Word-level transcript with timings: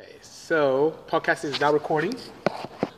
Okay, 0.00 0.16
so 0.22 0.98
podcast 1.08 1.44
is 1.44 1.60
now 1.60 1.72
recording. 1.72 2.14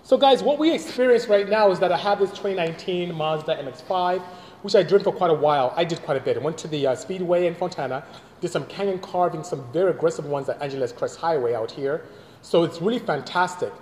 So 0.04 0.16
guys, 0.16 0.40
what 0.40 0.60
we 0.60 0.72
experience 0.72 1.26
right 1.26 1.48
now 1.48 1.72
is 1.72 1.80
that 1.80 1.90
I 1.90 1.96
have 1.96 2.20
this 2.20 2.30
2019 2.30 3.12
Mazda 3.12 3.56
MX-5, 3.56 4.22
which 4.62 4.76
I 4.76 4.84
driven 4.84 5.02
for 5.02 5.12
quite 5.12 5.30
a 5.30 5.34
while. 5.34 5.72
I 5.76 5.82
did 5.82 6.00
quite 6.02 6.16
a 6.16 6.20
bit. 6.20 6.36
I 6.36 6.40
went 6.40 6.58
to 6.58 6.68
the 6.68 6.86
uh, 6.86 6.94
Speedway 6.94 7.48
in 7.48 7.56
Fontana, 7.56 8.04
did 8.40 8.52
some 8.52 8.66
canyon 8.66 9.00
carving, 9.00 9.42
some 9.42 9.64
very 9.72 9.90
aggressive 9.90 10.26
ones 10.26 10.48
at 10.48 10.62
Angeles 10.62 10.92
Crest 10.92 11.18
Highway 11.18 11.54
out 11.54 11.72
here. 11.72 12.04
So 12.40 12.62
it's 12.62 12.80
really 12.80 13.00
fantastic. 13.00 13.72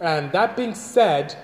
And 0.00 0.32
that 0.32 0.56
being 0.56 0.74
said, 0.74 1.36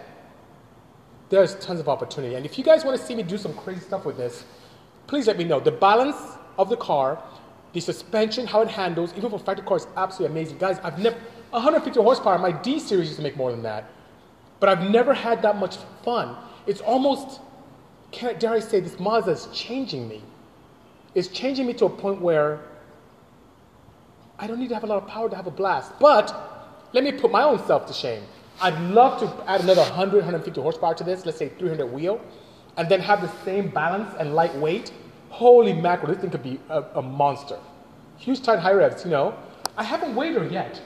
there's 1.29 1.55
tons 1.57 1.79
of 1.79 1.89
opportunity. 1.89 2.35
And 2.35 2.45
if 2.45 2.59
you 2.59 2.65
guys 2.65 2.85
want 2.85 2.99
to 2.99 3.07
see 3.07 3.15
me 3.15 3.23
do 3.23 3.39
some 3.39 3.55
crazy 3.55 3.83
stuff 3.83 4.05
with 4.05 4.17
this, 4.17 4.45
please 5.07 5.29
let 5.29 5.39
me 5.39 5.45
know. 5.45 5.61
The 5.61 5.71
balance 5.71 6.39
of 6.59 6.69
the 6.69 6.77
car, 6.77 7.23
the 7.73 7.81
suspension, 7.81 8.47
how 8.47 8.63
it 8.63 8.69
handles, 8.69 9.13
even 9.17 9.31
for 9.31 9.39
factory 9.39 9.67
car 9.67 9.77
is 9.77 9.87
absolutely 9.97 10.37
amazing. 10.37 10.59
Guys, 10.59 10.79
I've 10.83 10.99
never, 10.99 11.17
150 11.51 12.01
horsepower, 12.01 12.39
my 12.39 12.53
D 12.53 12.79
series 12.81 13.09
used 13.09 13.17
to 13.17 13.23
make 13.23 13.37
more 13.37 13.51
than 13.51 13.63
that. 13.63 13.91
But 14.59 14.69
I've 14.69 14.91
never 14.91 15.15
had 15.15 15.43
that 15.43 15.57
much 15.57 15.77
fun. 16.05 16.37
It's 16.67 16.81
almost, 16.81 17.41
can, 18.11 18.39
dare 18.39 18.53
I 18.53 18.61
say, 18.61 18.81
this 18.81 18.99
Mazda 18.99 19.31
is 19.31 19.49
changing 19.53 20.09
me. 20.09 20.23
It's 21.15 21.29
changing 21.29 21.67
me 21.67 21.75
to 21.75 21.87
a 21.87 21.91
point 21.91 22.21
where 22.21 22.61
I 24.39 24.47
don't 24.47 24.59
need 24.59 24.69
to 24.69 24.75
have 24.75 24.85
a 24.85 24.87
lot 24.87 25.03
of 25.03 25.09
power 25.09 25.29
to 25.29 25.37
have 25.37 25.47
a 25.47 25.51
blast. 25.51 25.93
But 25.99 26.35
let 26.93 27.05
me 27.05 27.13
put 27.13 27.31
my 27.31 27.43
own 27.43 27.65
self 27.67 27.87
to 27.87 27.93
shame. 27.93 28.23
I'd 28.61 28.79
love 28.81 29.21
to 29.21 29.51
add 29.51 29.61
another 29.63 29.83
100, 29.83 30.17
150 30.17 30.61
horsepower 30.61 30.95
to 30.95 31.05
this, 31.05 31.25
let's 31.25 31.39
say 31.39 31.49
300 31.49 31.87
wheel, 31.87 32.21
and 32.77 32.89
then 32.89 33.01
have 33.01 33.23
the 33.23 33.31
same 33.45 33.69
balance 33.69 34.15
and 34.19 34.35
lightweight. 34.35 34.93
Holy 35.31 35.73
mackerel, 35.73 36.13
this 36.13 36.21
thing 36.21 36.31
could 36.31 36.43
be 36.43 36.61
a, 36.69 36.83
a 36.97 37.03
monster. 37.03 37.59
Huge 38.19 38.43
tight 38.43 38.59
high 38.59 38.73
revs, 38.73 39.05
you 39.05 39.11
know. 39.11 39.35
I 39.77 39.85
haven't 39.85 40.15
weighed 40.15 40.35
her 40.35 40.45
yet. 40.45 40.81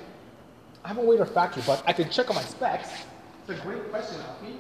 I 0.84 0.88
haven't 0.88 1.06
weighed 1.06 1.18
her 1.18 1.26
factory, 1.26 1.62
but 1.66 1.82
I 1.86 1.92
can 1.92 2.08
check 2.10 2.28
on 2.30 2.36
my 2.36 2.42
specs. 2.42 2.90
It's 3.48 3.58
a 3.58 3.62
great 3.62 3.90
question, 3.90 4.20
Alfie. 4.20 4.58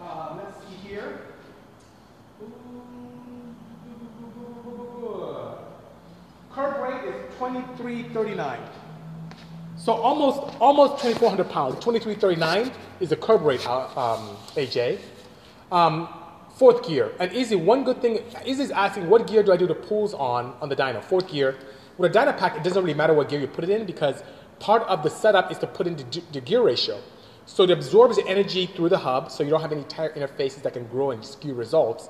Uh, 0.00 0.36
let's 0.38 0.56
see 0.66 0.88
here. 0.88 1.20
Curb 6.52 6.82
weight 6.82 7.14
is 7.14 7.34
2339. 7.38 8.60
So 9.76 9.92
almost 9.92 10.56
almost 10.60 11.02
2,400 11.02 11.48
pounds. 11.50 11.74
2339 11.84 12.72
is 13.00 13.10
the 13.10 13.16
curb 13.16 13.42
rate, 13.42 13.64
uh, 13.68 13.86
um, 13.96 14.36
AJ. 14.56 14.98
Um, 15.70 16.08
fourth 16.58 16.86
gear. 16.86 17.12
And 17.20 17.32
Easy, 17.32 17.54
one 17.54 17.84
good 17.84 18.02
thing, 18.02 18.18
Easy 18.44 18.64
is 18.64 18.70
asking, 18.70 19.08
what 19.08 19.26
gear 19.26 19.42
do 19.42 19.52
I 19.52 19.56
do 19.56 19.66
the 19.66 19.74
pulls 19.74 20.12
on 20.14 20.54
on 20.60 20.68
the 20.68 20.76
dyno? 20.76 21.02
Fourth 21.02 21.28
gear. 21.28 21.56
With 21.96 22.14
a 22.14 22.18
Dynapack, 22.18 22.56
it 22.56 22.62
doesn't 22.62 22.82
really 22.82 22.96
matter 22.96 23.14
what 23.14 23.28
gear 23.28 23.40
you 23.40 23.48
put 23.48 23.64
it 23.64 23.70
in 23.70 23.84
because 23.86 24.22
part 24.60 24.82
of 24.82 25.02
the 25.02 25.10
setup 25.10 25.50
is 25.50 25.58
to 25.58 25.66
put 25.66 25.86
in 25.86 25.96
the, 25.96 26.22
the 26.32 26.40
gear 26.40 26.62
ratio. 26.62 27.00
So 27.46 27.64
it 27.64 27.70
absorbs 27.70 28.16
the 28.16 28.26
energy 28.28 28.66
through 28.66 28.90
the 28.90 28.98
hub, 28.98 29.30
so 29.30 29.42
you 29.42 29.50
don't 29.50 29.62
have 29.62 29.72
any 29.72 29.84
tire 29.84 30.12
interfaces 30.12 30.62
that 30.62 30.74
can 30.74 30.86
grow 30.86 31.12
and 31.12 31.24
skew 31.24 31.54
results. 31.54 32.08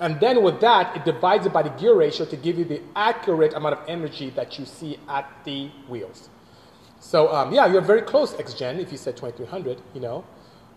And 0.00 0.18
then 0.18 0.42
with 0.42 0.60
that, 0.60 0.96
it 0.96 1.04
divides 1.04 1.46
it 1.46 1.52
by 1.52 1.62
the 1.62 1.70
gear 1.70 1.94
ratio 1.94 2.24
to 2.26 2.36
give 2.36 2.58
you 2.58 2.64
the 2.64 2.80
accurate 2.96 3.52
amount 3.54 3.74
of 3.78 3.88
energy 3.88 4.30
that 4.30 4.58
you 4.58 4.64
see 4.64 4.98
at 5.08 5.30
the 5.44 5.70
wheels. 5.88 6.30
So 7.00 7.32
um, 7.32 7.52
yeah, 7.52 7.66
you're 7.66 7.80
very 7.82 8.02
close, 8.02 8.32
XGen, 8.34 8.80
if 8.80 8.90
you 8.90 8.98
said 8.98 9.16
2300, 9.16 9.80
you 9.94 10.00
know. 10.00 10.24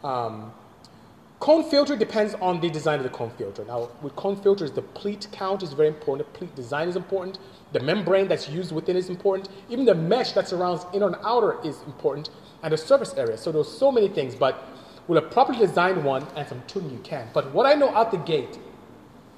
Um, 0.04 0.52
cone 1.42 1.70
filter 1.70 1.98
depends 1.98 2.36
on 2.36 2.62
the 2.62 2.70
design 2.70 3.00
of 3.00 3.04
the 3.04 3.10
cone 3.10 3.32
filter. 3.32 3.66
Now, 3.66 3.90
with 4.02 4.16
cone 4.16 4.38
filters, 4.38 4.72
the 4.72 4.82
pleat 4.82 5.28
count 5.34 5.62
is 5.64 5.74
very 5.74 5.90
important. 5.90 6.32
The 6.32 6.38
pleat 6.38 6.56
design 6.56 6.88
is 6.88 6.96
important. 6.96 7.40
The 7.74 7.82
membrane 7.82 8.30
that's 8.30 8.48
used 8.48 8.72
within 8.72 8.96
is 8.96 9.10
important. 9.10 9.50
Even 9.68 9.84
the 9.84 9.96
mesh 9.96 10.32
that 10.34 10.48
surrounds 10.48 10.86
inner 10.94 11.08
and 11.08 11.18
outer 11.26 11.58
is 11.68 11.82
important. 11.88 12.30
And 12.64 12.72
the 12.72 12.78
surface 12.78 13.14
area. 13.16 13.38
So 13.38 13.52
there's 13.52 13.68
so 13.68 13.92
many 13.92 14.08
things. 14.08 14.36
But 14.36 14.64
with 15.10 15.18
a 15.18 15.28
properly 15.28 15.60
designed 15.60 16.02
one 16.06 16.26
and 16.38 16.48
some 16.48 16.64
tuning, 16.68 16.92
you 16.92 17.00
can. 17.00 17.28
But 17.34 17.52
what 17.54 17.66
I 17.66 17.74
know 17.74 17.90
out 17.90 18.12
the 18.12 18.18
gate 18.18 18.60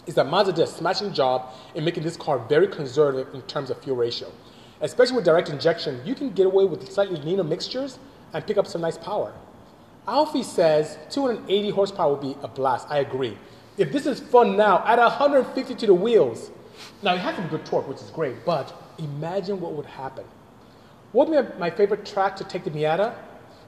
is 0.05 0.13
that 0.15 0.27
Mazda 0.27 0.51
did 0.51 0.65
a 0.65 0.67
smashing 0.67 1.13
job 1.13 1.53
in 1.73 1.83
making 1.85 2.03
this 2.03 2.17
car 2.17 2.37
very 2.37 2.67
conservative 2.67 3.33
in 3.33 3.41
terms 3.43 3.71
of 3.71 3.81
fuel 3.81 3.95
ratio 3.95 4.29
especially 4.83 5.15
with 5.15 5.25
direct 5.25 5.49
injection, 5.49 5.99
you 6.05 6.13
can 6.13 6.29
get 6.31 6.45
away 6.45 6.65
with 6.65 6.91
slightly 6.91 7.19
leaner 7.21 7.43
mixtures 7.43 7.99
and 8.33 8.45
pick 8.45 8.57
up 8.57 8.67
some 8.67 8.81
nice 8.81 8.97
power. 8.97 9.33
Alfie 10.07 10.43
says 10.43 10.97
280 11.09 11.69
horsepower 11.69 12.11
would 12.15 12.21
be 12.21 12.35
a 12.43 12.47
blast. 12.47 12.87
I 12.89 12.99
agree. 12.99 13.37
If 13.77 13.91
this 13.91 14.05
is 14.05 14.19
fun 14.19 14.57
now, 14.57 14.83
at 14.85 14.99
150 14.99 15.75
to 15.75 15.87
the 15.87 15.93
wheels, 15.93 16.51
now 17.01 17.15
it 17.15 17.19
has 17.19 17.35
some 17.35 17.47
good 17.47 17.65
torque, 17.65 17.87
which 17.87 18.01
is 18.01 18.09
great, 18.11 18.45
but 18.45 18.73
imagine 18.97 19.59
what 19.59 19.73
would 19.73 19.85
happen. 19.85 20.25
What 21.11 21.29
would 21.29 21.53
be 21.53 21.59
my 21.59 21.69
favorite 21.69 22.05
track 22.05 22.35
to 22.37 22.43
take 22.43 22.63
the 22.63 22.71
Miata? 22.71 23.15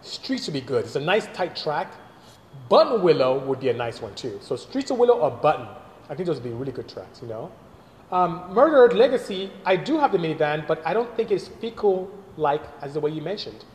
Streets 0.01 0.47
would 0.47 0.53
be 0.53 0.61
good. 0.61 0.85
It's 0.85 0.95
a 0.95 0.99
nice 0.99 1.27
tight 1.27 1.55
track. 1.55 1.91
Buttonwillow 2.69 3.45
would 3.45 3.59
be 3.59 3.69
a 3.69 3.73
nice 3.73 4.01
one 4.01 4.13
too. 4.15 4.39
So 4.41 4.55
Streets 4.55 4.91
of 4.91 4.97
Willow 4.97 5.19
or 5.19 5.31
Button. 5.31 5.67
I 6.09 6.15
think 6.15 6.27
those 6.27 6.37
would 6.37 6.43
be 6.43 6.51
really 6.51 6.71
good 6.71 6.87
tracks, 6.87 7.21
you 7.21 7.27
know? 7.27 7.51
Um, 8.11 8.53
Murdered 8.53 8.95
Legacy, 8.95 9.51
I 9.65 9.75
do 9.75 9.99
have 9.99 10.11
the 10.11 10.17
minivan, 10.17 10.67
but 10.67 10.85
I 10.85 10.93
don't 10.93 11.13
think 11.15 11.31
it's 11.31 11.47
fecal 11.47 12.11
like 12.37 12.61
as 12.81 12.93
the 12.93 12.99
way 12.99 13.09
you 13.09 13.21
mentioned. 13.21 13.65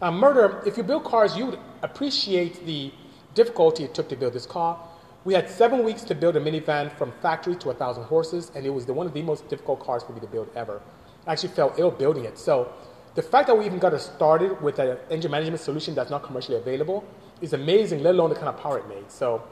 Murder, 0.00 0.62
if 0.66 0.76
you 0.76 0.82
build 0.82 1.04
cars, 1.04 1.36
you 1.36 1.46
would 1.46 1.58
appreciate 1.82 2.64
the 2.66 2.92
difficulty 3.34 3.84
it 3.84 3.94
took 3.94 4.08
to 4.08 4.16
build 4.16 4.32
this 4.32 4.46
car. 4.46 4.78
We 5.24 5.32
had 5.32 5.48
seven 5.48 5.84
weeks 5.84 6.02
to 6.04 6.14
build 6.14 6.36
a 6.36 6.40
minivan 6.40 6.92
from 6.98 7.12
factory 7.22 7.56
to 7.56 7.68
1,000 7.68 8.04
horses, 8.04 8.50
and 8.54 8.66
it 8.66 8.70
was 8.70 8.84
the, 8.84 8.92
one 8.92 9.06
of 9.06 9.14
the 9.14 9.22
most 9.22 9.48
difficult 9.48 9.80
cars 9.80 10.02
for 10.02 10.12
me 10.12 10.20
to 10.20 10.26
build 10.26 10.50
ever. 10.54 10.82
I 11.26 11.32
actually 11.32 11.54
felt 11.54 11.78
ill 11.78 11.90
building 11.90 12.26
it. 12.26 12.38
So 12.38 12.70
the 13.14 13.22
fact 13.22 13.46
that 13.46 13.56
we 13.56 13.64
even 13.64 13.78
got 13.78 13.94
it 13.94 14.00
started 14.00 14.60
with 14.60 14.78
an 14.78 14.98
engine 15.10 15.30
management 15.30 15.60
solution 15.60 15.94
that's 15.94 16.10
not 16.10 16.22
commercially 16.22 16.58
available 16.58 17.04
is 17.40 17.54
amazing, 17.54 18.02
let 18.02 18.14
alone 18.14 18.30
the 18.30 18.36
kind 18.36 18.48
of 18.48 18.58
power 18.58 18.78
it 18.78 18.88
made. 18.88 19.10
So 19.10 19.42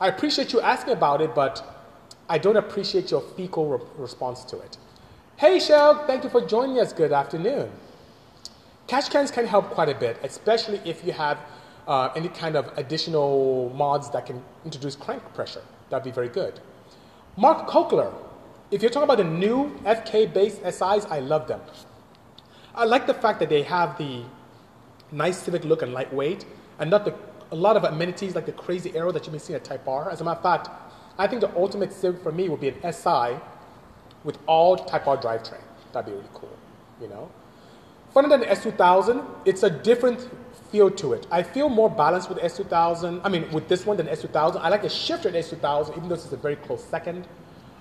I 0.00 0.08
appreciate 0.08 0.52
you 0.52 0.60
asking 0.60 0.94
about 0.94 1.20
it, 1.20 1.34
but 1.34 1.84
I 2.28 2.38
don't 2.38 2.56
appreciate 2.56 3.10
your 3.10 3.20
fecal 3.20 3.68
re- 3.68 3.84
response 3.98 4.44
to 4.46 4.58
it. 4.58 4.78
Hey, 5.36 5.60
Shell, 5.60 6.06
thank 6.06 6.24
you 6.24 6.30
for 6.30 6.40
joining 6.44 6.80
us. 6.80 6.92
Good 6.92 7.12
afternoon. 7.12 7.70
Catch 8.90 9.10
cans 9.10 9.30
can 9.30 9.46
help 9.46 9.70
quite 9.70 9.88
a 9.88 9.94
bit, 9.94 10.18
especially 10.24 10.80
if 10.84 11.04
you 11.04 11.12
have 11.12 11.38
uh, 11.86 12.08
any 12.16 12.26
kind 12.28 12.56
of 12.56 12.76
additional 12.76 13.72
mods 13.72 14.10
that 14.10 14.26
can 14.26 14.42
introduce 14.64 14.96
crank 14.96 15.22
pressure. 15.32 15.62
That'd 15.90 16.02
be 16.02 16.10
very 16.10 16.28
good. 16.28 16.58
Mark 17.36 17.68
Kokler, 17.68 18.12
if 18.72 18.82
you're 18.82 18.90
talking 18.90 19.04
about 19.04 19.18
the 19.18 19.30
new 19.44 19.78
FK 19.84 20.34
based 20.34 20.62
SIs, 20.64 21.06
I 21.08 21.20
love 21.20 21.46
them. 21.46 21.60
I 22.74 22.84
like 22.84 23.06
the 23.06 23.14
fact 23.14 23.38
that 23.38 23.48
they 23.48 23.62
have 23.62 23.96
the 23.96 24.24
nice 25.12 25.38
civic 25.38 25.62
look 25.62 25.82
and 25.82 25.92
lightweight, 25.92 26.44
and 26.80 26.90
not 26.90 27.04
the, 27.04 27.14
a 27.52 27.54
lot 27.54 27.76
of 27.76 27.84
amenities 27.84 28.34
like 28.34 28.46
the 28.46 28.58
crazy 28.64 28.90
aero 28.96 29.12
that 29.12 29.24
you 29.24 29.30
may 29.30 29.38
see 29.38 29.54
at 29.54 29.62
Type 29.62 29.86
R. 29.86 30.10
As 30.10 30.20
a 30.20 30.24
matter 30.24 30.38
of 30.38 30.42
fact, 30.42 30.68
I 31.16 31.28
think 31.28 31.42
the 31.42 31.56
ultimate 31.56 31.92
civic 31.92 32.24
for 32.24 32.32
me 32.32 32.48
would 32.48 32.60
be 32.60 32.70
an 32.70 32.92
SI 32.92 33.38
with 34.24 34.36
all 34.48 34.76
Type 34.76 35.06
R 35.06 35.16
drivetrain. 35.16 35.62
That'd 35.92 36.06
be 36.06 36.18
really 36.18 36.34
cool, 36.34 36.58
you 37.00 37.06
know? 37.06 37.30
Funner 38.14 38.28
than 38.28 38.40
the 38.40 38.46
S2000, 38.46 39.24
it's 39.44 39.62
a 39.62 39.70
different 39.70 40.28
feel 40.70 40.90
to 40.90 41.12
it. 41.12 41.26
I 41.30 41.42
feel 41.42 41.68
more 41.68 41.90
balanced 41.90 42.28
with 42.28 42.38
S2000. 42.38 43.20
I 43.24 43.28
mean, 43.28 43.50
with 43.52 43.68
this 43.68 43.86
one 43.86 43.96
than 43.96 44.06
S2000. 44.06 44.56
I 44.60 44.68
like 44.68 44.82
the 44.82 44.88
shifter 44.88 45.28
in 45.28 45.34
S2000, 45.34 45.96
even 45.96 46.08
though 46.08 46.16
this 46.16 46.26
is 46.26 46.32
a 46.32 46.36
very 46.36 46.56
close 46.56 46.82
second. 46.84 47.26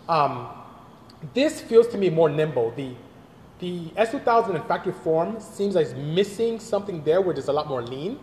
Um, 0.08 0.48
this 1.34 1.62
feels 1.62 1.88
to 1.90 1.98
me 1.98 2.10
more 2.10 2.30
nimble. 2.30 2.72
The 2.72 2.96
the 3.60 3.90
S2000 3.98 4.56
in 4.56 4.64
factory 4.64 4.94
form 4.94 5.40
seems 5.42 5.76
like 5.76 5.88
it's 5.88 5.96
missing 5.96 6.60
something 6.60 7.04
there 7.04 7.20
where 7.20 7.34
there's 7.34 7.50
a 7.50 7.54
lot 7.54 7.68
more 7.68 7.82
lean. 7.82 8.18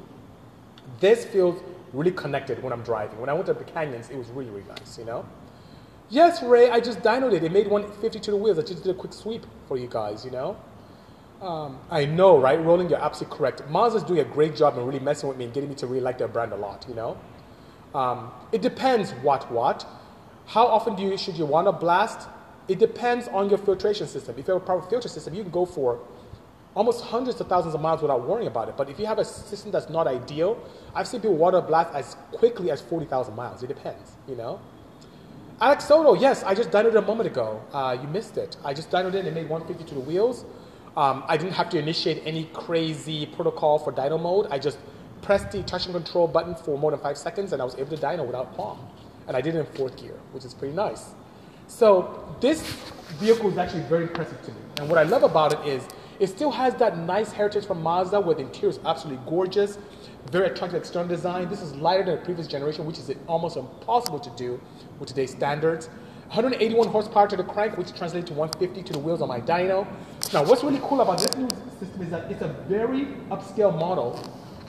This 0.99 1.27
feels 1.27 1.61
really 1.93 2.11
connected 2.11 2.63
when 2.63 2.73
I'm 2.73 2.83
driving. 2.83 3.21
When 3.21 3.29
I 3.29 3.35
went 3.35 3.49
up 3.51 3.59
the 3.59 3.65
canyons, 3.65 4.09
it 4.09 4.17
was 4.17 4.29
really, 4.31 4.51
really 4.51 4.67
nice, 4.67 4.99
you 4.99 5.05
know? 5.05 5.27
Yes, 6.09 6.43
Ray, 6.43 6.71
I 6.71 6.81
just 6.81 7.01
dynoed 7.01 7.35
it. 7.35 7.45
It 7.45 7.53
made 7.53 7.69
150 7.69 8.19
to 8.19 8.31
the 8.31 8.37
wheels. 8.37 8.59
I 8.59 8.63
just 8.63 8.83
did 8.83 8.97
a 8.97 8.99
quick 8.99 9.13
sweep 9.13 9.45
for 9.69 9.77
you 9.77 9.89
guys, 9.89 10.25
you 10.25 10.31
know? 10.31 10.57
Um, 11.41 11.79
I 11.91 12.07
know, 12.07 12.39
right? 12.39 12.59
Roland, 12.59 12.91
you're 12.91 13.03
absolutely 13.03 13.37
correct. 13.37 13.63
Mazda's 13.69 14.03
doing 14.03 14.21
a 14.21 14.25
great 14.25 14.57
job 14.57 14.79
in 14.79 14.87
really 14.87 15.01
messing 15.01 15.29
with 15.29 15.37
me 15.37 15.45
and 15.45 15.53
getting 15.53 15.69
me 15.69 15.75
to 15.77 15.87
really 15.87 16.01
like 16.01 16.19
their 16.19 16.29
brand 16.29 16.53
a 16.53 16.57
lot, 16.57 16.87
you 16.89 16.95
know? 16.95 17.19
Um, 17.95 18.31
it 18.53 18.63
depends 18.63 19.13
what, 19.23 19.51
what. 19.51 19.87
How 20.47 20.67
often 20.67 20.97
do 20.97 21.03
you, 21.03 21.19
should 21.19 21.37
you 21.37 21.45
want 21.45 21.67
to 21.67 21.73
blast? 21.73 22.29
It 22.69 22.79
depends 22.79 23.29
on 23.29 23.49
your 23.49 23.59
filtration 23.59 24.07
system. 24.07 24.35
If 24.39 24.49
you 24.49 24.55
have 24.55 24.63
a 24.63 24.67
proper 24.67 24.89
filter 24.89 25.09
system, 25.09 25.35
you 25.35 25.43
can 25.43 25.53
go 25.53 25.67
for 25.67 26.01
almost 26.75 27.05
hundreds 27.05 27.41
of 27.41 27.49
thousands 27.49 27.75
of 27.75 27.81
miles 27.81 28.03
without 28.03 28.27
worrying 28.27 28.49
about 28.49 28.69
it. 28.69 28.77
But 28.77 28.89
if 28.91 28.99
you 28.99 29.07
have 29.07 29.19
a 29.19 29.25
system 29.25 29.71
that's 29.71 29.89
not 29.89 30.07
ideal, 30.07 30.59
I've 30.95 31.07
seen 31.07 31.21
people 31.21 31.37
water 31.37 31.61
blast 31.61 31.95
as 31.95 32.17
quickly 32.33 32.71
as 32.71 32.81
40,000 32.81 33.35
miles. 33.35 33.63
It 33.63 33.69
depends, 33.69 34.13
you 34.29 34.37
know? 34.37 34.61
Alex 35.61 35.87
Soto, 35.87 36.15
yes, 36.15 36.43
I 36.43 36.55
just 36.55 36.71
dynoed 36.71 36.89
it 36.89 36.97
a 36.97 37.03
moment 37.03 37.29
ago. 37.29 37.63
Uh, 37.73 37.97
you 38.01 38.07
missed 38.09 38.37
it. 38.37 38.57
I 38.63 38.75
just 38.75 38.91
dynoed 38.91 39.15
it 39.15 39.25
and 39.25 39.35
made 39.35 39.49
150 39.49 39.89
to 39.89 39.95
the 39.95 40.01
wheels. 40.01 40.45
Um, 40.97 41.25
I 41.29 41.37
didn't 41.37 41.53
have 41.53 41.69
to 41.71 41.79
initiate 41.79 42.23
any 42.25 42.45
crazy 42.55 43.27
protocol 43.27 43.79
for 43.79 43.93
dyno 43.93 44.21
mode. 44.21 44.47
I 44.51 44.59
just 44.59 44.79
pressed 45.21 45.51
the 45.51 45.63
touch 45.63 45.87
and 45.87 45.95
control 45.95 46.27
button 46.27 46.55
for 46.55 46.79
more 46.79 46.91
than 46.91 47.01
five 47.01 47.19
seconds 47.19 47.53
and 47.53 47.61
I 47.61 47.65
was 47.65 47.75
able 47.75 47.97
to 47.97 48.03
dyno 48.03 48.25
without 48.25 48.55
qualm. 48.55 48.79
And 49.29 49.37
I 49.37 49.41
did 49.41 49.55
it 49.55 49.59
in 49.59 49.67
fourth 49.67 49.97
gear, 49.97 50.15
which 50.33 50.45
is 50.45 50.55
pretty 50.55 50.75
nice. 50.75 51.15
So 51.67 52.37
this 52.41 52.63
vehicle 53.19 53.51
is 53.51 53.59
actually 53.59 53.83
very 53.83 54.05
impressive 54.05 54.41
to 54.43 54.51
me. 54.53 54.59
And 54.79 54.89
what 54.89 54.99
I 54.99 55.03
love 55.03 55.23
about 55.23 55.53
it 55.53 55.67
is 55.67 55.87
It 56.19 56.29
still 56.29 56.51
has 56.51 56.75
that 56.77 56.97
nice 56.99 57.31
heritage 57.31 57.67
from 57.67 57.83
Mazda 57.83 58.21
where 58.21 58.35
the 58.35 58.43
interior 58.43 58.71
is 58.71 58.81
absolutely 58.87 59.23
gorgeous, 59.29 59.79
very 60.31 60.47
attractive 60.47 60.81
external 60.81 61.09
design. 61.09 61.49
This 61.49 61.61
is 61.61 61.75
lighter 61.75 62.05
than 62.05 62.17
the 62.17 62.25
previous 62.25 62.47
generation, 62.47 62.87
which 62.87 62.99
is 62.99 63.11
almost 63.27 63.57
impossible 63.57 64.19
to 64.21 64.31
do 64.31 64.61
with 64.99 65.09
today's 65.09 65.31
standards. 65.31 65.91
181 66.29 66.89
horsepower 66.89 67.29
to 67.29 67.37
the 67.37 67.45
crank, 67.45 67.79
which 67.79 67.95
translates 67.95 68.27
to 68.29 68.35
150 68.35 68.83
to 68.83 68.93
the 68.93 68.99
wheels 68.99 69.23
on 69.23 69.29
my 69.29 69.41
dyno. 69.41 69.87
Now, 70.33 70.45
what's 70.45 70.65
really 70.65 70.81
cool 70.83 71.01
about 71.01 71.19
this 71.19 71.35
new 71.37 71.49
system 71.79 72.03
is 72.03 72.11
that 72.11 72.31
it's 72.31 72.43
a 72.43 72.49
very 72.69 73.07
upscale 73.31 73.77
model 73.77 74.17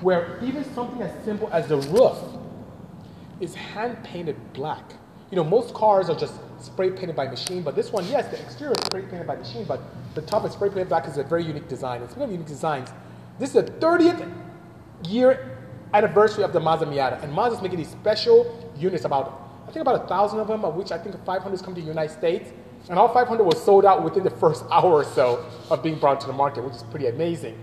where 0.01 0.39
even 0.44 0.63
something 0.75 1.01
as 1.01 1.25
simple 1.25 1.50
as 1.51 1.68
the 1.68 1.77
roof 1.77 2.18
is 3.39 3.56
hand 3.56 4.04
painted 4.04 4.36
black. 4.54 4.94
You 5.31 5.36
know, 5.36 5.44
most 5.44 5.74
cars 5.74 6.09
are 6.09 6.15
just 6.15 6.36
spray 6.59 6.92
painted 6.92 7.15
by 7.15 7.27
machine, 7.27 7.63
but 7.63 7.75
this 7.75 7.92
one, 7.92 8.07
yes, 8.07 8.27
the 8.27 8.39
exterior 8.39 8.74
is 8.74 8.86
spray 8.86 9.01
painted 9.01 9.27
by 9.27 9.36
machine, 9.36 9.65
but 9.65 9.81
the 10.15 10.21
top 10.21 10.45
is 10.45 10.53
spray 10.53 10.69
painted 10.69 10.89
black 10.89 11.07
is 11.07 11.18
a 11.18 11.24
very 11.24 11.44
unique 11.44 11.68
design. 11.68 12.01
It's 12.01 12.15
one 12.15 12.25
of 12.25 12.31
unique 12.31 12.48
designs. 12.48 12.89
This 13.39 13.50
is 13.50 13.56
the 13.56 13.63
30th 13.63 14.31
year 15.07 15.57
anniversary 15.94 16.44
of 16.44 16.53
the 16.53 16.60
Mazda 16.60 16.86
Miata, 16.86 17.21
and 17.24 17.33
Mazda's 17.33 17.62
making 17.62 17.80
these 17.80 17.89
special 17.89 18.71
units 18.77 19.06
about 19.06 19.46
I 19.67 19.71
think 19.71 19.81
about 19.81 20.05
a 20.05 20.07
thousand 20.07 20.39
of 20.39 20.47
them, 20.47 20.63
of 20.63 20.75
which 20.75 20.91
I 20.91 20.97
think 20.97 21.13
500 21.25 21.63
come 21.63 21.75
to 21.75 21.81
the 21.81 21.87
United 21.87 22.13
States. 22.13 22.51
And 22.89 22.97
all 22.97 23.13
500 23.13 23.43
was 23.43 23.61
sold 23.61 23.85
out 23.85 24.03
within 24.03 24.23
the 24.23 24.29
first 24.29 24.63
hour 24.71 24.91
or 24.91 25.03
so 25.03 25.45
of 25.69 25.83
being 25.83 25.99
brought 25.99 26.21
to 26.21 26.27
the 26.27 26.33
market, 26.33 26.63
which 26.63 26.75
is 26.75 26.83
pretty 26.83 27.07
amazing. 27.07 27.59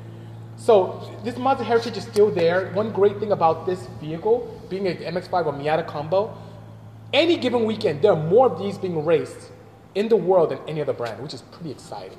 So 0.57 1.11
this 1.25 1.37
Mazda 1.37 1.65
heritage 1.65 1.97
is 1.97 2.05
still 2.05 2.31
there. 2.31 2.71
One 2.73 2.93
great 2.93 3.19
thing 3.19 3.33
about 3.33 3.67
this 3.67 3.87
vehicle, 4.01 4.61
being 4.69 4.87
an 4.87 4.99
MX-5 4.99 5.47
or 5.47 5.53
Miata 5.53 5.87
combo, 5.87 6.37
any 7.13 7.37
given 7.37 7.65
weekend, 7.65 8.03
there 8.03 8.13
are 8.13 8.23
more 8.29 8.47
of 8.51 8.59
these 8.59 8.77
being 8.77 9.05
raced 9.05 9.51
in 9.95 10.09
the 10.09 10.17
world 10.17 10.51
than 10.51 10.59
any 10.69 10.81
other 10.81 10.93
brand, 10.93 11.23
which 11.23 11.33
is 11.35 11.43
pretty 11.43 11.71
exciting. 11.71 12.19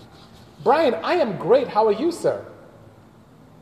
Brian, 0.64 0.96
I 0.96 1.14
am 1.16 1.38
great. 1.38 1.68
How 1.68 1.86
are 1.88 1.92
you, 1.92 2.12
sir? 2.12 2.46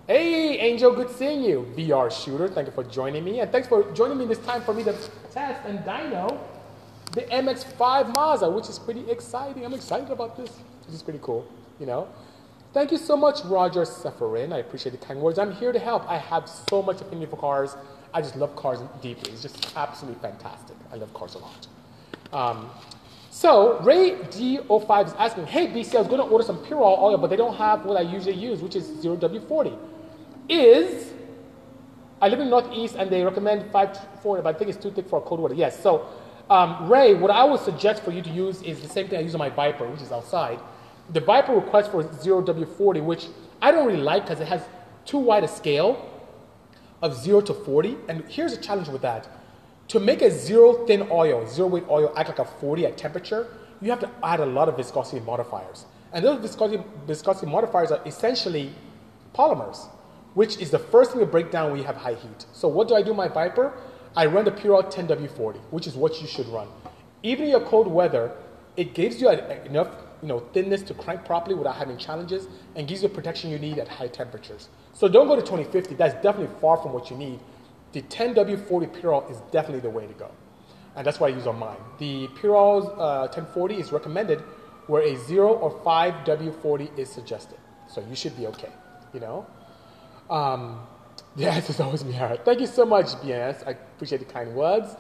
Hey, 0.05 0.59
Angel, 0.59 0.94
good 0.94 1.09
seeing 1.11 1.41
you. 1.41 1.65
VR 1.77 2.11
shooter, 2.11 2.50
thank 2.50 2.67
you 2.67 2.73
for 2.73 2.83
joining 2.83 3.23
me. 3.23 3.39
And 3.39 3.50
thanks 3.50 3.69
for 3.69 3.89
joining 3.94 4.17
me 4.17 4.25
this 4.25 4.39
time 4.39 4.61
for 4.61 4.73
me 4.73 4.83
to 4.83 4.94
test 5.31 5.61
and 5.65 5.79
dyno 5.79 6.38
the 7.13 7.21
MX-5 7.21 8.13
Mazda, 8.13 8.50
which 8.50 8.67
is 8.67 8.77
pretty 8.77 9.09
exciting. 9.09 9.63
I'm 9.63 9.73
excited 9.73 10.09
about 10.09 10.35
this. 10.35 10.50
This 10.85 10.95
is 10.95 11.01
pretty 11.03 11.19
cool, 11.21 11.47
you 11.79 11.85
know. 11.85 12.09
Thank 12.73 12.91
you 12.91 12.97
so 12.97 13.15
much, 13.15 13.45
Roger 13.45 13.83
Sepharin. 13.83 14.51
I 14.51 14.57
appreciate 14.57 14.91
the 14.91 15.05
kind 15.05 15.21
words. 15.21 15.39
I'm 15.39 15.53
here 15.53 15.71
to 15.71 15.79
help. 15.79 16.09
I 16.09 16.17
have 16.17 16.49
so 16.49 16.81
much 16.81 16.99
opinion 16.99 17.29
for 17.29 17.38
cars. 17.38 17.77
I 18.13 18.21
just 18.21 18.35
love 18.35 18.57
cars 18.57 18.79
deeply. 19.01 19.31
It's 19.31 19.44
just 19.44 19.73
absolutely 19.77 20.21
fantastic. 20.21 20.75
I 20.91 20.97
love 20.97 21.13
cars 21.13 21.35
a 21.35 21.38
lot. 21.38 21.67
Um, 22.33 22.69
so 23.29 23.79
Ray 23.79 24.15
D05 24.15 25.07
is 25.07 25.13
asking, 25.13 25.45
hey 25.45 25.67
BC, 25.67 25.95
I 25.95 25.99
was 25.99 26.07
going 26.07 26.19
to 26.19 26.27
order 26.27 26.44
some 26.44 26.57
Purell 26.57 26.99
oil, 26.99 27.17
but 27.17 27.29
they 27.29 27.38
don't 27.38 27.56
have 27.56 27.85
what 27.85 27.95
I 27.95 28.01
usually 28.01 28.35
use, 28.35 28.61
which 28.61 28.75
is 28.75 28.85
0W40 28.89 29.93
is 30.50 31.13
I 32.24 32.30
live 32.30 32.40
in 32.40 32.50
Northeast 32.50 32.95
and 32.98 33.10
they 33.10 33.22
recommend 33.22 33.69
540, 33.69 34.44
but 34.44 34.56
I 34.56 34.57
think 34.57 34.69
it's 34.69 34.81
too 34.81 34.92
thick 34.92 35.10
for 35.10 35.19
cold 35.19 35.42
water. 35.42 35.56
Yes. 35.56 35.84
So, 35.84 36.07
um, 36.50 36.90
Ray, 36.90 37.13
what 37.16 37.30
I 37.31 37.44
would 37.44 37.60
suggest 37.60 38.01
for 38.01 38.12
you 38.12 38.22
to 38.22 38.30
use 38.30 38.62
is 38.62 38.80
the 38.80 38.88
same 38.88 39.10
thing 39.10 39.19
I 39.19 39.22
use 39.24 39.36
on 39.36 39.40
my 39.40 39.50
Viper, 39.50 39.86
which 39.90 40.01
is 40.01 40.10
outside. 40.10 40.57
The 41.10 41.19
Viper 41.19 41.54
requests 41.54 41.90
for 41.90 42.01
0W40, 42.01 43.04
which 43.04 43.28
I 43.62 43.72
don't 43.72 43.86
really 43.86 44.01
like 44.01 44.24
because 44.24 44.40
it 44.40 44.48
has 44.48 44.62
too 45.04 45.18
wide 45.18 45.44
a 45.44 45.50
scale 45.50 46.10
of 47.01 47.13
0 47.13 47.42
to 47.42 47.54
40. 47.54 47.98
And 48.07 48.24
here's 48.30 48.54
a 48.54 48.62
challenge 48.62 48.88
with 48.88 49.01
that. 49.01 49.28
To 49.90 50.00
make 50.00 50.22
a 50.22 50.31
zero 50.31 50.86
thin 50.86 51.10
oil, 51.12 51.45
zero 51.45 51.68
weight 51.68 51.84
oil 51.90 52.13
act 52.16 52.30
like 52.30 52.40
a 52.40 52.45
40 52.45 52.86
at 52.86 52.98
temperature, 52.98 53.48
you 53.81 53.90
have 53.90 54.00
to 54.00 54.10
add 54.24 54.40
a 54.40 54.45
lot 54.45 54.69
of 54.69 54.78
viscosity 54.78 55.19
modifiers. 55.19 55.88
And 56.13 56.24
those 56.24 56.40
viscosity, 56.40 56.81
viscosity 57.06 57.48
modifiers 57.48 57.92
are 57.92 58.00
essentially 58.06 58.74
polymers 59.36 59.88
which 60.33 60.57
is 60.57 60.71
the 60.71 60.80
first 60.80 61.12
thing 61.12 61.19
to 61.19 61.25
break 61.25 61.51
down 61.51 61.71
when 61.71 61.80
you 61.80 61.85
have 61.85 61.97
high 61.97 62.15
heat. 62.15 62.45
So 62.53 62.68
what 62.68 62.88
do 62.88 62.95
I 62.95 63.01
do 63.01 63.13
my 63.13 63.27
Viper? 63.27 63.74
I 64.15 64.25
run 64.25 64.45
the 64.45 64.51
Purell 64.51 64.91
10W40, 64.91 65.57
which 65.71 65.88
is 65.88 65.95
what 65.95 66.21
you 66.21 66.27
should 66.27 66.47
run. 66.47 66.68
Even 67.24 67.45
in 67.45 67.51
your 67.51 67.62
cold 67.62 67.88
weather, 67.88 68.31
it 68.75 68.94
gives 68.94 69.21
you 69.21 69.30
enough 69.30 69.89
you 70.21 70.30
know, 70.30 70.39
thinness 70.53 70.81
to 70.83 70.94
crank 70.94 71.25
properly 71.25 71.53
without 71.53 71.75
having 71.75 71.97
challenges 71.97 72.47
and 72.75 72.88
gives 72.88 73.03
you 73.03 73.09
the 73.09 73.13
protection 73.13 73.50
you 73.50 73.59
need 73.59 73.77
at 73.77 73.88
high 73.88 74.07
temperatures. 74.07 74.69
So 74.94 75.07
don't 75.07 75.27
go 75.27 75.35
to 75.35 75.41
2050. 75.41 75.95
That's 75.95 76.13
definitely 76.24 76.56
far 76.62 76.77
from 76.77 76.94
what 76.94 77.12
you 77.12 77.18
need. 77.18 77.39
The 77.91 78.01
10W40 78.03 79.01
Purell 79.01 79.30
is 79.30 79.38
definitely 79.51 79.81
the 79.81 79.89
way 79.89 80.07
to 80.07 80.13
go. 80.13 80.31
And 80.95 81.06
that's 81.06 81.19
what 81.19 81.31
I 81.31 81.35
use 81.35 81.45
on 81.45 81.59
mine. 81.59 81.77
The 82.00 82.27
Purell 82.30 82.97
uh, 82.97 83.27
1040 83.27 83.75
is 83.75 83.91
recommended 83.91 84.39
where 84.88 85.01
a 85.01 85.15
0 85.18 85.53
or 85.53 85.71
5W40 85.81 86.97
is 86.97 87.09
suggested. 87.09 87.57
So 87.88 88.03
you 88.07 88.15
should 88.15 88.38
be 88.38 88.47
okay, 88.47 88.71
you 89.13 89.19
know? 89.19 89.45
Um, 90.33 90.80
yes, 91.35 91.69
it's 91.69 91.80
always 91.80 92.03
me, 92.03 92.19
Thank 92.44 92.59
you 92.59 92.68
so 92.68 92.85
much, 92.85 93.06
BNS. 93.21 93.68
I 93.68 93.71
appreciate 93.71 94.18
the 94.18 94.25
kind 94.33 94.53
words. 94.53 94.95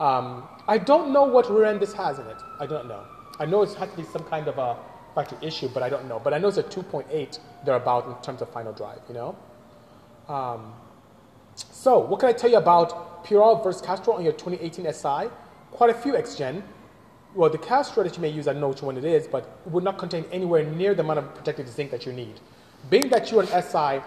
Um, 0.00 0.48
I 0.66 0.78
don't 0.78 1.12
know 1.12 1.24
what 1.24 1.50
rear 1.50 1.64
end 1.64 1.80
this 1.80 1.92
has 1.92 2.18
in 2.18 2.26
it. 2.26 2.38
I 2.58 2.66
don't 2.66 2.88
know. 2.88 3.04
I 3.38 3.46
know 3.46 3.62
it 3.62 3.72
has 3.74 3.90
to 3.90 3.96
be 3.96 4.04
some 4.04 4.24
kind 4.24 4.48
of 4.48 4.58
a 4.58 4.76
factory 5.14 5.38
issue, 5.46 5.68
but 5.68 5.82
I 5.82 5.88
don't 5.88 6.08
know. 6.08 6.20
But 6.22 6.32
I 6.34 6.38
know 6.38 6.48
it's 6.48 6.56
a 6.56 6.62
2.8 6.62 7.38
thereabout 7.64 8.06
in 8.06 8.14
terms 8.22 8.40
of 8.42 8.50
final 8.50 8.72
drive, 8.72 9.00
you 9.08 9.14
know? 9.14 9.36
Um, 10.28 10.72
so, 11.54 11.98
what 11.98 12.20
can 12.20 12.28
I 12.28 12.32
tell 12.32 12.50
you 12.50 12.58
about 12.58 13.24
Purell 13.24 13.62
versus 13.62 13.82
Castrol 13.82 14.16
on 14.16 14.24
your 14.24 14.32
2018 14.32 14.92
SI? 14.92 15.28
Quite 15.72 15.90
a 15.90 15.94
few 15.94 16.16
X-Gen. 16.16 16.62
Well, 17.34 17.50
the 17.50 17.58
Castrol 17.58 18.04
that 18.04 18.16
you 18.16 18.22
may 18.22 18.30
use, 18.30 18.46
I 18.48 18.52
don't 18.52 18.60
know 18.60 18.68
which 18.68 18.82
one 18.82 18.96
it 18.96 19.04
is, 19.04 19.26
but 19.26 19.58
would 19.66 19.84
not 19.84 19.98
contain 19.98 20.24
anywhere 20.32 20.64
near 20.64 20.94
the 20.94 21.02
amount 21.02 21.18
of 21.18 21.34
protective 21.34 21.68
zinc 21.68 21.90
that 21.90 22.06
you 22.06 22.12
need. 22.12 22.40
Being 22.90 23.08
that 23.10 23.30
you're 23.30 23.42
an 23.42 23.62
SI, 23.62 24.00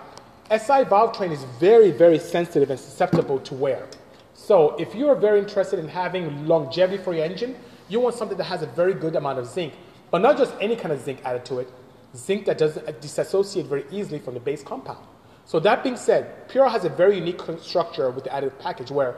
SI 0.49 0.83
valve 0.83 1.15
train 1.15 1.31
is 1.31 1.43
very, 1.59 1.91
very 1.91 2.19
sensitive 2.19 2.69
and 2.69 2.79
susceptible 2.79 3.39
to 3.39 3.53
wear. 3.53 3.87
So 4.33 4.75
if 4.77 4.95
you're 4.95 5.15
very 5.15 5.39
interested 5.39 5.79
in 5.79 5.87
having 5.87 6.47
longevity 6.47 7.01
for 7.01 7.13
your 7.13 7.25
engine, 7.25 7.55
you 7.89 7.99
want 7.99 8.15
something 8.15 8.37
that 8.37 8.45
has 8.45 8.61
a 8.61 8.67
very 8.67 8.93
good 8.93 9.15
amount 9.15 9.39
of 9.39 9.45
zinc, 9.45 9.73
but 10.09 10.21
not 10.21 10.37
just 10.37 10.53
any 10.59 10.75
kind 10.75 10.91
of 10.91 11.01
zinc 11.01 11.21
added 11.23 11.45
to 11.45 11.59
it, 11.59 11.69
zinc 12.15 12.45
that 12.45 12.57
doesn't 12.57 12.87
uh, 12.87 12.91
disassociate 12.99 13.65
very 13.67 13.85
easily 13.91 14.19
from 14.19 14.33
the 14.33 14.39
base 14.39 14.63
compound. 14.63 15.05
So 15.45 15.59
that 15.61 15.83
being 15.83 15.97
said, 15.97 16.47
Purell 16.49 16.71
has 16.71 16.85
a 16.85 16.89
very 16.89 17.17
unique 17.17 17.41
structure 17.59 18.09
with 18.09 18.23
the 18.23 18.29
additive 18.29 18.57
package 18.59 18.91
where 18.91 19.15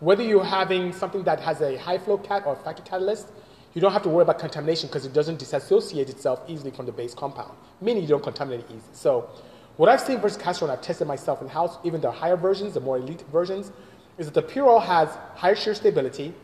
whether 0.00 0.22
you're 0.22 0.44
having 0.44 0.92
something 0.92 1.22
that 1.24 1.40
has 1.40 1.60
a 1.60 1.76
high 1.76 1.98
flow 1.98 2.18
cat 2.18 2.42
or 2.44 2.54
a 2.54 2.56
factory 2.56 2.84
catalyst, 2.84 3.28
you 3.74 3.80
don't 3.80 3.92
have 3.92 4.02
to 4.02 4.08
worry 4.08 4.22
about 4.22 4.38
contamination 4.38 4.88
because 4.88 5.06
it 5.06 5.12
doesn't 5.12 5.38
disassociate 5.38 6.10
itself 6.10 6.42
easily 6.48 6.70
from 6.70 6.86
the 6.86 6.92
base 6.92 7.14
compound, 7.14 7.52
meaning 7.80 8.02
you 8.02 8.08
don't 8.08 8.22
contaminate 8.22 8.60
it 8.60 8.66
easily. 8.66 8.82
So 8.92 9.30
what 9.76 9.88
I've 9.88 10.00
seen 10.00 10.20
versus 10.20 10.36
Castrol, 10.36 10.70
and 10.70 10.78
I've 10.78 10.84
tested 10.84 11.06
myself 11.06 11.40
in 11.40 11.48
house, 11.48 11.78
even 11.82 12.00
the 12.00 12.10
higher 12.10 12.36
versions, 12.36 12.74
the 12.74 12.80
more 12.80 12.98
elite 12.98 13.24
versions, 13.32 13.72
is 14.18 14.30
that 14.30 14.34
the 14.34 14.42
Purell 14.42 14.82
has 14.82 15.08
higher 15.34 15.54
shear 15.54 15.74
stability, 15.74 16.34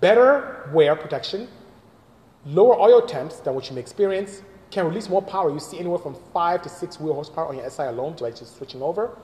better 0.00 0.70
wear 0.72 0.94
protection, 0.94 1.48
lower 2.46 2.78
oil 2.78 3.02
temps 3.02 3.40
than 3.40 3.54
what 3.54 3.68
you 3.68 3.74
may 3.74 3.80
experience, 3.80 4.42
can 4.70 4.86
release 4.86 5.08
more 5.08 5.22
power. 5.22 5.50
You 5.52 5.58
see 5.58 5.78
anywhere 5.78 5.98
from 5.98 6.16
five 6.32 6.62
to 6.62 6.68
six 6.68 7.00
wheel 7.00 7.14
horsepower 7.14 7.48
on 7.48 7.56
your 7.56 7.68
SI 7.68 7.84
alone 7.84 8.16
by 8.20 8.30
just 8.30 8.56
switching 8.56 8.82
over. 8.82 9.16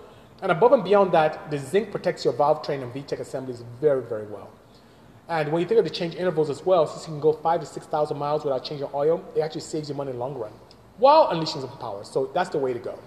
And 0.42 0.50
above 0.50 0.72
and 0.72 0.82
beyond 0.82 1.12
that, 1.12 1.50
the 1.50 1.58
zinc 1.58 1.90
protects 1.90 2.24
your 2.24 2.32
valve 2.32 2.64
train 2.64 2.82
and 2.82 2.92
VTEC 2.92 3.20
assemblies 3.20 3.62
very, 3.80 4.02
very 4.02 4.26
well. 4.26 4.50
And 5.28 5.52
when 5.52 5.62
you 5.62 5.68
think 5.68 5.78
of 5.78 5.84
the 5.84 5.90
change 5.90 6.16
intervals 6.16 6.50
as 6.50 6.66
well, 6.66 6.86
since 6.86 7.06
you 7.06 7.12
can 7.12 7.20
go 7.20 7.32
five 7.32 7.60
to 7.60 7.66
6,000 7.66 8.16
miles 8.16 8.42
without 8.42 8.64
changing 8.64 8.88
oil, 8.92 9.24
it 9.36 9.40
actually 9.40 9.60
saves 9.60 9.88
you 9.88 9.94
money 9.94 10.10
in 10.10 10.16
the 10.16 10.20
long 10.20 10.36
run 10.36 10.52
while 10.98 11.28
unleashing 11.30 11.60
some 11.60 11.70
power. 11.78 12.02
So 12.04 12.30
that's 12.34 12.50
the 12.50 12.58
way 12.58 12.72
to 12.72 12.78
go 12.78 12.98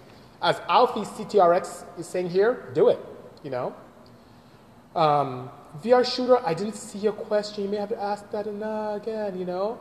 as 0.43 0.61
Alfie 0.67 1.01
CTRX 1.01 1.85
is 1.97 2.05
saying 2.05 2.29
here, 2.29 2.69
do 2.73 2.89
it, 2.89 2.99
you 3.43 3.49
know. 3.49 3.73
Um, 4.93 5.49
VR 5.81 6.05
shooter, 6.05 6.45
I 6.45 6.53
didn't 6.53 6.75
see 6.75 6.99
your 6.99 7.13
question. 7.13 7.63
You 7.63 7.69
may 7.69 7.77
have 7.77 7.89
to 7.89 7.99
ask 7.99 8.29
that 8.31 8.45
again, 8.45 9.39
you 9.39 9.45
know. 9.45 9.79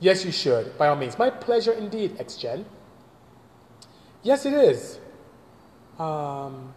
Yes, 0.00 0.24
you 0.24 0.32
should, 0.32 0.76
by 0.78 0.88
all 0.88 0.96
means. 0.96 1.18
My 1.18 1.30
pleasure 1.30 1.72
indeed, 1.72 2.16
XGen. 2.18 2.64
Yes, 4.22 4.46
it 4.46 4.54
is. 4.54 4.98
Um, 5.98 6.74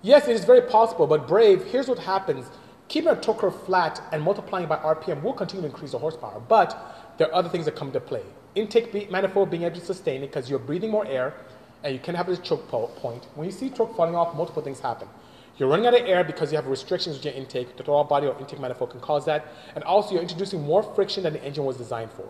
yes, 0.00 0.28
it 0.28 0.36
is 0.36 0.44
very 0.44 0.62
possible, 0.62 1.06
but 1.06 1.26
Brave, 1.26 1.64
here's 1.64 1.88
what 1.88 1.98
happens. 1.98 2.46
Keeping 2.86 3.10
a 3.10 3.16
torque 3.16 3.52
flat 3.66 4.00
and 4.12 4.22
multiplying 4.22 4.66
by 4.66 4.76
RPM 4.76 5.22
will 5.22 5.34
continue 5.34 5.62
to 5.62 5.68
increase 5.68 5.92
the 5.92 5.98
horsepower, 5.98 6.40
but 6.48 7.14
there 7.18 7.26
are 7.28 7.34
other 7.34 7.48
things 7.48 7.66
that 7.66 7.76
come 7.76 7.88
into 7.88 8.00
play. 8.00 8.22
Intake 8.54 9.10
manifold 9.10 9.50
being 9.50 9.64
able 9.64 9.78
to 9.78 9.84
sustain 9.84 10.22
it 10.22 10.28
because 10.28 10.48
you're 10.48 10.58
breathing 10.58 10.90
more 10.90 11.06
air, 11.06 11.34
and 11.82 11.92
you 11.92 12.00
can 12.00 12.14
have 12.14 12.26
this 12.26 12.38
choke 12.38 12.68
point. 12.68 13.26
When 13.34 13.46
you 13.46 13.52
see 13.52 13.70
choke 13.70 13.96
falling 13.96 14.14
off, 14.14 14.34
multiple 14.36 14.62
things 14.62 14.80
happen. 14.80 15.08
You're 15.58 15.68
running 15.68 15.86
out 15.86 15.94
of 15.94 16.06
air 16.06 16.22
because 16.22 16.52
you 16.52 16.56
have 16.56 16.66
restrictions 16.66 17.16
with 17.16 17.24
your 17.24 17.34
intake. 17.34 17.76
The 17.76 17.82
throttle 17.82 18.04
body 18.04 18.28
or 18.28 18.38
intake 18.38 18.60
manifold 18.60 18.90
can 18.90 19.00
cause 19.00 19.24
that. 19.24 19.46
And 19.74 19.82
also, 19.84 20.12
you're 20.12 20.22
introducing 20.22 20.62
more 20.62 20.82
friction 20.82 21.24
than 21.24 21.32
the 21.32 21.44
engine 21.44 21.64
was 21.64 21.76
designed 21.76 22.12
for. 22.12 22.28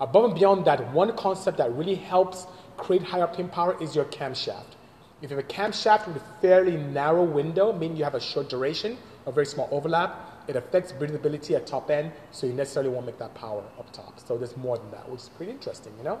Above 0.00 0.24
and 0.26 0.34
beyond 0.34 0.64
that, 0.66 0.92
one 0.92 1.16
concept 1.16 1.58
that 1.58 1.72
really 1.72 1.94
helps 1.94 2.46
create 2.76 3.02
higher 3.02 3.26
pin 3.26 3.48
power 3.48 3.76
is 3.82 3.96
your 3.96 4.04
camshaft. 4.06 4.76
If 5.22 5.30
you 5.30 5.36
have 5.36 5.44
a 5.44 5.48
camshaft 5.48 6.06
with 6.06 6.16
a 6.16 6.24
fairly 6.40 6.76
narrow 6.76 7.24
window, 7.24 7.72
meaning 7.72 7.96
you 7.96 8.04
have 8.04 8.14
a 8.14 8.20
short 8.20 8.48
duration, 8.48 8.98
a 9.26 9.32
very 9.32 9.46
small 9.46 9.68
overlap, 9.72 10.44
it 10.46 10.54
affects 10.54 10.92
breathability 10.92 11.56
at 11.56 11.66
top 11.66 11.90
end, 11.90 12.12
so 12.30 12.46
you 12.46 12.52
necessarily 12.52 12.90
won't 12.90 13.06
make 13.06 13.18
that 13.18 13.34
power 13.34 13.64
up 13.78 13.92
top. 13.92 14.20
So 14.20 14.38
there's 14.38 14.56
more 14.56 14.78
than 14.78 14.90
that, 14.92 15.08
which 15.08 15.22
is 15.22 15.28
pretty 15.30 15.52
interesting, 15.52 15.92
you 15.98 16.04
know? 16.04 16.20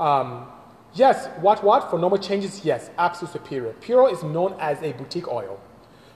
Um, 0.00 0.46
Yes, 0.94 1.28
what 1.40 1.64
what? 1.64 1.88
For 1.88 1.98
normal 1.98 2.18
changes, 2.18 2.66
yes, 2.66 2.90
absolute 2.98 3.32
superior. 3.32 3.72
Puro 3.80 4.08
is 4.08 4.22
known 4.22 4.54
as 4.60 4.82
a 4.82 4.92
boutique 4.92 5.26
oil. 5.26 5.58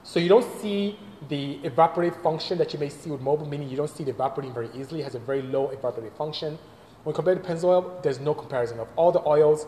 So 0.03 0.21
you 0.21 0.29
don't 0.29 0.45
see 0.61 0.99
the 1.29 1.59
evaporative 1.65 2.23
function 2.23 2.59
that 2.59 2.75
you 2.75 2.79
may 2.79 2.91
see 2.91 3.11
with 3.11 3.23
Mobil, 3.23 3.49
meaning 3.49 3.71
you 3.71 3.77
don't 3.79 3.89
see 3.89 4.03
it 4.03 4.11
evaporating 4.11 4.53
very 4.53 4.69
easily. 4.75 5.01
It 5.01 5.05
has 5.05 5.15
a 5.15 5.19
very 5.19 5.41
low 5.41 5.69
evaporative 5.69 6.13
function. 6.13 6.59
When 7.05 7.15
compared 7.15 7.43
to 7.43 7.49
Pennzoil, 7.49 8.03
there's 8.03 8.21
no 8.21 8.35
comparison. 8.35 8.79
Of 8.79 8.89
all 8.97 9.13
the 9.13 9.27
oils, 9.27 9.67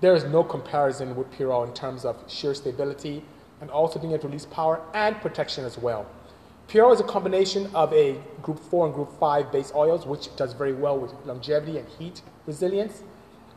there 0.00 0.14
is 0.14 0.22
no 0.24 0.44
comparison 0.44 1.16
with 1.16 1.28
Puro 1.32 1.64
in 1.64 1.74
terms 1.74 2.04
of 2.04 2.16
shear 2.28 2.54
stability 2.54 3.24
and 3.60 3.68
also 3.68 3.98
being 3.98 4.12
able 4.12 4.22
to 4.22 4.28
release 4.28 4.46
power 4.46 4.80
and 4.94 5.16
protection 5.16 5.64
as 5.64 5.76
well. 5.76 6.06
Puro 6.68 6.92
is 6.92 7.00
a 7.00 7.04
combination 7.04 7.68
of 7.74 7.92
a 7.92 8.20
group 8.42 8.60
4 8.60 8.86
and 8.86 8.94
group 8.94 9.10
5 9.18 9.50
base 9.50 9.72
oils, 9.74 10.06
which 10.06 10.34
does 10.36 10.52
very 10.52 10.72
well 10.72 10.98
with 10.98 11.12
longevity 11.24 11.78
and 11.78 11.88
heat 11.98 12.22
resilience. 12.46 13.02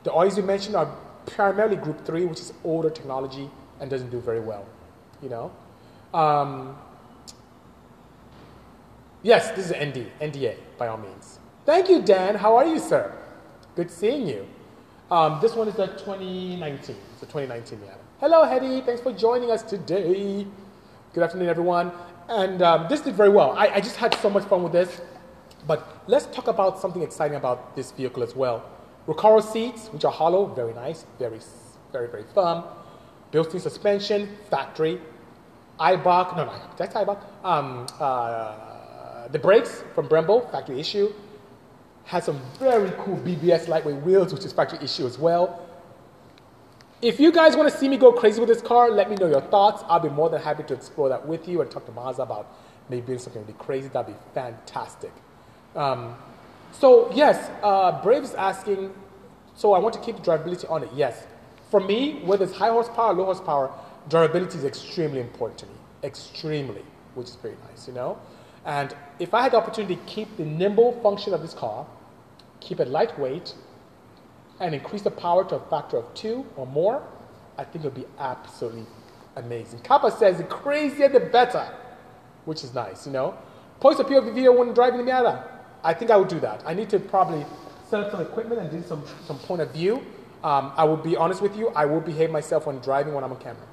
The 0.03 0.13
oils 0.13 0.38
you 0.38 0.44
mentioned 0.44 0.75
are 0.75 0.94
primarily 1.25 1.75
group 1.75 2.06
3, 2.06 2.25
which 2.25 2.39
is 2.39 2.53
older 2.63 2.89
technology 2.89 3.50
and 3.79 3.89
doesn't 3.89 4.10
do 4.10 4.20
very 4.20 4.39
well, 4.39 4.65
you 5.22 5.29
know. 5.29 5.51
Um, 6.13 6.77
yes, 9.24 9.51
this 9.51 9.70
is 9.70 9.72
ND, 9.72 10.08
NDA, 10.22 10.56
by 10.77 10.88
all 10.88 10.98
means. 10.98 11.39
Thank 11.65 11.89
you, 11.89 12.01
Dan. 12.01 12.36
How 12.36 12.56
are 12.56 12.65
you, 12.65 12.79
sir? 12.79 13.13
Good 13.75 13.91
seeing 13.91 14.27
you. 14.27 14.48
Um, 15.12 15.39
this 15.41 15.56
one 15.56 15.68
is 15.68 15.75
the 15.75 15.88
2019. 15.88 16.96
It's 17.12 17.20
the 17.20 17.25
2019 17.25 17.79
yeah. 17.86 17.94
Hello, 18.20 18.44
Hetty. 18.44 18.82
Thanks 18.82 19.01
for 19.01 19.12
joining 19.12 19.51
us 19.51 19.63
today. 19.63 20.46
Good 21.13 21.24
afternoon, 21.24 21.50
everyone. 21.50 21.91
And 22.27 22.62
um, 22.62 22.88
this 22.89 23.01
did 23.01 23.15
very 23.15 23.29
well. 23.29 23.51
I, 23.51 23.68
I 23.68 23.82
just 23.82 23.96
had 23.96 24.13
so 24.15 24.29
much 24.29 24.44
fun 24.46 24.63
with 24.63 24.72
this. 24.72 25.01
But 25.68 26.03
let's 26.08 26.27
talk 26.27 26.48
about 26.48 26.79
something 26.79 27.01
exciting 27.01 27.38
about 27.38 27.75
this 27.75 27.91
vehicle 27.91 28.24
as 28.24 28.36
well. 28.36 28.63
Recaro 29.10 29.42
seats, 29.42 29.88
which 29.88 30.06
are 30.06 30.12
hollow, 30.12 30.46
very 30.46 30.74
nice, 30.74 31.06
very, 31.18 31.39
very, 31.92 32.08
very 32.08 32.24
firm. 32.36 32.63
Built-in 33.32 33.60
suspension, 33.60 34.38
factory. 34.51 35.01
Eibach, 35.80 36.38
no, 36.38 36.46
no, 36.46 36.54
that's 36.78 36.94
Eibach. 36.94 37.20
Um, 37.44 37.88
uh, 38.00 39.28
the 39.30 39.39
brakes 39.39 39.84
from 39.96 40.08
Brembo, 40.08 40.51
factory 40.51 40.80
issue. 40.80 41.12
Has 42.04 42.25
some 42.25 42.39
very 42.60 42.92
cool 43.00 43.18
BBS 43.18 43.68
lightweight 43.68 44.04
wheels, 44.04 44.32
which 44.32 44.46
is 44.46 44.54
factory 44.54 44.80
issue 44.84 45.08
as 45.08 45.18
well. 45.18 45.66
If 47.01 47.20
you 47.20 47.32
guys 47.32 47.56
want 47.56 47.72
to 47.72 47.75
see 47.75 47.89
me 47.89 47.98
go 47.98 48.12
crazy 48.12 48.39
with 48.39 48.50
this 48.50 48.62
car, 48.62 48.92
let 48.92 49.10
me 49.10 49.16
know 49.16 49.28
your 49.28 49.42
thoughts. 49.42 49.84
I'll 49.88 50.00
be 50.00 50.10
more 50.10 50.30
than 50.30 50.42
happy 50.42 50.63
to 50.63 50.74
explore 50.75 51.10
that 51.10 51.25
with 51.25 51.48
you 51.48 51.62
and 51.62 51.72
talk 51.72 51.86
to 51.88 51.92
Mazda 51.94 52.24
about 52.24 52.54
maybe 52.89 53.08
doing 53.08 53.20
something 53.20 53.42
really 53.42 53.56
crazy. 53.58 53.88
That'd 53.88 54.13
be 54.13 54.20
fantastic. 54.36 55.13
Um, 55.75 56.16
so 56.72 57.12
yes, 57.14 57.50
uh, 57.64 58.02
Brave 58.02 58.24
is 58.24 58.34
asking. 58.34 58.94
So 59.56 59.74
I 59.74 59.80
want 59.80 59.94
to 59.96 60.00
keep 60.00 60.16
the 60.16 60.22
drivability 60.22 60.70
on 60.70 60.84
it. 60.84 60.90
Yes, 60.96 61.28
for 61.70 61.80
me, 61.80 62.22
whether 62.24 62.46
it's 62.46 62.56
high 62.56 62.70
horsepower, 62.70 63.14
low 63.14 63.26
horsepower, 63.26 63.72
durability 64.08 64.58
is 64.58 64.66
extremely 64.66 65.20
important 65.20 65.60
to 65.60 65.66
me. 65.66 65.74
Extremely, 66.04 66.84
which 67.16 67.28
is 67.28 67.36
very 67.36 67.58
nice, 67.70 67.88
you 67.88 67.94
know. 67.94 68.18
And 68.66 68.96
if 69.20 69.34
I 69.34 69.42
had 69.42 69.52
the 69.52 69.58
opportunity 69.58 69.96
to 69.96 70.02
keep 70.04 70.38
the 70.38 70.46
nimble 70.46 71.00
function 71.02 71.34
of 71.34 71.42
this 71.42 71.54
car, 71.54 71.86
keep 72.60 72.80
it 72.80 72.88
lightweight, 72.88 73.54
and 74.60 74.76
increase 74.76 75.02
the 75.02 75.12
power 75.12 75.48
to 75.50 75.56
a 75.56 75.60
factor 75.70 75.98
of 75.98 76.14
two 76.14 76.46
or 76.56 76.68
more, 76.68 77.04
I 77.58 77.64
think 77.64 77.86
it 77.86 77.88
would 77.88 77.96
be 77.96 78.08
absolutely 78.20 78.86
amazing. 79.36 79.80
Kappa 79.80 80.12
says 80.12 80.38
the 80.38 80.44
crazier 80.44 81.10
the 81.10 81.20
better, 81.20 81.74
which 82.46 82.64
is 82.64 82.74
nice, 82.74 83.06
you 83.06 83.12
know. 83.12 83.38
Post 83.80 84.00
a 84.00 84.04
POV 84.04 84.34
video 84.34 84.52
when 84.58 84.74
driving 84.74 85.06
the 85.06 85.12
Miata. 85.12 85.59
I 85.83 85.93
think 85.93 86.12
I 86.12 86.17
would 86.17 86.27
do 86.27 86.39
that. 86.41 86.63
I 86.65 86.74
need 86.74 86.89
to 86.89 87.00
probably 87.00 87.45
set 87.89 88.01
up 88.01 88.12
some 88.12 88.21
equipment 88.21 88.62
and 88.62 88.71
do 88.71 88.88
some, 88.88 89.03
some 89.25 89.39
point 89.39 89.62
of 89.62 89.71
view. 89.71 89.98
Um, 90.43 90.71
I 90.77 90.83
will 90.83 90.98
be 90.98 91.17
honest 91.17 91.41
with 91.41 91.57
you, 91.57 91.69
I 91.69 91.86
will 91.86 92.00
behave 92.00 92.31
myself 92.31 92.65
when 92.67 92.79
driving 92.79 93.13
when 93.13 93.24
I'm 93.24 93.31
on 93.31 93.39
camera. 93.39 93.67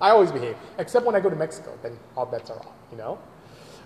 I 0.00 0.10
always 0.10 0.30
behave, 0.30 0.56
except 0.78 1.06
when 1.06 1.14
I 1.14 1.20
go 1.20 1.30
to 1.30 1.36
Mexico, 1.36 1.76
then 1.82 1.96
all 2.16 2.26
bets 2.26 2.50
are 2.50 2.58
off, 2.58 2.72
you 2.90 2.98
know? 2.98 3.18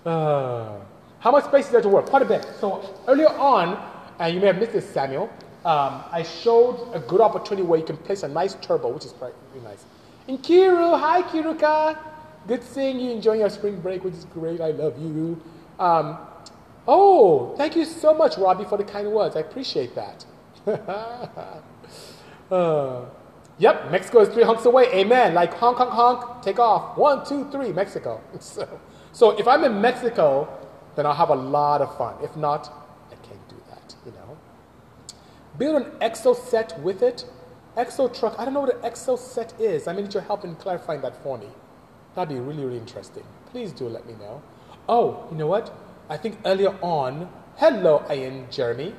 Uh, 0.05 0.81
how 1.21 1.31
much 1.31 1.45
space 1.45 1.67
is 1.67 1.73
there 1.73 1.81
to 1.81 1.89
work? 1.89 2.07
Quite 2.07 2.23
a 2.23 2.27
bit. 2.27 2.47
So 2.61 2.95
earlier 3.07 3.29
on, 3.29 3.79
and 4.19 4.35
you 4.35 4.41
may 4.41 4.49
have 4.49 4.59
missed 4.59 4.73
this, 4.73 4.89
Samuel, 4.89 5.31
um, 5.65 6.03
I 6.11 6.23
showed 6.23 6.91
a 6.95 7.01
good 7.01 7.21
opportunity 7.21 7.67
where 7.67 7.79
you 7.79 7.85
can 7.85 7.97
place 7.97 8.23
a 8.23 8.29
nice 8.29 8.55
turbo, 8.55 8.89
which 8.89 9.05
is 9.05 9.13
pretty 9.13 9.35
nice. 9.65 9.85
In 10.27 10.39
Kiru, 10.39 10.99
hi 10.99 11.23
Kiruka. 11.23 11.99
Good 12.47 12.63
seeing 12.63 13.01
you, 13.01 13.11
enjoying 13.11 13.41
your 13.41 13.51
spring 13.51 13.81
break, 13.81 14.05
which 14.05 14.15
is 14.15 14.25
great. 14.27 14.61
I 14.61 14.71
love 14.71 14.99
you. 14.99 15.41
Um, 15.79 16.19
oh, 16.89 17.55
thank 17.57 17.77
you 17.77 17.85
so 17.85 18.15
much, 18.15 18.37
Robbie, 18.39 18.65
for 18.65 18.79
the 18.79 18.85
kind 18.85 19.13
words. 19.13 19.37
I 19.37 19.41
appreciate 19.41 19.95
that. 19.95 20.25
uh, 22.51 23.05
yep, 23.59 23.91
Mexico 23.91 24.21
is 24.21 24.29
three 24.31 24.43
honks 24.43 24.65
away. 24.65 24.87
Amen. 24.95 25.35
Like 25.35 25.55
honk, 25.55 25.79
honk, 25.79 25.91
honk, 25.91 26.43
take 26.43 26.59
off. 26.59 26.97
One, 26.97 27.25
two, 27.25 27.49
three, 27.51 27.73
Mexico. 27.73 28.21
So, 28.41 28.81
so 29.13 29.39
if 29.39 29.47
I'm 29.47 29.65
in 29.65 29.81
Mexico, 29.81 30.49
then 30.97 31.07
I'll 31.07 31.15
have 31.15 31.31
a 31.31 31.35
lot 31.35 31.81
of 31.81 31.97
fun. 31.97 32.15
If 32.23 32.37
not, 32.37 32.73
I 33.11 33.15
can't 33.27 33.49
do 33.49 33.57
that, 33.71 33.95
you 34.05 34.13
know. 34.13 34.37
Build 35.57 35.83
an 35.83 35.91
exo 36.01 36.37
set 36.37 36.79
with 36.81 37.03
it. 37.03 37.25
Exo 37.77 38.13
truck, 38.19 38.35
I 38.39 38.45
don't 38.45 38.55
know 38.55 38.61
what 38.61 38.75
an 38.75 38.83
exo 38.83 39.19
set 39.19 39.59
is. 39.61 39.87
I 39.87 39.93
need 39.93 40.13
your 40.13 40.23
help 40.23 40.45
in 40.45 40.57
clarifying 40.57 41.01
that 41.03 41.17
for 41.23 41.39
me. 41.39 41.47
That'd 42.15 42.35
be 42.35 42.41
really, 42.41 42.65
really 42.65 42.79
interesting. 42.79 43.25
Please 43.51 43.73
do 43.73 43.89
let 43.89 44.07
me 44.07 44.15
know. 44.15 44.43
Oh, 44.89 45.27
you 45.31 45.37
know 45.37 45.47
what? 45.47 45.73
I 46.11 46.17
think 46.17 46.39
earlier 46.47 46.75
on, 46.81 47.29
hello, 47.57 48.03
Ian 48.11 48.47
Jeremy. 48.51 48.95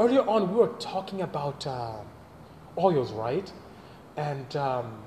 Earlier 0.00 0.28
on, 0.28 0.50
we 0.50 0.56
were 0.56 0.74
talking 0.80 1.22
about 1.22 1.64
uh, 1.64 1.98
oils, 2.76 3.12
right? 3.12 3.52
And 4.16 4.56
um, 4.56 5.00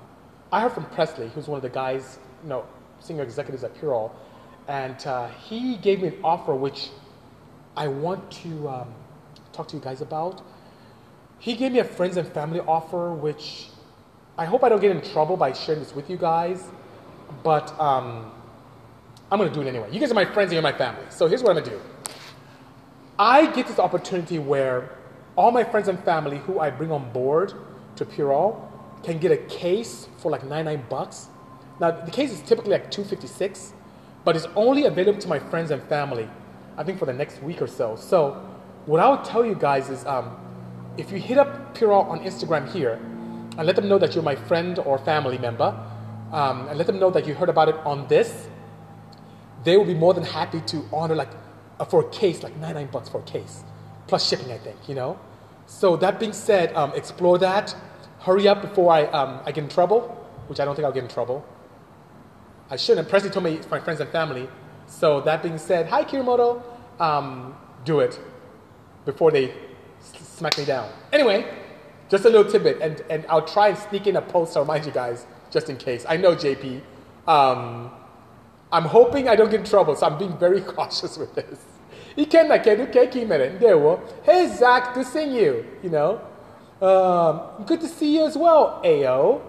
I 0.54 0.62
heard 0.62 0.72
from 0.72 0.86
Presley, 0.86 1.28
who's 1.28 1.50
one 1.50 1.58
of 1.58 1.64
the 1.64 1.70
guys, 1.70 2.18
you 2.44 2.48
know, 2.48 2.66
senior 3.02 3.24
executives 3.24 3.66
at 3.66 3.75
Purell, 3.75 4.12
and 4.70 5.06
uh, 5.06 5.28
he 5.28 5.75
gave 5.75 6.02
me 6.02 6.08
an 6.08 6.20
offer 6.24 6.56
which 6.56 6.92
I 7.75 7.90
want 7.90 8.32
to 8.44 8.70
um, 8.70 8.94
talk 9.52 9.68
to 9.70 9.75
you 9.75 9.84
guys 9.84 10.00
about. 10.00 10.44
He 11.40 11.58
gave 11.58 11.74
me 11.74 11.80
a 11.80 11.84
friends 11.84 12.16
and 12.16 12.25
family 12.25 12.62
offer, 12.62 13.12
which 13.12 13.68
I 14.38 14.46
hope 14.46 14.64
I 14.64 14.70
don't 14.70 14.80
get 14.80 14.92
in 14.92 15.02
trouble 15.02 15.36
by 15.36 15.52
sharing 15.52 15.82
this 15.82 15.94
with 15.94 16.10
you 16.10 16.16
guys, 16.16 16.64
but 17.44 17.78
um, 17.82 18.32
I'm 19.36 19.39
gonna 19.39 19.54
do 19.54 19.62
it 19.63 19.68
anyway. 19.68 19.89
You 19.92 20.00
guys 20.00 20.10
are 20.12 20.15
my 20.15 20.24
friends 20.24 20.48
and 20.48 20.54
you're 20.54 20.62
my 20.62 20.72
family. 20.72 21.04
So 21.10 21.27
here's 21.27 21.44
what 21.44 21.58
I'm 21.58 21.62
gonna 21.62 21.75
do. 21.75 21.82
I 23.20 23.51
get 23.51 23.68
this 23.68 23.80
opportunity 23.80 24.39
where 24.39 24.98
all 25.36 25.51
my 25.51 25.65
friends 25.65 25.89
and 25.89 26.01
family 26.06 26.38
who 26.38 26.60
I 26.60 26.70
bring 26.70 26.89
on 26.89 27.12
board 27.12 27.54
to 27.98 28.06
Purell 28.06 28.65
can 29.04 29.18
get 29.18 29.34
a 29.34 29.38
case 29.38 30.08
for 30.20 30.32
like 30.32 30.46
99 30.46 30.86
bucks. 30.88 31.27
Now 31.82 31.92
the 31.92 32.12
case 32.12 32.32
is 32.32 32.39
typically 32.44 32.72
like 32.72 32.89
256, 32.89 33.74
but 34.24 34.38
it's 34.38 34.48
only 34.56 34.86
available 34.86 35.20
to 35.20 35.27
my 35.27 35.39
friends 35.39 35.70
and 35.70 35.84
family, 35.84 36.30
I 36.77 36.86
think 36.86 36.98
for 36.98 37.06
the 37.06 37.12
next 37.12 37.44
week 37.44 37.62
or 37.62 37.68
so. 37.68 37.98
So 37.98 38.42
what 38.86 39.01
I 39.01 39.10
would 39.10 39.25
tell 39.25 39.46
you 39.46 39.56
guys 39.56 39.89
is 39.89 40.06
um, 40.06 40.38
if 40.98 41.12
you 41.12 41.20
hit 41.20 41.38
up 41.38 41.75
Purell 41.75 42.08
on 42.08 42.20
Instagram 42.22 42.72
here 42.72 42.94
and 43.58 43.65
let 43.65 43.75
them 43.75 43.89
know 43.89 43.98
that 43.98 44.15
you're 44.15 44.24
my 44.24 44.38
friend 44.38 44.80
or 44.80 44.98
family 44.98 45.38
member, 45.38 45.77
um, 46.32 46.70
and 46.70 46.77
let 46.77 46.88
them 46.88 47.00
know 47.00 47.10
that 47.12 47.27
you 47.27 47.34
heard 47.34 47.50
about 47.50 47.68
it 47.68 47.75
on 47.86 48.08
this, 48.08 48.48
they 49.66 49.76
will 49.78 49.86
be 49.86 49.94
more 49.94 50.14
than 50.14 50.24
happy 50.24 50.62
to 50.62 50.86
honor 50.94 51.16
like 51.16 51.30
uh, 51.80 51.86
for 51.86 52.06
a 52.06 52.10
case, 52.10 52.44
like 52.44 52.56
99 52.58 52.88
bucks 52.92 53.10
for 53.10 53.20
a 53.20 53.24
case, 53.24 53.64
plus 54.08 54.28
shipping, 54.28 54.52
I 54.52 54.58
think, 54.58 54.78
you 54.88 54.96
know? 54.96 55.20
So 55.66 55.98
that 55.98 56.20
being 56.20 56.32
said, 56.32 56.74
um, 56.76 56.94
explore 56.96 57.38
that. 57.40 57.76
Hurry 58.20 58.48
up 58.48 58.62
before 58.62 58.94
I, 58.94 59.06
um, 59.08 59.42
I 59.46 59.52
get 59.52 59.64
in 59.64 59.70
trouble, 59.70 60.02
which 60.48 60.60
I 60.60 60.66
don't 60.66 60.76
think 60.76 60.86
I'll 60.86 60.94
get 60.94 61.04
in 61.04 61.10
trouble. 61.10 61.46
I 62.70 62.78
shouldn't. 62.78 63.10
Presley 63.10 63.30
told 63.30 63.44
me 63.44 63.60
my 63.70 63.80
friends 63.80 64.00
and 64.00 64.10
family. 64.10 64.48
So 64.88 65.22
that 65.22 65.44
being 65.44 65.58
said, 65.58 65.88
hi 65.88 66.04
Kirimoto, 66.04 66.62
um, 67.00 67.56
do 67.84 68.00
it 68.00 68.20
before 69.04 69.32
they 69.32 69.54
smack 70.00 70.58
me 70.58 70.66
down. 70.66 70.92
Anyway, 71.12 71.46
just 72.10 72.26
a 72.26 72.30
little 72.30 72.50
tidbit, 72.50 72.82
and, 72.82 73.02
and 73.10 73.26
I'll 73.28 73.46
try 73.46 73.70
and 73.70 73.78
sneak 73.78 74.08
in 74.08 74.16
a 74.16 74.22
post 74.22 74.54
to 74.54 74.60
remind 74.60 74.86
you 74.86 74.92
guys, 74.92 75.26
just 75.52 75.70
in 75.70 75.78
case. 75.78 76.06
I 76.08 76.18
know 76.18 76.36
JP. 76.36 76.82
I'm 78.72 78.84
hoping 78.84 79.28
I 79.30 79.36
don't 79.36 79.50
get 79.50 79.62
in 79.62 79.66
trouble, 79.66 79.96
so 79.96 80.08
I'm 80.08 80.18
being 80.18 80.38
very 80.38 80.62
cautious 80.76 81.18
with 81.18 81.34
this. 81.36 81.60
Hey 84.24 84.48
Zach, 84.48 84.94
good 84.94 85.06
seeing 85.06 85.34
you. 85.34 85.66
You 85.84 85.90
know, 85.90 86.22
um, 86.82 87.66
good 87.66 87.82
to 87.82 87.88
see 87.88 88.16
you 88.16 88.26
as 88.26 88.38
well, 88.38 88.82
Ao. 88.84 89.42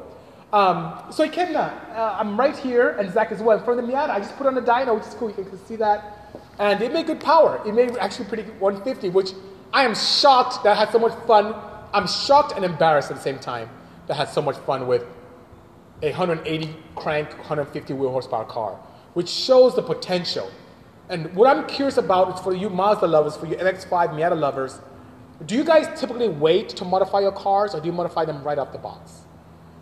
Um, 0.53 1.13
so 1.13 1.29
Ikenna, 1.29 1.95
uh, 1.95 2.17
I'm 2.19 2.39
right 2.39 2.57
here, 2.57 2.91
and 2.91 3.13
Zach 3.13 3.33
as 3.33 3.43
well. 3.43 3.59
From 3.65 3.77
the 3.77 3.83
Miata, 3.83 4.11
I 4.11 4.21
just 4.21 4.37
put 4.37 4.47
on 4.47 4.55
the 4.55 4.63
dyno, 4.63 4.95
which 4.95 5.07
is 5.07 5.15
cool. 5.15 5.29
You 5.29 5.45
can 5.45 5.59
see 5.67 5.77
that, 5.77 6.33
and 6.59 6.81
it 6.81 6.93
made 6.93 7.07
good 7.07 7.21
power. 7.21 7.61
It 7.67 7.75
made 7.75 7.97
actually 7.99 8.27
pretty 8.27 8.45
150, 8.45 9.11
which 9.11 9.33
I 9.73 9.85
am 9.85 9.95
shocked 9.95 10.63
that 10.65 10.77
I 10.77 10.81
had 10.81 10.91
so 10.93 10.99
much 10.99 11.13
fun. 11.27 11.55
I'm 11.93 12.07
shocked 12.07 12.53
and 12.57 12.65
embarrassed 12.65 13.11
at 13.11 13.17
the 13.17 13.23
same 13.23 13.39
time 13.39 13.69
that 14.07 14.15
I 14.15 14.17
had 14.17 14.29
so 14.29 14.41
much 14.41 14.57
fun 14.59 14.87
with 14.87 15.05
a 16.03 16.11
180 16.11 16.77
crank, 16.95 17.31
150 17.39 17.93
wheel 17.95 18.11
horsepower 18.11 18.45
car, 18.45 18.79
which 19.17 19.31
shows 19.31 19.75
the 19.75 19.81
potential. 19.81 20.51
And 21.09 21.35
what 21.35 21.49
I'm 21.49 21.67
curious 21.67 21.97
about 21.97 22.35
is 22.35 22.41
for 22.43 22.55
you 22.55 22.69
Mazda 22.69 23.07
lovers, 23.07 23.35
for 23.35 23.47
you 23.47 23.57
MX-5 23.57 24.11
Miata 24.11 24.39
lovers, 24.39 24.79
Do 25.47 25.55
you 25.55 25.65
guys 25.65 25.89
typically 25.99 26.29
wait 26.29 26.69
to 26.77 26.85
modify 26.85 27.21
your 27.21 27.33
cars 27.33 27.75
or 27.75 27.81
do 27.81 27.87
you 27.87 27.95
modify 27.95 28.27
them 28.27 28.45
right 28.45 28.59
off 28.59 28.73
the 28.73 28.79
box? 28.79 29.23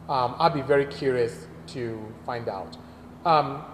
Um, 0.09 0.37
I'd 0.39 0.55
be 0.55 0.61
very 0.61 0.87
curious 0.87 1.49
to 1.69 2.01
find 2.25 2.49
out. 2.49 2.77
Um, 3.25 3.65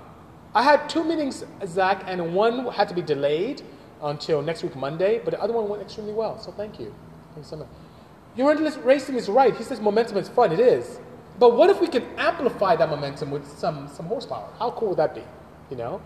I 0.54 0.62
had 0.62 0.88
two 0.88 1.04
meetings, 1.04 1.44
Zach, 1.66 2.04
and 2.06 2.34
one 2.34 2.64
had 2.72 2.88
to 2.88 2.94
be 2.94 3.02
delayed 3.02 3.60
until 4.02 4.40
next 4.40 4.62
week, 4.62 4.74
Monday, 4.74 5.20
but 5.22 5.32
the 5.32 5.42
other 5.42 5.52
one 5.52 5.68
went 5.68 5.82
extremely 5.82 6.14
well. 6.14 6.38
So 6.38 6.52
thank 6.52 6.80
you. 6.80 6.94
Thanks 7.34 7.50
so 7.50 7.56
much. 7.56 7.68
Your 8.34 8.50
endless 8.50 8.78
racing 8.78 9.16
is 9.16 9.28
right. 9.28 9.54
He 9.54 9.62
says 9.62 9.78
momentum 9.78 10.16
is 10.16 10.30
fun. 10.30 10.52
It 10.52 10.60
is. 10.60 11.00
But 11.38 11.54
what 11.54 11.68
if 11.68 11.82
we 11.82 11.86
can 11.86 12.04
amplify 12.16 12.76
that 12.76 12.88
momentum 12.88 13.30
with 13.30 13.46
some, 13.58 13.88
some 13.88 14.06
horsepower? 14.06 14.48
How 14.58 14.70
cool 14.70 14.88
would 14.88 14.98
that 14.98 15.14
be? 15.14 15.22
You 15.70 15.76
know? 15.76 16.02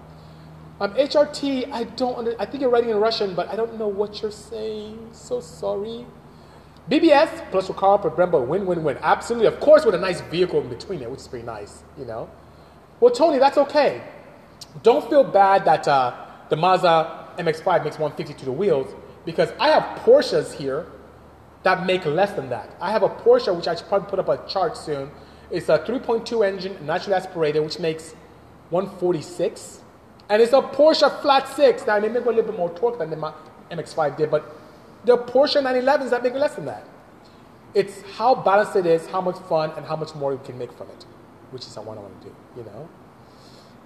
Um, 0.81 0.93
HRT, 0.95 1.71
I 1.73 1.85
don't 1.85 2.19
under, 2.19 2.35
I 2.39 2.47
think 2.47 2.61
you're 2.61 2.71
writing 2.71 2.91
in 2.91 2.97
Russian, 2.97 3.35
but 3.35 3.49
I 3.49 3.57
don't 3.57 3.79
know 3.79 3.89
what 3.89 4.23
you're 4.23 4.31
saying. 4.31 5.11
So 5.13 5.41
sorry. 5.41 6.05
BBS 6.91 7.51
plus 7.51 7.69
your 7.69 7.77
car 7.77 7.99
per 7.99 8.11
Brembo, 8.11 8.47
win, 8.47 8.67
win, 8.67 8.83
win. 8.83 8.99
Absolutely. 9.01 9.47
Of 9.47 9.61
course, 9.61 9.85
with 9.85 9.95
a 9.95 9.99
nice 9.99 10.21
vehicle 10.23 10.61
in 10.61 10.69
between 10.69 11.01
it, 11.01 11.11
which 11.11 11.21
is 11.21 11.29
pretty 11.29 11.47
nice, 11.47 11.83
you 11.99 12.05
know? 12.05 12.29
Well, 13.01 13.13
Tony, 13.13 13.39
that's 13.39 13.57
okay. 13.57 14.03
Don't 14.83 15.09
feel 15.09 15.25
bad 15.25 15.65
that 15.65 15.87
uh, 15.87 16.15
the 16.49 16.57
Mazda 16.57 17.29
MX-5 17.39 17.85
makes 17.85 17.99
150 17.99 18.35
to 18.35 18.45
the 18.45 18.53
wheels 18.53 18.95
because 19.25 19.53
I 19.59 19.69
have 19.69 20.01
Porsches 20.01 20.53
here 20.53 20.87
that 21.63 21.87
make 21.87 22.05
less 22.05 22.33
than 22.33 22.51
that. 22.51 22.77
I 22.81 22.91
have 22.91 23.03
a 23.03 23.09
Porsche, 23.09 23.55
which 23.55 23.69
I 23.69 23.75
should 23.75 23.89
probably 23.89 24.11
put 24.11 24.19
up 24.19 24.29
a 24.29 24.47
chart 24.49 24.77
soon. 24.77 25.11
It's 25.51 25.69
a 25.69 25.79
3.2 25.79 26.47
engine, 26.47 26.77
naturally 26.85 27.15
aspirated, 27.15 27.63
which 27.63 27.79
makes 27.79 28.15
146. 28.71 29.81
And 30.29 30.41
it's 30.41 30.53
a 30.53 30.61
Porsche 30.61 31.21
flat 31.21 31.49
six. 31.49 31.87
Now, 31.87 31.97
it 31.97 32.03
may 32.03 32.09
make 32.09 32.25
a 32.25 32.29
little 32.29 32.45
bit 32.45 32.57
more 32.57 32.71
torque 32.71 32.99
than 32.99 33.11
the 33.11 33.17
MX-5 33.71 34.17
did, 34.17 34.31
but 34.31 34.57
the 35.05 35.19
Porsche 35.19 35.63
911s 35.63 36.11
that 36.11 36.23
make 36.23 36.35
less 36.35 36.55
than 36.55 36.65
that. 36.65 36.87
It's 37.75 38.03
how 38.17 38.35
balanced 38.35 38.77
it 38.77 38.87
is, 38.87 39.07
how 39.07 39.21
much 39.21 39.37
fun, 39.49 39.73
and 39.77 39.85
how 39.85 39.97
much 39.97 40.15
more 40.15 40.33
you 40.33 40.41
can 40.45 40.57
make 40.57 40.73
from 40.73 40.89
it, 40.89 41.05
which 41.51 41.67
is 41.67 41.77
what 41.77 41.99
I 41.99 42.01
want 42.01 42.21
to 42.23 42.29
do, 42.29 42.35
you 42.57 42.65
know? 42.65 42.89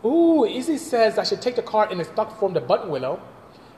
Ooh, 0.05 0.47
Easy 0.47 0.77
says 0.77 1.19
I 1.19 1.25
should 1.25 1.43
take 1.43 1.57
the 1.57 1.63
car 1.63 1.91
in 1.91 1.99
a 1.99 2.05
stock 2.05 2.39
form, 2.39 2.53
the 2.53 2.61
Buttonwillow, 2.61 3.19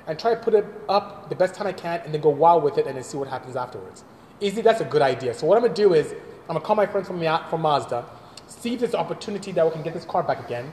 and 0.06 0.18
try 0.18 0.34
to 0.34 0.40
put 0.40 0.54
it 0.54 0.66
up 0.88 1.28
the 1.28 1.34
best 1.36 1.54
time 1.54 1.66
I 1.66 1.72
can 1.72 2.00
and 2.00 2.12
then 2.12 2.20
go 2.20 2.28
wild 2.28 2.62
with 2.62 2.76
it 2.76 2.86
and 2.86 2.96
then 2.96 3.04
see 3.04 3.16
what 3.16 3.28
happens 3.28 3.56
afterwards. 3.56 4.04
Easy, 4.40 4.60
that's 4.60 4.80
a 4.80 4.84
good 4.84 5.02
idea. 5.02 5.32
So 5.32 5.46
what 5.46 5.56
I'm 5.56 5.62
gonna 5.62 5.74
do 5.74 5.94
is 5.94 6.12
I'm 6.42 6.48
gonna 6.48 6.60
call 6.60 6.76
my 6.76 6.86
friends 6.86 7.06
from, 7.06 7.20
from 7.48 7.60
Mazda, 7.62 8.04
see 8.48 8.74
if 8.74 8.80
there's 8.80 8.94
an 8.94 9.00
opportunity 9.00 9.52
that 9.52 9.64
we 9.64 9.70
can 9.70 9.82
get 9.82 9.94
this 9.94 10.04
car 10.04 10.22
back 10.22 10.44
again, 10.44 10.72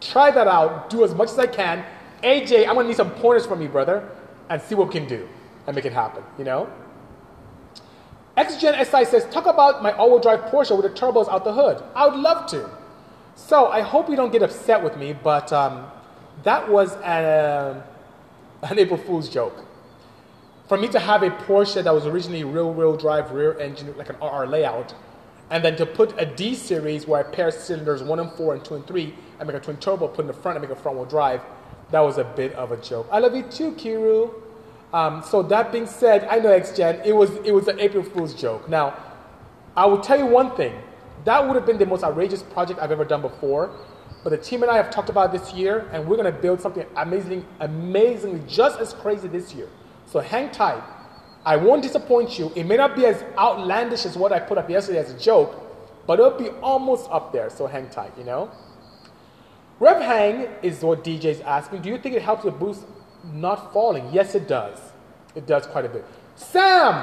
try 0.00 0.30
that 0.30 0.46
out, 0.46 0.90
do 0.90 1.04
as 1.04 1.14
much 1.14 1.30
as 1.30 1.38
I 1.38 1.46
can. 1.46 1.84
AJ, 2.22 2.66
I'm 2.66 2.74
gonna 2.74 2.88
need 2.88 2.96
some 2.96 3.10
pointers 3.10 3.46
from 3.46 3.60
you, 3.60 3.68
brother, 3.68 4.08
and 4.48 4.60
see 4.60 4.74
what 4.74 4.88
we 4.88 4.92
can 4.92 5.06
do 5.06 5.28
and 5.66 5.74
make 5.74 5.84
it 5.84 5.92
happen, 5.92 6.22
you 6.38 6.44
know? 6.44 6.68
XGen 8.36 8.84
SI 8.84 9.04
says, 9.04 9.26
talk 9.30 9.46
about 9.46 9.82
my 9.82 9.92
all-wheel 9.92 10.18
drive 10.18 10.40
Porsche 10.50 10.76
with 10.76 10.92
the 10.92 11.00
turbos 11.00 11.28
out 11.28 11.44
the 11.44 11.52
hood. 11.52 11.82
I 11.94 12.08
would 12.08 12.18
love 12.18 12.50
to. 12.50 12.68
So 13.36 13.68
I 13.68 13.80
hope 13.80 14.08
you 14.08 14.16
don't 14.16 14.32
get 14.32 14.42
upset 14.42 14.82
with 14.82 14.96
me, 14.96 15.12
but 15.12 15.52
um, 15.52 15.86
that 16.42 16.68
was 16.68 16.94
a, 16.94 17.84
an 18.62 18.78
April 18.78 18.98
Fool's 18.98 19.28
joke. 19.28 19.64
For 20.68 20.78
me 20.78 20.88
to 20.88 20.98
have 20.98 21.22
a 21.22 21.30
Porsche 21.30 21.84
that 21.84 21.94
was 21.94 22.06
originally 22.06 22.42
rear-wheel 22.42 22.96
drive, 22.96 23.30
rear 23.30 23.58
engine, 23.58 23.94
like 23.96 24.08
an 24.08 24.16
RR 24.16 24.46
layout, 24.46 24.94
and 25.50 25.62
then 25.62 25.76
to 25.76 25.86
put 25.86 26.18
a 26.18 26.24
D 26.24 26.54
series 26.54 27.06
where 27.06 27.20
I 27.20 27.22
pair 27.22 27.50
cylinders 27.50 28.02
one 28.02 28.18
and 28.18 28.32
four 28.32 28.54
and 28.54 28.64
two 28.64 28.74
and 28.74 28.86
three, 28.86 29.14
and 29.44 29.52
make 29.52 29.62
a 29.62 29.64
twin 29.64 29.76
turbo, 29.76 30.08
put 30.08 30.22
in 30.22 30.26
the 30.26 30.32
front 30.32 30.56
and 30.58 30.66
make 30.66 30.76
a 30.76 30.80
front-wheel 30.80 31.06
drive, 31.06 31.42
that 31.90 32.00
was 32.00 32.18
a 32.18 32.24
bit 32.24 32.52
of 32.54 32.72
a 32.72 32.76
joke. 32.76 33.06
I 33.12 33.18
love 33.18 33.34
you 33.34 33.42
too, 33.42 33.72
Kiru. 33.72 34.30
Um, 34.92 35.22
so 35.22 35.42
that 35.42 35.72
being 35.72 35.86
said, 35.86 36.24
I 36.28 36.38
know 36.38 36.48
XGen, 36.50 37.04
it 37.04 37.12
was 37.12 37.30
it 37.44 37.52
was 37.52 37.68
an 37.68 37.80
April 37.80 38.04
Fool's 38.04 38.34
joke. 38.34 38.68
Now, 38.68 38.96
I 39.76 39.86
will 39.86 40.00
tell 40.00 40.18
you 40.18 40.26
one 40.26 40.56
thing 40.56 40.74
that 41.24 41.46
would 41.46 41.56
have 41.56 41.66
been 41.66 41.78
the 41.78 41.86
most 41.86 42.04
outrageous 42.04 42.42
project 42.42 42.80
I've 42.80 42.92
ever 42.92 43.04
done 43.04 43.22
before. 43.22 43.70
But 44.22 44.30
the 44.30 44.38
team 44.38 44.62
and 44.62 44.70
I 44.70 44.76
have 44.76 44.90
talked 44.90 45.10
about 45.10 45.32
this 45.32 45.52
year, 45.52 45.88
and 45.92 46.06
we're 46.06 46.16
going 46.16 46.32
to 46.32 46.40
build 46.40 46.60
something 46.60 46.86
amazing, 46.96 47.44
amazingly 47.60 48.40
just 48.48 48.80
as 48.80 48.94
crazy 48.94 49.28
this 49.28 49.54
year. 49.54 49.68
So 50.06 50.20
hang 50.20 50.50
tight. 50.50 50.82
I 51.44 51.56
won't 51.56 51.82
disappoint 51.82 52.38
you. 52.38 52.50
It 52.54 52.64
may 52.64 52.76
not 52.76 52.96
be 52.96 53.04
as 53.04 53.22
outlandish 53.36 54.06
as 54.06 54.16
what 54.16 54.32
I 54.32 54.38
put 54.38 54.56
up 54.56 54.70
yesterday 54.70 54.98
as 54.98 55.10
a 55.10 55.18
joke, 55.18 55.60
but 56.06 56.18
it'll 56.18 56.38
be 56.38 56.48
almost 56.62 57.10
up 57.10 57.32
there. 57.32 57.50
So 57.50 57.66
hang 57.66 57.90
tight, 57.90 58.12
you 58.16 58.24
know? 58.24 58.50
Rev 59.80 60.00
hang 60.00 60.48
is 60.62 60.82
what 60.82 61.02
DJ's 61.04 61.40
asking. 61.40 61.82
Do 61.82 61.88
you 61.88 61.98
think 61.98 62.14
it 62.14 62.22
helps 62.22 62.44
with 62.44 62.58
boost 62.58 62.84
not 63.32 63.72
falling? 63.72 64.08
Yes, 64.12 64.34
it 64.34 64.46
does. 64.46 64.78
It 65.34 65.46
does 65.46 65.66
quite 65.66 65.84
a 65.84 65.88
bit. 65.88 66.04
Sam, 66.36 66.94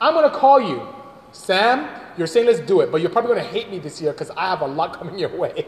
I'm 0.00 0.14
to 0.30 0.36
call 0.36 0.60
you. 0.60 0.86
Sam, 1.32 1.88
you're 2.16 2.26
saying 2.26 2.46
let's 2.46 2.60
do 2.60 2.80
it, 2.80 2.90
but 2.90 3.00
you're 3.00 3.10
probably 3.10 3.30
to 3.42 3.48
hate 3.48 3.70
me 3.70 3.78
this 3.78 4.00
year 4.00 4.12
because 4.12 4.30
I 4.30 4.50
have 4.50 4.60
a 4.60 4.66
lot 4.66 4.92
coming 4.98 5.18
your 5.18 5.36
way. 5.36 5.66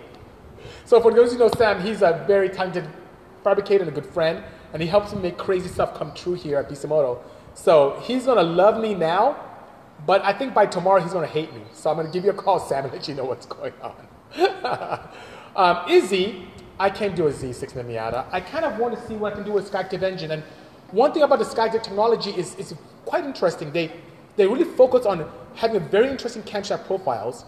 So 0.85 1.01
for 1.01 1.13
those 1.13 1.33
who 1.33 1.39
know 1.39 1.51
Sam, 1.57 1.81
he's 1.81 2.03
a 2.03 2.25
very 2.27 2.49
talented 2.49 2.89
fabricator 3.43 3.85
and 3.85 3.91
a 3.91 3.95
good 3.95 4.11
friend, 4.13 4.43
and 4.73 4.81
he 4.83 4.89
helps 4.89 5.13
me 5.13 5.21
make 5.21 5.39
crazy 5.39 5.69
stuff 5.69 5.95
come 5.95 6.13
true 6.15 6.35
here 6.35 6.59
at 6.59 6.69
Bisimoto. 6.69 7.21
So 7.55 8.01
he's 8.03 8.25
to 8.25 8.43
love 8.43 8.81
me 8.81 8.95
now, 8.95 9.37
but 10.07 10.25
I 10.25 10.33
think 10.33 10.55
by 10.55 10.67
tomorrow 10.67 11.01
he's 11.01 11.13
to 11.27 11.33
hate 11.33 11.53
me. 11.55 11.63
So 11.73 11.91
I'm 11.91 11.97
to 12.05 12.13
give 12.13 12.25
you 12.25 12.31
a 12.31 12.35
call, 12.35 12.59
Sam, 12.59 12.85
and 12.85 12.93
let 12.93 13.09
you 13.09 13.15
know 13.15 13.25
what's 13.25 13.47
going 13.47 13.75
on. 13.83 14.09
um, 15.57 15.91
Izzy, 15.91 16.49
I 16.83 16.91
can't 16.91 17.15
do 17.15 17.29
a 17.29 17.33
Z6 17.33 17.75
Miata. 17.85 18.27
I 18.33 18.41
kind 18.41 18.65
of 18.65 18.77
want 18.77 18.99
to 18.99 19.07
see 19.07 19.15
what 19.15 19.35
I 19.35 19.37
can 19.37 19.45
do 19.45 19.53
with 19.53 19.71
Skyactiv 19.71 20.03
engine. 20.03 20.33
And 20.33 20.43
one 20.91 21.13
thing 21.13 21.23
about 21.23 21.39
the 21.39 21.45
Skyactiv 21.45 21.85
technology 21.85 22.31
is, 22.31 22.57
is 22.57 22.75
quite 23.05 23.25
interesting. 23.25 23.71
They, 23.71 23.93
they 24.35 24.49
really 24.49 24.65
focus 24.65 25.07
on 25.07 25.31
having 25.55 25.89
very 25.91 26.09
interesting 26.09 26.43
camshaft 26.43 26.87
profiles, 26.87 27.45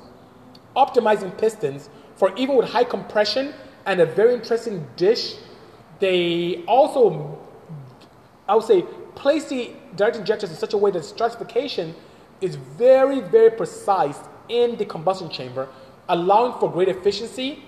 optimizing 0.76 1.36
pistons 1.36 1.90
for 2.14 2.32
even 2.36 2.54
with 2.54 2.68
high 2.68 2.84
compression 2.84 3.52
and 3.86 3.98
a 4.00 4.06
very 4.06 4.34
interesting 4.34 4.86
dish. 4.94 5.34
They 5.98 6.62
also, 6.68 7.36
I 8.46 8.54
would 8.54 8.64
say, 8.64 8.82
place 9.16 9.46
the 9.46 9.72
direct 9.96 10.16
injectors 10.16 10.50
in 10.50 10.56
such 10.56 10.74
a 10.74 10.78
way 10.78 10.92
that 10.92 11.04
stratification 11.04 11.96
is 12.40 12.54
very, 12.54 13.18
very 13.18 13.50
precise 13.50 14.20
in 14.48 14.76
the 14.76 14.84
combustion 14.84 15.28
chamber, 15.28 15.66
allowing 16.08 16.56
for 16.60 16.70
great 16.70 16.88
efficiency, 16.88 17.64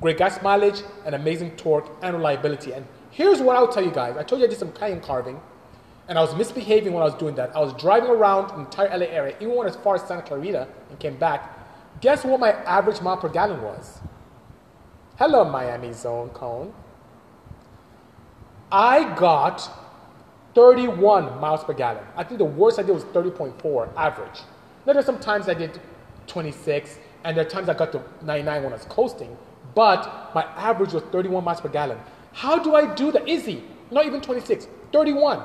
great 0.00 0.18
gas 0.18 0.40
mileage, 0.42 0.82
and 1.04 1.14
amazing 1.14 1.52
torque 1.52 1.90
and 2.02 2.16
reliability. 2.16 2.72
And 2.72 2.86
here's 3.10 3.40
what 3.40 3.56
I'll 3.56 3.68
tell 3.68 3.84
you 3.84 3.90
guys. 3.90 4.16
I 4.16 4.22
told 4.22 4.40
you 4.40 4.46
I 4.46 4.50
did 4.50 4.58
some 4.58 4.72
cayenne 4.72 5.00
carving 5.00 5.40
and 6.10 6.18
I 6.18 6.22
was 6.22 6.34
misbehaving 6.34 6.92
when 6.92 7.02
I 7.02 7.06
was 7.06 7.14
doing 7.14 7.36
that. 7.36 7.54
I 7.54 7.60
was 7.60 7.72
driving 7.74 8.10
around 8.10 8.48
the 8.48 8.58
entire 8.58 8.88
LA 8.88 9.06
area, 9.06 9.36
even 9.40 9.54
went 9.54 9.70
as 9.70 9.76
far 9.76 9.94
as 9.94 10.02
Santa 10.02 10.22
Clarita 10.22 10.66
and 10.90 10.98
came 10.98 11.16
back. 11.16 12.00
Guess 12.00 12.24
what 12.24 12.40
my 12.40 12.50
average 12.50 13.00
mile 13.00 13.16
per 13.16 13.28
gallon 13.28 13.62
was? 13.62 14.00
Hello, 15.18 15.44
Miami 15.44 15.92
Zone 15.92 16.30
Cone. 16.30 16.74
I 18.72 19.14
got 19.14 19.70
31 20.56 21.38
miles 21.40 21.62
per 21.62 21.74
gallon. 21.74 22.02
I 22.16 22.24
think 22.24 22.38
the 22.38 22.44
worst 22.44 22.80
I 22.80 22.82
did 22.82 22.92
was 22.92 23.04
30.4 23.04 23.94
average. 23.96 24.40
Now 24.86 24.94
there's 24.94 25.06
some 25.06 25.20
times 25.20 25.48
I 25.48 25.54
did 25.54 25.80
26, 26.26 26.98
and 27.22 27.36
there 27.36 27.46
are 27.46 27.48
times 27.48 27.68
I 27.68 27.74
got 27.74 27.92
to 27.92 28.02
99 28.22 28.64
when 28.64 28.72
I 28.72 28.76
was 28.76 28.84
coasting, 28.86 29.36
but 29.74 30.30
my 30.34 30.44
average 30.56 30.92
was 30.92 31.02
31 31.04 31.44
miles 31.44 31.60
per 31.60 31.68
gallon. 31.68 31.98
How 32.32 32.58
do 32.58 32.74
I 32.74 32.94
do 32.94 33.12
that? 33.12 33.28
Easy. 33.28 33.64
Not 33.90 34.06
even 34.06 34.20
26, 34.20 34.68
31 34.92 35.42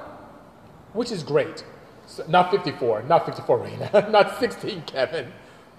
which 0.96 1.12
is 1.12 1.22
great. 1.24 1.64
So, 2.08 2.24
not 2.28 2.52
54, 2.52 3.04
not 3.04 3.26
54, 3.26 3.60
Raina, 3.60 4.12
not 4.12 4.40
16, 4.40 4.84
Kevin, 4.84 5.32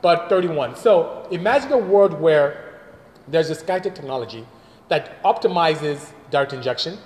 but 0.03 0.29
31. 0.29 0.77
So 0.77 1.27
imagine 1.31 1.73
a 1.73 1.79
world 1.79 2.21
where 2.21 2.81
there's 3.27 3.49
this 3.49 3.63
Skyactiv 3.63 3.95
technology 3.95 4.47
that 4.89 5.23
optimizes 5.25 6.13
direct 6.31 6.53
injection, 6.53 6.99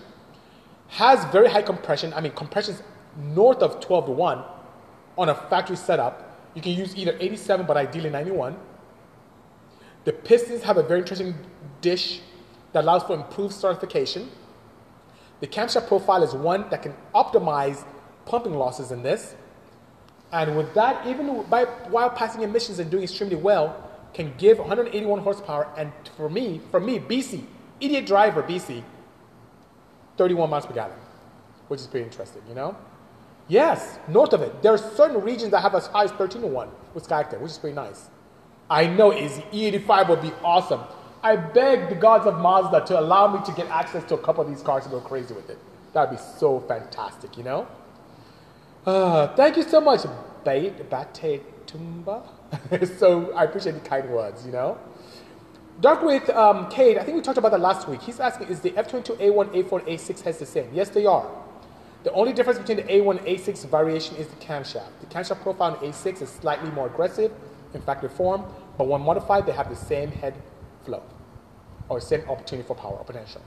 has 0.88 1.24
very 1.26 1.48
high 1.48 1.62
compression. 1.62 2.12
I 2.14 2.20
mean, 2.20 2.32
compression's 2.32 2.82
north 3.16 3.62
of 3.62 3.80
12 3.80 4.06
to 4.06 4.12
1 4.12 4.44
on 5.16 5.28
a 5.28 5.34
factory 5.34 5.76
setup. 5.76 6.26
You 6.54 6.62
can 6.62 6.72
use 6.72 6.96
either 6.96 7.16
87, 7.20 7.64
but 7.66 7.76
ideally 7.76 8.10
91. 8.10 8.56
The 10.04 10.12
pistons 10.12 10.62
have 10.62 10.76
a 10.76 10.82
very 10.82 11.00
interesting 11.00 11.34
dish 11.80 12.20
that 12.72 12.84
allows 12.84 13.02
for 13.02 13.14
improved 13.14 13.54
certification. 13.54 14.30
The 15.40 15.46
camshaft 15.46 15.88
profile 15.88 16.22
is 16.22 16.34
one 16.34 16.68
that 16.70 16.82
can 16.82 16.94
optimize 17.14 17.84
pumping 18.26 18.54
losses 18.54 18.92
in 18.92 19.02
this. 19.02 19.34
And 20.32 20.56
with 20.56 20.72
that, 20.74 21.06
even 21.06 21.42
by, 21.44 21.64
while 21.64 22.10
passing 22.10 22.42
emissions 22.42 22.78
and 22.78 22.90
doing 22.90 23.02
extremely 23.02 23.36
well, 23.36 23.90
can 24.14 24.32
give 24.38 24.58
181 24.58 25.20
horsepower. 25.20 25.68
And 25.76 25.92
for 26.16 26.28
me, 26.28 26.60
for 26.70 26.80
me, 26.80 26.98
BC, 26.98 27.44
idiot 27.80 28.06
driver 28.06 28.42
BC, 28.42 28.82
31 30.16 30.50
miles 30.50 30.66
per 30.66 30.74
gallon, 30.74 30.98
which 31.68 31.80
is 31.80 31.86
pretty 31.86 32.04
interesting, 32.04 32.42
you 32.48 32.54
know? 32.54 32.76
Yes, 33.48 33.98
north 34.06 34.32
of 34.32 34.42
it, 34.42 34.62
there 34.62 34.72
are 34.72 34.78
certain 34.78 35.20
regions 35.20 35.50
that 35.50 35.60
have 35.60 35.74
as 35.74 35.88
high 35.88 36.04
as 36.04 36.12
13 36.12 36.42
to 36.42 36.46
1 36.46 36.68
with 36.94 37.08
Skyactiv, 37.08 37.40
which 37.40 37.50
is 37.50 37.58
pretty 37.58 37.74
nice. 37.74 38.08
I 38.70 38.86
know 38.86 39.12
Easy 39.12 39.42
E85 39.52 40.08
would 40.08 40.22
be 40.22 40.32
awesome. 40.44 40.80
I 41.22 41.34
beg 41.34 41.88
the 41.88 41.96
gods 41.96 42.24
of 42.26 42.38
Mazda 42.38 42.86
to 42.86 43.00
allow 43.00 43.26
me 43.26 43.44
to 43.44 43.52
get 43.52 43.68
access 43.68 44.04
to 44.04 44.14
a 44.14 44.18
couple 44.18 44.44
of 44.44 44.48
these 44.48 44.62
cars 44.62 44.84
and 44.84 44.92
go 44.92 45.00
crazy 45.00 45.34
with 45.34 45.50
it. 45.50 45.58
That 45.92 46.08
would 46.08 46.16
be 46.16 46.22
so 46.38 46.60
fantastic, 46.60 47.36
you 47.36 47.42
know? 47.42 47.66
Uh, 48.86 49.26
thank 49.34 49.56
you 49.56 49.64
so 49.64 49.80
much, 49.80 50.02
Bate 50.44 50.88
Bate 50.88 51.42
Tumba. 51.66 52.22
so 52.98 53.32
I 53.32 53.44
appreciate 53.44 53.72
the 53.72 53.80
kind 53.80 54.08
words, 54.08 54.46
you 54.46 54.52
know. 54.52 54.78
Dark 55.80 56.02
with 56.02 56.30
um, 56.30 56.70
Cade, 56.70 56.96
I 56.96 57.04
think 57.04 57.16
we 57.16 57.22
talked 57.22 57.38
about 57.38 57.50
that 57.50 57.60
last 57.60 57.88
week. 57.88 58.00
He's 58.02 58.20
asking, 58.20 58.48
is 58.48 58.60
the 58.60 58.70
F22A1, 58.70 59.64
A4, 59.64 59.78
and 59.80 59.98
A6 59.98 60.20
heads 60.20 60.38
the 60.38 60.46
same? 60.46 60.70
Yes, 60.72 60.90
they 60.90 61.06
are. 61.06 61.28
The 62.04 62.12
only 62.12 62.32
difference 62.32 62.58
between 62.58 62.78
the 62.78 62.84
A1 62.84 63.18
and 63.18 63.26
A6 63.26 63.68
variation 63.68 64.16
is 64.16 64.28
the 64.28 64.36
camshaft. 64.36 64.90
The 65.00 65.06
camshaft 65.06 65.42
profile 65.42 65.74
in 65.80 65.90
A6 65.90 66.22
is 66.22 66.28
slightly 66.30 66.70
more 66.70 66.86
aggressive 66.86 67.32
in 67.74 67.80
factory 67.82 68.08
form, 68.08 68.44
but 68.76 68.86
when 68.86 69.00
modified, 69.00 69.46
they 69.46 69.52
have 69.52 69.68
the 69.68 69.76
same 69.76 70.10
head 70.10 70.34
flow 70.84 71.02
or 71.88 72.00
same 72.00 72.22
opportunity 72.28 72.66
for 72.66 72.74
power 72.74 72.96
or 72.96 73.04
potential. 73.04 73.42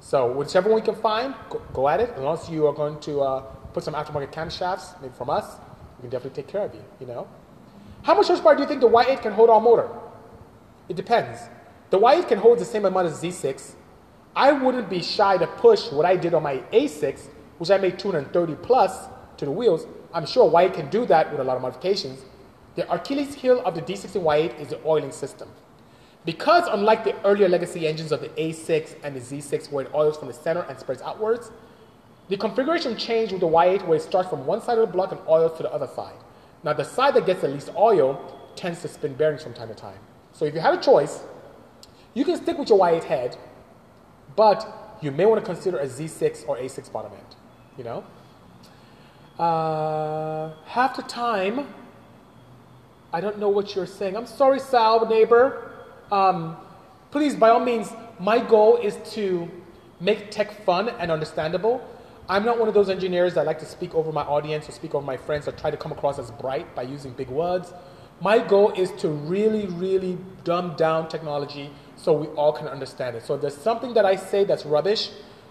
So 0.00 0.30
whichever 0.32 0.68
one 0.68 0.78
you 0.78 0.84
can 0.84 1.00
find, 1.00 1.34
go, 1.48 1.62
go 1.72 1.88
at 1.88 2.00
it. 2.00 2.12
Unless 2.16 2.50
you 2.50 2.66
are 2.66 2.74
going 2.74 3.00
to 3.00 3.22
uh, 3.22 3.40
put 3.72 3.84
some 3.84 3.94
aftermarket 3.94 4.32
camshafts, 4.32 5.00
maybe 5.00 5.14
from 5.14 5.30
us, 5.30 5.56
we 5.96 6.02
can 6.02 6.10
definitely 6.10 6.42
take 6.42 6.52
care 6.52 6.62
of 6.62 6.74
you, 6.74 6.84
you 7.00 7.06
know? 7.06 7.26
How 8.02 8.14
much 8.14 8.26
horsepower 8.26 8.54
do 8.54 8.62
you 8.62 8.68
think 8.68 8.82
the 8.82 8.88
Y8 8.88 9.22
can 9.22 9.32
hold 9.32 9.48
on 9.48 9.62
motor? 9.64 9.88
It 10.88 10.96
depends. 10.96 11.40
The 11.88 11.98
Y8 11.98 12.28
can 12.28 12.38
hold 12.38 12.58
the 12.58 12.64
same 12.64 12.84
amount 12.84 13.06
as 13.06 13.22
Z6. 13.22 13.72
I 14.36 14.52
wouldn't 14.52 14.90
be 14.90 15.00
shy 15.00 15.38
to 15.38 15.46
push 15.46 15.90
what 15.90 16.04
I 16.04 16.16
did 16.16 16.34
on 16.34 16.42
my 16.42 16.56
A6, 16.72 17.28
which 17.58 17.70
I 17.70 17.78
made 17.78 17.98
230 17.98 18.56
plus 18.56 19.06
to 19.38 19.44
the 19.46 19.50
wheels. 19.50 19.86
I'm 20.12 20.26
sure 20.26 20.50
Y8 20.50 20.74
can 20.74 20.90
do 20.90 21.06
that 21.06 21.30
with 21.30 21.40
a 21.40 21.44
lot 21.44 21.56
of 21.56 21.62
modifications. 21.62 22.20
The 22.76 22.92
Achilles 22.92 23.34
heel 23.34 23.60
of 23.64 23.74
the 23.74 23.82
D16 23.82 24.22
Y8 24.22 24.60
is 24.60 24.68
the 24.68 24.80
oiling 24.84 25.12
system. 25.12 25.48
Because 26.24 26.66
unlike 26.68 27.04
the 27.04 27.14
earlier 27.24 27.48
legacy 27.48 27.86
engines 27.86 28.10
of 28.10 28.20
the 28.20 28.30
A6 28.30 28.96
and 29.02 29.14
the 29.14 29.20
Z6 29.20 29.70
where 29.70 29.84
it 29.84 29.94
oils 29.94 30.16
from 30.16 30.28
the 30.28 30.34
center 30.34 30.62
and 30.62 30.78
spreads 30.78 31.02
outwards, 31.02 31.50
the 32.28 32.36
configuration 32.36 32.96
changed 32.96 33.32
with 33.32 33.42
the 33.42 33.48
Y8 33.48 33.86
where 33.86 33.98
it 33.98 34.02
starts 34.02 34.30
from 34.30 34.46
one 34.46 34.62
side 34.62 34.78
of 34.78 34.88
the 34.88 34.92
block 34.92 35.12
and 35.12 35.20
oils 35.28 35.56
to 35.58 35.62
the 35.62 35.72
other 35.72 35.86
side. 35.86 36.16
Now 36.62 36.72
the 36.72 36.84
side 36.84 37.14
that 37.14 37.26
gets 37.26 37.42
the 37.42 37.48
least 37.48 37.70
oil 37.76 38.18
tends 38.56 38.80
to 38.82 38.88
spin 38.88 39.14
bearings 39.14 39.42
from 39.42 39.52
time 39.52 39.68
to 39.68 39.74
time. 39.74 39.98
So 40.32 40.46
if 40.46 40.54
you 40.54 40.60
had 40.60 40.74
a 40.74 40.80
choice, 40.80 41.22
you 42.14 42.24
can 42.24 42.36
stick 42.36 42.56
with 42.56 42.70
your 42.70 42.78
Y8 42.78 43.04
head, 43.04 43.36
but 44.34 44.98
you 45.02 45.10
may 45.10 45.26
want 45.26 45.44
to 45.44 45.46
consider 45.46 45.78
a 45.78 45.86
Z6 45.86 46.48
or 46.48 46.56
A6 46.56 46.90
bottom 46.90 47.12
end, 47.12 47.36
you 47.76 47.84
know? 47.84 48.04
Uh, 49.38 50.54
half 50.66 50.96
the 50.96 51.02
time, 51.02 51.66
I 53.14 53.20
don't 53.20 53.38
know 53.38 53.48
what 53.48 53.76
you're 53.76 53.86
saying. 53.86 54.16
I'm 54.16 54.26
sorry, 54.26 54.58
Sal, 54.58 55.06
neighbor. 55.06 55.70
Um, 56.10 56.56
please, 57.12 57.36
by 57.36 57.50
all 57.50 57.64
means, 57.64 57.92
my 58.18 58.40
goal 58.40 58.76
is 58.78 58.96
to 59.12 59.48
make 60.00 60.32
tech 60.32 60.64
fun 60.64 60.88
and 60.88 61.12
understandable. 61.12 61.80
I'm 62.28 62.44
not 62.44 62.58
one 62.58 62.66
of 62.66 62.74
those 62.74 62.88
engineers 62.88 63.34
that 63.34 63.46
like 63.46 63.60
to 63.60 63.66
speak 63.66 63.94
over 63.94 64.10
my 64.10 64.22
audience 64.22 64.68
or 64.68 64.72
speak 64.72 64.96
over 64.96 65.06
my 65.06 65.16
friends 65.16 65.46
or 65.46 65.52
try 65.52 65.70
to 65.70 65.76
come 65.76 65.92
across 65.92 66.18
as 66.18 66.32
bright 66.32 66.74
by 66.74 66.82
using 66.82 67.12
big 67.12 67.28
words. 67.28 67.72
My 68.20 68.40
goal 68.40 68.72
is 68.72 68.90
to 69.02 69.10
really, 69.10 69.68
really 69.68 70.18
dumb 70.42 70.74
down 70.74 71.08
technology 71.08 71.70
so 71.94 72.12
we 72.14 72.26
all 72.34 72.52
can 72.52 72.66
understand 72.66 73.14
it. 73.14 73.22
So 73.22 73.36
if 73.36 73.42
there's 73.42 73.56
something 73.56 73.94
that 73.94 74.04
I 74.04 74.16
say 74.16 74.42
that's 74.42 74.66
rubbish 74.66 75.10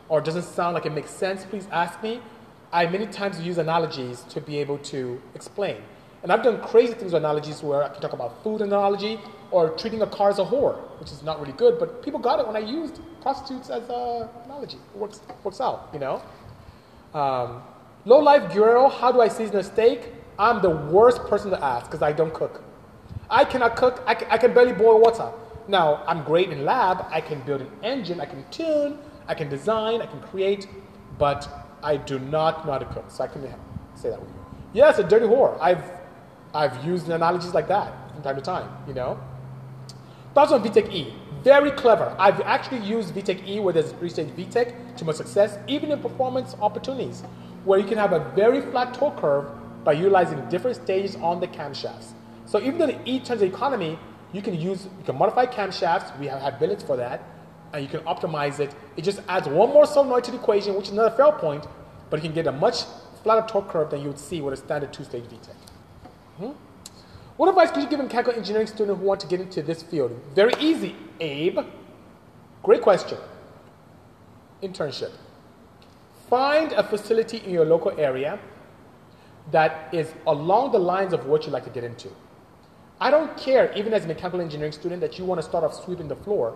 or 0.10 0.20
doesn't 0.20 0.44
sound 0.44 0.74
like 0.74 0.86
it 0.86 0.92
makes 0.92 1.12
sense, 1.12 1.46
please 1.46 1.70
ask 1.72 2.04
me. 2.04 2.20
I 2.74 2.88
many 2.88 3.08
times 3.08 3.40
use 3.40 3.58
analogies 3.58 4.24
to 4.32 4.42
be 4.42 4.58
able 4.58 4.80
to 4.80 5.22
explain. 5.34 5.78
And 6.24 6.32
I've 6.32 6.42
done 6.42 6.62
crazy 6.62 6.94
things 6.94 7.12
with 7.12 7.22
analogies 7.22 7.62
where 7.62 7.84
I 7.84 7.90
can 7.90 8.02
talk 8.02 8.14
about 8.14 8.42
food 8.44 8.62
analogy 8.62 9.20
or 9.52 9.72
treating 9.72 10.02
a 10.02 10.08
car 10.08 10.30
as 10.30 10.40
a 10.40 10.46
whore, 10.46 10.78
which 11.00 11.12
is 11.12 11.22
not 11.22 11.40
really 11.42 11.52
good, 11.54 11.78
but 11.78 12.02
people 12.02 12.20
got 12.20 12.40
it 12.40 12.48
when 12.48 12.56
I 12.56 12.60
used 12.60 13.00
prostitutes 13.22 13.70
as 13.70 13.84
an 13.90 14.30
analogy. 14.46 14.78
It 14.78 14.98
works, 14.98 15.20
works 15.44 15.60
out, 15.60 15.90
you 15.94 16.00
know? 16.00 16.24
Um, 17.14 17.62
low 18.06 18.20
life 18.20 18.54
Guerrero, 18.54 18.88
how 18.88 19.12
do 19.12 19.22
I 19.22 19.28
season 19.28 19.58
a 19.58 19.64
steak? 19.64 20.14
I'm 20.40 20.62
the 20.62 20.70
worst 20.70 21.22
person 21.26 21.52
to 21.52 21.64
ask 21.64 21.86
because 21.88 22.02
I 22.02 22.14
don't 22.14 22.34
cook. 22.34 22.64
I 23.30 23.44
cannot 23.44 23.76
cook, 23.76 24.02
I 24.08 24.16
can, 24.16 24.28
I 24.32 24.38
can 24.38 24.54
barely 24.54 24.74
boil 24.74 25.02
water. 25.02 25.30
Now, 25.68 26.04
I'm 26.08 26.24
great 26.24 26.50
in 26.50 26.66
lab. 26.66 27.06
I 27.10 27.22
can 27.22 27.42
build 27.42 27.62
an 27.62 27.72
engine, 27.84 28.20
I 28.20 28.26
can 28.26 28.46
tune, 28.50 29.00
I 29.28 29.34
can 29.34 29.50
design, 29.50 30.02
I 30.02 30.06
can 30.06 30.22
create, 30.22 30.68
but 31.18 31.48
I 31.82 31.98
do 31.98 32.20
not 32.20 32.66
know 32.66 32.74
how 32.74 32.80
to 32.80 32.86
cook. 32.86 33.06
So 33.10 33.24
I 33.24 33.28
can 33.28 33.42
say 33.96 34.10
that 34.10 34.20
with 34.20 34.30
you. 34.30 34.36
Yes, 34.74 35.00
a 35.00 35.04
dirty 35.04 35.26
whore. 35.26 35.60
I've, 35.62 35.84
I've 36.54 36.86
used 36.86 37.10
analogies 37.10 37.54
like 37.54 37.68
that 37.68 37.94
from 38.14 38.22
time 38.22 38.36
to 38.36 38.42
time, 38.42 38.70
you 38.88 38.94
know. 38.94 39.20
Thoughts 40.34 40.52
on 40.52 40.64
VTEC 40.64 40.92
E. 40.92 41.14
Very 41.44 41.72
clever. 41.72 42.16
I've 42.18 42.42
actually 42.42 42.80
used 42.80 43.14
VTEC 43.14 43.48
E 43.48 43.60
where 43.60 43.74
there's 43.74 43.92
three-stage 43.94 44.30
VTEC 44.30 44.98
to 44.98 45.06
much 45.06 45.18
success, 45.18 45.58
even 45.68 45.92
in 45.92 46.00
performance 46.00 46.56
opportunities, 46.62 47.22
where 47.66 47.80
you 47.80 47.86
can 47.86 47.98
have 47.98 48.14
a 48.14 48.20
very 48.36 48.62
flat 48.62 48.94
torque 48.94 49.18
curve 49.18 49.50
by 49.84 49.94
utilizing 49.94 50.40
different 50.50 50.76
stages 50.78 51.16
on 51.18 51.40
the 51.40 51.48
camshafts. 51.48 52.14
So 52.46 52.60
even 52.60 52.78
though 52.78 52.88
the 52.88 53.00
E 53.06 53.20
turns 53.20 53.42
the 53.42 53.48
economy, 53.48 54.00
you 54.32 54.42
can 54.42 54.60
use, 54.60 54.86
you 54.86 55.06
can 55.06 55.18
modify 55.18 55.46
camshafts. 55.46 56.18
We 56.20 56.28
have 56.28 56.42
had 56.42 56.60
billets 56.60 56.84
for 56.84 56.98
that, 56.98 57.22
and 57.74 57.84
you 57.84 57.90
can 57.90 58.00
optimize 58.02 58.60
it. 58.60 58.74
It 58.96 59.04
just 59.04 59.22
adds 59.28 59.48
one 59.48 59.70
more 59.70 59.86
solenoid 59.86 60.24
to 60.26 60.32
the 60.32 60.38
equation, 60.38 60.76
which 60.76 60.86
is 60.86 60.92
another 60.92 61.16
fail 61.16 61.32
point, 61.32 61.68
but 62.10 62.18
you 62.18 62.30
can 62.30 62.34
get 62.34 62.48
a 62.48 62.52
much 62.52 62.84
flatter 63.24 63.46
torque 63.48 63.70
curve 63.70 63.90
than 63.92 64.02
you 64.02 64.08
would 64.08 64.20
see 64.20 64.42
with 64.42 64.54
a 64.54 64.58
standard 64.58 64.92
two-stage 64.94 65.24
VTEC. 65.26 65.63
What 67.38 67.50
advice 67.50 67.72
could 67.72 67.84
you 67.84 67.90
give 67.90 68.00
a 68.00 68.04
mechanical 68.04 68.34
engineering 68.34 68.68
student 68.68 69.00
who 69.00 69.06
want 69.06 69.20
to 69.22 69.28
get 69.28 69.42
into 69.42 69.64
this 69.64 69.82
field? 69.82 70.12
Very 70.36 70.54
easy, 70.60 70.96
Abe. 71.20 71.60
Great 72.62 72.82
question. 72.82 73.18
Internship. 74.62 75.12
Find 76.30 76.72
a 76.74 76.84
facility 76.84 77.38
in 77.38 77.52
your 77.52 77.66
local 77.66 77.92
area 78.00 78.40
that 79.52 79.94
is 79.94 80.14
along 80.28 80.72
the 80.72 80.80
lines 80.80 81.12
of 81.12 81.26
what 81.26 81.46
you 81.46 81.52
like 81.52 81.64
to 81.64 81.70
get 81.70 81.84
into. 81.84 82.10
I 83.02 83.10
don't 83.10 83.36
care, 83.36 83.74
even 83.74 83.94
as 83.94 84.06
a 84.06 84.08
mechanical 84.08 84.40
engineering 84.40 84.72
student, 84.72 85.02
that 85.02 85.18
you 85.18 85.26
want 85.26 85.42
to 85.42 85.44
start 85.44 85.64
off 85.64 85.74
sweeping 85.84 86.08
the 86.08 86.16
floor. 86.16 86.56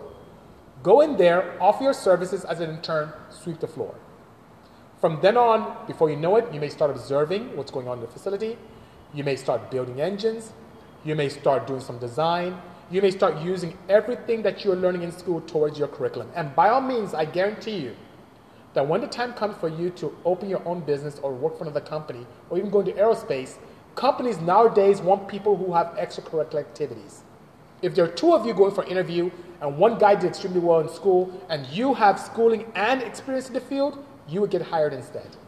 Go 0.82 1.00
in 1.00 1.16
there, 1.16 1.60
offer 1.60 1.82
your 1.82 1.92
services 1.92 2.44
as 2.44 2.60
an 2.60 2.70
intern, 2.70 3.12
sweep 3.30 3.58
the 3.58 3.66
floor. 3.66 3.94
From 5.00 5.18
then 5.20 5.36
on, 5.36 5.86
before 5.86 6.08
you 6.08 6.16
know 6.16 6.36
it, 6.36 6.52
you 6.54 6.60
may 6.60 6.68
start 6.68 6.90
observing 6.90 7.56
what's 7.56 7.70
going 7.70 7.88
on 7.88 7.98
in 7.98 8.04
the 8.04 8.10
facility. 8.10 8.56
You 9.12 9.24
may 9.24 9.36
start 9.36 9.70
building 9.70 10.00
engines. 10.00 10.52
You 11.08 11.14
may 11.14 11.30
start 11.30 11.66
doing 11.66 11.80
some 11.80 11.96
design. 11.96 12.60
You 12.90 13.00
may 13.00 13.10
start 13.10 13.38
using 13.38 13.78
everything 13.88 14.42
that 14.42 14.62
you're 14.62 14.76
learning 14.76 15.04
in 15.04 15.10
school 15.10 15.40
towards 15.40 15.78
your 15.78 15.88
curriculum. 15.88 16.30
And 16.34 16.54
by 16.54 16.68
all 16.68 16.82
means, 16.82 17.14
I 17.14 17.24
guarantee 17.24 17.78
you 17.78 17.96
that 18.74 18.86
when 18.86 19.00
the 19.00 19.06
time 19.06 19.32
comes 19.32 19.56
for 19.56 19.70
you 19.70 19.88
to 20.00 20.14
open 20.26 20.50
your 20.50 20.62
own 20.68 20.80
business 20.80 21.18
or 21.20 21.32
work 21.32 21.56
for 21.56 21.64
another 21.64 21.80
company 21.80 22.26
or 22.50 22.58
even 22.58 22.68
go 22.68 22.80
into 22.80 22.92
aerospace, 22.92 23.56
companies 23.94 24.38
nowadays 24.38 25.00
want 25.00 25.28
people 25.28 25.56
who 25.56 25.72
have 25.72 25.86
extracurricular 25.96 26.60
activities. 26.60 27.22
If 27.80 27.94
there 27.94 28.04
are 28.04 28.14
two 28.22 28.34
of 28.34 28.44
you 28.44 28.52
going 28.52 28.74
for 28.74 28.84
an 28.84 28.90
interview 28.90 29.30
and 29.62 29.78
one 29.78 29.96
guy 29.96 30.14
did 30.14 30.26
extremely 30.28 30.60
well 30.60 30.80
in 30.80 30.90
school 30.90 31.32
and 31.48 31.66
you 31.68 31.94
have 31.94 32.20
schooling 32.20 32.70
and 32.74 33.02
experience 33.02 33.48
in 33.48 33.54
the 33.54 33.62
field, 33.62 34.04
you 34.28 34.42
would 34.42 34.50
get 34.50 34.60
hired 34.60 34.92
instead. 34.92 35.38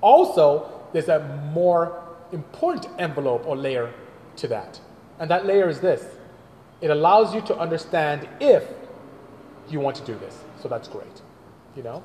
Also, 0.00 0.70
there's 0.92 1.08
a 1.08 1.18
more 1.52 2.04
important 2.30 2.86
envelope 3.00 3.44
or 3.48 3.56
layer 3.56 3.92
to 4.36 4.48
that. 4.48 4.80
And 5.18 5.30
that 5.30 5.46
layer 5.46 5.68
is 5.68 5.80
this 5.80 6.04
it 6.80 6.90
allows 6.90 7.34
you 7.34 7.40
to 7.42 7.56
understand 7.56 8.28
if 8.40 8.64
you 9.68 9.80
want 9.80 9.96
to 9.96 10.04
do 10.04 10.14
this. 10.16 10.38
So 10.60 10.68
that's 10.68 10.88
great. 10.88 11.22
You 11.76 11.82
know? 11.82 12.02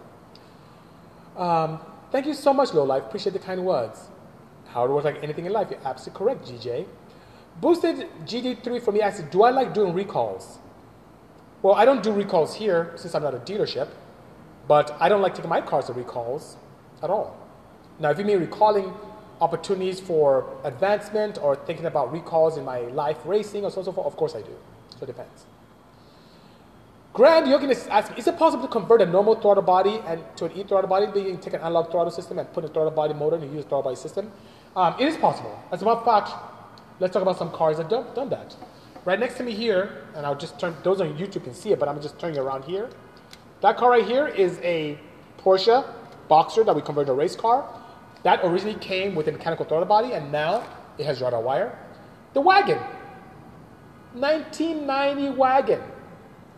Um, 1.35 1.79
thank 2.11 2.25
you 2.25 2.33
so 2.33 2.53
much, 2.53 2.73
Low 2.73 2.83
Life. 2.83 3.03
Appreciate 3.03 3.33
the 3.33 3.39
kind 3.39 3.65
words. 3.65 4.09
How 4.67 4.85
to 4.87 4.93
work 4.93 5.03
like 5.03 5.21
anything 5.23 5.45
in 5.45 5.51
life. 5.51 5.67
You're 5.71 5.79
absolutely 5.85 6.17
correct, 6.17 6.47
GJ. 6.47 6.85
Boosted 7.59 8.07
GD3 8.25 8.81
for 8.81 8.91
me 8.91 9.01
asks, 9.01 9.21
do 9.31 9.43
I 9.43 9.49
like 9.49 9.73
doing 9.73 9.93
recalls? 9.93 10.59
Well, 11.61 11.75
I 11.75 11.83
don't 11.83 12.01
do 12.01 12.11
recalls 12.13 12.55
here 12.55 12.93
since 12.95 13.13
I'm 13.15 13.23
not 13.23 13.33
a 13.33 13.39
dealership, 13.39 13.89
but 14.67 14.95
I 14.99 15.09
don't 15.09 15.21
like 15.21 15.35
taking 15.35 15.49
my 15.49 15.59
cars 15.59 15.87
to 15.87 15.93
recalls 15.93 16.55
at 17.03 17.09
all. 17.09 17.35
Now, 17.99 18.11
if 18.11 18.17
you 18.17 18.23
mean 18.23 18.39
recalling 18.39 18.93
opportunities 19.41 19.99
for 19.99 20.49
advancement 20.63 21.37
or 21.41 21.55
thinking 21.55 21.85
about 21.85 22.11
recalls 22.11 22.57
in 22.57 22.65
my 22.65 22.79
life 22.79 23.17
racing 23.25 23.63
or 23.63 23.71
so 23.71 23.83
so 23.83 23.91
forth, 23.91 24.07
of 24.07 24.15
course 24.15 24.35
I 24.35 24.41
do. 24.41 24.55
So 24.97 25.03
it 25.03 25.07
depends. 25.07 25.45
Grand 27.13 27.47
Yogan 27.47 27.71
is 27.71 27.87
asking, 27.87 28.17
is 28.17 28.27
it 28.27 28.37
possible 28.37 28.63
to 28.63 28.71
convert 28.71 29.01
a 29.01 29.05
normal 29.05 29.35
throttle 29.35 29.63
body 29.63 29.99
and 30.05 30.21
to 30.37 30.45
an 30.45 30.51
e-throttle 30.53 30.89
body? 30.89 31.05
You 31.19 31.31
can 31.31 31.39
take 31.39 31.53
an 31.53 31.61
analog 31.61 31.89
throttle 31.89 32.11
system 32.11 32.37
and 32.37 32.51
put 32.53 32.63
a 32.63 32.67
throttle 32.67 32.91
body 32.91 33.13
motor 33.13 33.37
and 33.37 33.51
use 33.51 33.65
a 33.65 33.67
throttle 33.67 33.83
body 33.83 33.95
system. 33.95 34.31
Um, 34.75 34.95
it 34.99 35.07
is 35.07 35.17
possible. 35.17 35.57
As 35.71 35.81
a 35.81 35.85
matter 35.85 35.97
of 35.97 36.05
fact, 36.05 36.31
let's 36.99 37.13
talk 37.13 37.23
about 37.23 37.37
some 37.37 37.51
cars 37.51 37.77
that 37.77 37.91
have 37.91 38.13
done 38.13 38.29
that. 38.29 38.55
Right 39.05 39.19
next 39.19 39.37
to 39.37 39.43
me 39.43 39.53
here, 39.53 40.03
and 40.15 40.25
I'll 40.25 40.35
just 40.35 40.59
turn, 40.59 40.75
those 40.83 41.01
on 41.01 41.17
YouTube 41.17 41.45
can 41.45 41.53
see 41.53 41.71
it, 41.71 41.79
but 41.79 41.89
I'm 41.89 42.01
just 42.01 42.19
turning 42.19 42.37
around 42.37 42.65
here. 42.65 42.89
That 43.61 43.77
car 43.77 43.89
right 43.89 44.05
here 44.05 44.27
is 44.27 44.59
a 44.61 44.99
Porsche 45.39 45.85
Boxster 46.29 46.65
that 46.65 46.75
we 46.75 46.81
converted 46.81 47.07
to 47.07 47.13
a 47.13 47.15
race 47.15 47.35
car. 47.35 47.67
That 48.23 48.41
originally 48.43 48.79
came 48.79 49.15
with 49.15 49.27
a 49.27 49.31
mechanical 49.31 49.65
throttle 49.65 49.87
body, 49.87 50.13
and 50.13 50.31
now 50.31 50.63
it 50.97 51.05
has 51.05 51.21
rudder 51.21 51.39
wire. 51.39 51.77
The 52.33 52.41
wagon, 52.41 52.77
1990 54.13 55.37
wagon, 55.37 55.81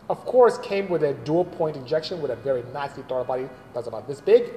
of 0.09 0.25
course, 0.25 0.57
came 0.57 0.89
with 0.89 1.03
a 1.03 1.13
dual 1.13 1.45
point 1.45 1.77
injection 1.77 2.21
with 2.21 2.31
a 2.31 2.35
very 2.35 2.63
nasty 2.73 3.01
throttle 3.03 3.25
body 3.25 3.47
that's 3.73 3.87
about 3.87 4.07
this 4.07 4.19
big. 4.19 4.51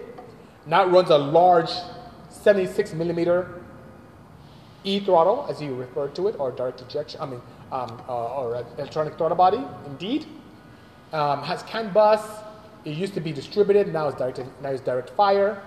Now 0.66 0.84
it 0.84 0.88
runs 0.88 1.10
a 1.10 1.18
large 1.18 1.70
76 2.30 2.94
millimeter 2.94 3.60
E 4.86 5.00
throttle, 5.00 5.46
as 5.48 5.62
you 5.62 5.74
refer 5.74 6.08
to 6.08 6.28
it, 6.28 6.36
or 6.38 6.52
direct 6.52 6.82
injection, 6.82 7.20
I 7.20 7.26
mean, 7.26 7.40
um, 7.72 8.02
uh, 8.06 8.42
or 8.42 8.64
electronic 8.76 9.16
throttle 9.16 9.36
body, 9.36 9.64
indeed. 9.86 10.26
Um, 11.12 11.42
has 11.42 11.62
CAN 11.62 11.92
bus. 11.92 12.20
It 12.84 12.96
used 12.96 13.14
to 13.14 13.20
be 13.20 13.32
distributed, 13.32 13.90
now 13.92 14.08
it's 14.08 14.18
direct, 14.18 14.40
now 14.60 14.68
it's 14.68 14.82
direct 14.82 15.08
fire, 15.10 15.62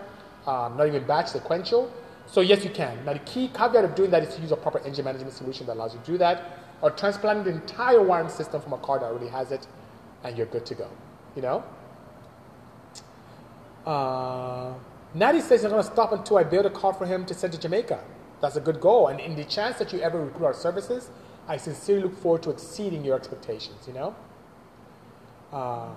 um, 0.47 0.77
not 0.77 0.87
even 0.87 1.05
batch, 1.05 1.27
sequential. 1.27 1.91
So 2.25 2.41
yes, 2.41 2.63
you 2.63 2.71
can. 2.71 3.05
Now 3.05 3.13
the 3.13 3.19
key 3.19 3.49
caveat 3.49 3.85
of 3.85 3.95
doing 3.95 4.09
that 4.11 4.23
is 4.23 4.35
to 4.35 4.41
use 4.41 4.51
a 4.51 4.57
proper 4.57 4.79
engine 4.79 5.05
management 5.05 5.33
solution 5.33 5.67
that 5.67 5.75
allows 5.75 5.93
you 5.93 5.99
to 5.99 6.05
do 6.05 6.17
that, 6.17 6.59
or 6.81 6.91
transplant 6.91 7.43
the 7.43 7.51
entire 7.51 8.01
wiring 8.01 8.29
system 8.29 8.61
from 8.61 8.73
a 8.73 8.77
car 8.77 8.99
that 8.99 9.05
already 9.05 9.27
has 9.27 9.51
it, 9.51 9.67
and 10.23 10.37
you're 10.37 10.47
good 10.47 10.65
to 10.65 10.75
go. 10.75 10.89
You 11.35 11.41
know. 11.43 11.63
Uh, 13.85 14.73
Natty 15.13 15.39
says 15.39 15.61
he's 15.61 15.71
going 15.71 15.81
to 15.81 15.89
stop 15.89 16.11
until 16.11 16.37
I 16.37 16.43
build 16.43 16.65
a 16.65 16.69
car 16.69 16.93
for 16.93 17.05
him 17.05 17.25
to 17.25 17.33
send 17.33 17.53
to 17.53 17.59
Jamaica. 17.59 18.03
That's 18.41 18.57
a 18.57 18.61
good 18.61 18.81
goal. 18.81 19.07
And 19.07 19.19
in 19.19 19.35
the 19.35 19.45
chance 19.45 19.77
that 19.79 19.93
you 19.93 20.01
ever 20.01 20.23
recruit 20.25 20.45
our 20.45 20.53
services, 20.53 21.09
I 21.47 21.55
sincerely 21.55 22.03
look 22.03 22.17
forward 22.17 22.43
to 22.43 22.49
exceeding 22.49 23.05
your 23.05 23.15
expectations, 23.15 23.87
you 23.87 23.93
know? 23.93 24.15
Uh, 25.53 25.87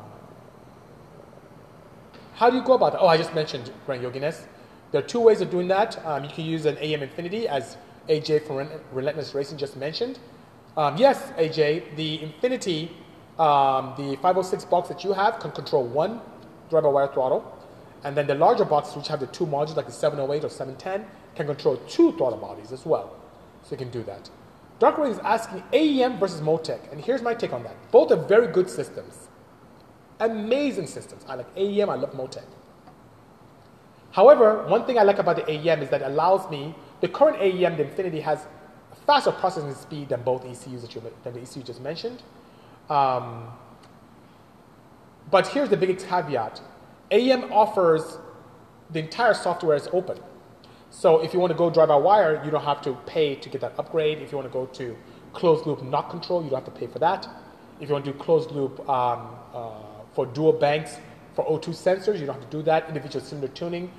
how 2.41 2.49
do 2.49 2.57
you 2.57 2.63
go 2.63 2.73
about 2.73 2.93
that? 2.93 3.01
Oh, 3.03 3.07
I 3.07 3.19
just 3.19 3.35
mentioned 3.35 3.71
Grand 3.85 4.03
Yoginess. 4.03 4.47
There 4.93 5.05
are 5.05 5.07
two 5.07 5.21
ways 5.21 5.43
of 5.43 5.51
doing 5.51 5.69
that. 5.69 6.03
Um, 6.07 6.25
you 6.25 6.31
can 6.31 6.47
use 6.47 6.65
an 6.65 6.77
AEM 6.77 7.03
Infinity, 7.03 7.47
as 7.47 7.77
AJ 8.09 8.47
from 8.47 8.67
Relentless 8.93 9.35
Racing 9.35 9.59
just 9.59 9.77
mentioned. 9.77 10.19
Um, 10.75 10.97
yes, 10.97 11.33
AJ, 11.37 11.97
the 11.97 12.23
Infinity, 12.23 12.93
um, 13.39 13.93
the 13.99 14.17
506 14.23 14.65
box 14.65 14.89
that 14.89 15.05
you 15.05 15.13
have 15.13 15.39
can 15.39 15.51
control 15.51 15.85
one 15.85 16.23
drive-by-wire 16.71 17.09
throttle. 17.09 17.45
And 18.05 18.17
then 18.17 18.27
the 18.27 18.37
larger 18.37 18.65
boxes, 18.65 18.97
which 18.97 19.09
have 19.09 19.21
the 19.21 19.27
two 19.27 19.45
modules, 19.45 19.77
like 19.77 19.85
the 19.85 19.93
708 19.93 20.43
or 20.43 20.49
710, 20.49 21.07
can 21.35 21.47
control 21.47 21.77
two 21.89 22.13
throttle 22.17 22.39
bodies 22.39 22.73
as 22.73 22.87
well. 22.87 23.17
So 23.65 23.73
you 23.73 23.77
can 23.77 23.91
do 23.91 24.03
that. 24.05 24.31
Dark 24.79 24.97
Ray 24.97 25.11
is 25.11 25.19
asking 25.19 25.63
AEM 25.75 26.19
versus 26.19 26.41
Motec, 26.41 26.91
and 26.91 27.05
here's 27.05 27.21
my 27.21 27.35
take 27.35 27.53
on 27.53 27.65
that. 27.65 27.77
Both 27.93 28.11
are 28.13 28.17
very 28.17 28.47
good 28.47 28.71
systems. 28.71 29.29
Amazing 30.21 30.87
systems. 30.87 31.25
I 31.29 31.35
like 31.35 31.55
AEM, 31.57 31.89
I 31.89 31.95
love 31.95 32.13
Motec. 32.13 32.45
However, 34.13 34.67
one 34.67 34.85
thing 34.87 34.99
I 34.99 35.03
like 35.03 35.19
about 35.19 35.37
the 35.37 35.43
AEM 35.43 35.83
is 35.83 35.89
that 35.91 36.03
it 36.03 36.07
allows 36.07 36.51
me, 36.51 36.75
the 37.01 37.09
current 37.09 37.39
AEM, 37.41 37.77
the 37.77 37.85
Infinity, 37.85 38.21
has 38.21 38.47
a 38.93 38.97
faster 39.07 39.33
processing 39.33 39.75
speed 39.75 40.09
than 40.11 40.23
both 40.23 40.45
ECUs 40.45 40.83
that 40.83 40.95
you, 40.95 41.03
than 41.23 41.33
the 41.33 41.41
ECU 41.41 41.63
just 41.63 41.81
mentioned. 41.81 42.23
Um, 42.89 43.49
but 45.31 45.47
here's 45.47 45.71
the 45.71 45.77
big 45.77 45.97
caveat. 45.99 46.61
AEM 47.11 47.51
offers 47.53 48.19
the 48.91 48.99
entire 48.99 49.35
software 49.35 49.77
is 49.77 49.89
open. 49.93 50.19
So 50.91 51.23
if 51.23 51.33
you 51.33 51.39
want 51.39 51.53
to 51.53 51.57
go 51.57 51.71
drive-by-wire, 51.71 52.43
you 52.45 52.51
don't 52.51 52.65
have 52.65 52.83
to 52.83 52.95
pay 53.07 53.37
to 53.37 53.49
get 53.49 53.61
that 53.61 53.75
upgrade. 53.79 54.19
If 54.19 54.33
you 54.33 54.39
want 54.39 54.49
to 54.49 54.53
go 54.53 54.67
to 54.67 54.97
closed 55.33 55.67
loop 55.67 55.83
knock 55.85 56.11
control, 56.11 56.43
you 56.43 56.51
don't 56.51 56.65
have 56.65 56.75
to 56.75 56.79
pay 56.79 56.89
for 56.89 56.99
that. 56.99 57.29
If 57.81 57.89
you 57.89 57.93
want 57.95 58.05
to 58.05 58.13
do 58.13 58.19
closed 58.19 58.51
loop 58.51 58.81
um, 58.89 59.29
uh, 59.55 59.71
for 60.13 60.27
dual 60.27 60.53
banks 60.53 60.99
for 61.35 61.45
O2 61.45 61.71
sensors, 61.71 62.19
you 62.19 62.27
don't 62.27 62.35
have 62.35 62.51
to 62.51 62.57
do 62.57 62.63
that. 62.63 62.89
Individual 62.89 63.25
cylinder 63.25 63.49
tuning 63.49 63.91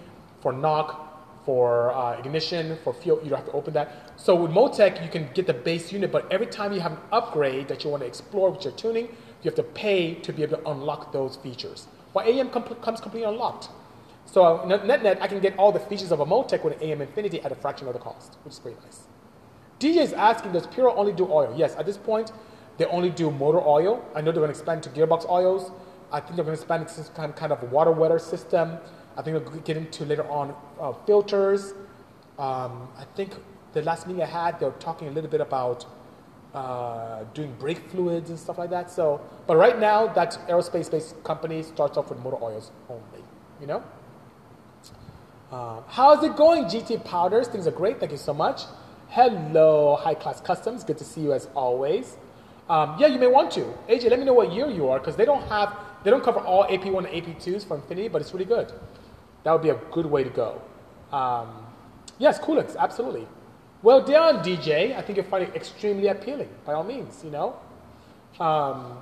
for 0.42 0.52
knock, 0.52 1.12
for 1.46 1.94
uh, 1.94 2.20
ignition, 2.20 2.78
for 2.84 2.94
fuel, 2.94 3.20
you 3.24 3.30
don't 3.30 3.40
have 3.40 3.48
to 3.48 3.54
open 3.54 3.74
that. 3.74 4.12
So 4.16 4.36
with 4.36 4.52
Motec, 4.52 5.04
you 5.04 5.10
can 5.10 5.30
get 5.34 5.48
the 5.48 5.54
base 5.54 5.92
unit, 5.92 6.12
but 6.12 6.32
every 6.32 6.46
time 6.46 6.74
you 6.74 6.80
have 6.82 6.94
an 6.94 7.00
upgrade 7.12 7.68
that 7.68 7.84
you 7.84 7.90
want 7.90 8.02
to 8.02 8.08
explore 8.08 8.52
with 8.52 8.64
your 8.64 8.74
tuning, 8.74 9.06
you 9.06 9.50
have 9.50 9.56
to 9.56 9.64
pay 9.64 10.16
to 10.16 10.34
be 10.34 10.44
able 10.44 10.58
to 10.58 10.70
unlock 10.70 11.12
those 11.12 11.36
features. 11.38 11.88
While 12.14 12.26
AEM 12.26 12.52
com- 12.52 12.64
comes 12.64 13.02
completely 13.02 13.28
unlocked. 13.28 13.70
So 14.26 14.64
net 14.66 14.86
net, 14.86 15.18
I 15.22 15.28
can 15.28 15.40
get 15.40 15.58
all 15.58 15.72
the 15.72 15.80
features 15.80 16.12
of 16.12 16.20
a 16.20 16.26
Motec 16.26 16.64
with 16.64 16.74
an 16.74 16.80
AEM 16.80 17.02
Infinity 17.02 17.42
at 17.42 17.52
a 17.52 17.56
fraction 17.56 17.88
of 17.88 17.94
the 17.94 18.00
cost, 18.00 18.38
which 18.44 18.54
is 18.54 18.60
pretty 18.60 18.78
nice. 18.84 19.08
DJ 19.80 19.98
is 20.04 20.14
asking, 20.14 20.52
does 20.52 20.68
Puro 20.68 20.94
only 20.96 21.12
do 21.12 21.28
oil? 21.28 21.54
Yes, 21.58 21.76
at 21.76 21.88
this 21.88 21.98
point, 21.98 22.32
they 22.78 22.86
only 22.86 23.10
do 23.10 23.32
motor 23.32 23.60
oil. 23.60 24.06
I 24.14 24.22
know 24.22 24.32
they're 24.32 24.42
going 24.42 24.54
to 24.54 24.58
expand 24.58 24.84
to 24.84 24.90
gearbox 24.90 25.28
oils. 25.28 25.72
I 26.12 26.20
think 26.20 26.36
they're 26.36 26.46
going 26.46 26.58
to 26.58 26.62
expand 26.62 26.88
to 26.88 27.04
some 27.04 27.34
kind 27.34 27.52
of 27.52 27.72
water 27.72 27.92
wetter 27.92 28.20
system. 28.20 28.78
I 29.18 29.22
think 29.22 29.44
they'll 29.44 29.62
get 29.62 29.78
into 29.78 30.06
later 30.06 30.30
on 30.30 30.56
uh, 30.80 30.94
filters. 31.06 31.74
Um, 32.40 32.90
I 32.98 33.06
think 33.16 33.32
the 33.74 33.82
last 33.82 34.08
meeting 34.08 34.24
I 34.24 34.26
had, 34.26 34.60
they 34.60 34.66
were 34.66 34.72
talking 34.74 35.08
a 35.08 35.12
little 35.12 35.30
bit 35.30 35.42
about 35.42 35.86
uh, 36.54 37.24
doing 37.34 37.54
brake 37.60 37.90
fluids 37.90 38.30
and 38.30 38.38
stuff 38.38 38.58
like 38.58 38.70
that. 38.70 38.90
So, 38.90 39.22
but 39.48 39.56
right 39.56 39.80
now, 39.80 40.08
that 40.08 40.38
aerospace-based 40.50 41.24
company 41.24 41.64
starts 41.64 41.98
off 41.98 42.10
with 42.10 42.20
motor 42.20 42.38
oils 42.42 42.72
only. 42.90 43.24
You 43.60 43.68
know. 43.68 43.84
Uh, 45.52 45.82
how's 45.88 46.24
it 46.24 46.36
going, 46.38 46.64
GT 46.66 47.04
Powders? 47.04 47.48
Things 47.48 47.68
are 47.68 47.72
great. 47.72 48.00
Thank 48.00 48.14
you 48.14 48.18
so 48.18 48.34
much. 48.34 48.62
Hello, 49.10 49.98
High 49.98 50.14
Class 50.14 50.40
Customs. 50.40 50.86
Good 50.86 50.98
to 50.98 51.04
see 51.04 51.20
you 51.20 51.34
as 51.34 51.50
always. 51.54 52.16
Um, 52.70 52.96
yeah, 52.98 53.08
you 53.08 53.20
may 53.20 53.28
want 53.28 53.52
to. 53.52 53.74
AJ, 53.90 54.10
let 54.10 54.20
me 54.20 54.24
know 54.24 54.34
what 54.34 54.54
year 54.54 54.70
you 54.70 54.88
are 54.88 55.00
because 55.00 55.18
they 55.18 55.26
don't 55.26 55.46
have, 55.50 55.76
they 56.04 56.12
don't 56.12 56.24
cover 56.24 56.40
all 56.40 56.66
AP1 56.66 56.98
and 56.98 57.08
AP2s 57.08 57.68
for 57.68 57.76
Infinity, 57.76 58.08
but 58.08 58.22
it's 58.22 58.34
really 58.34 58.46
good. 58.46 58.72
That 59.44 59.52
would 59.52 59.62
be 59.62 59.70
a 59.70 59.80
good 59.92 60.06
way 60.06 60.24
to 60.24 60.30
go. 60.30 60.62
Um, 61.12 61.66
yes, 62.20 62.40
coolants, 62.40 62.76
absolutely. 62.78 63.28
Well 63.82 64.04
done, 64.04 64.44
DJ. 64.44 64.96
I 64.96 65.02
think 65.02 65.18
you'll 65.18 65.26
find 65.26 65.44
it 65.44 65.56
extremely 65.56 66.08
appealing, 66.08 66.50
by 66.66 66.74
all 66.74 66.84
means, 66.84 67.24
you 67.24 67.32
know. 67.32 67.56
Um, 68.40 69.02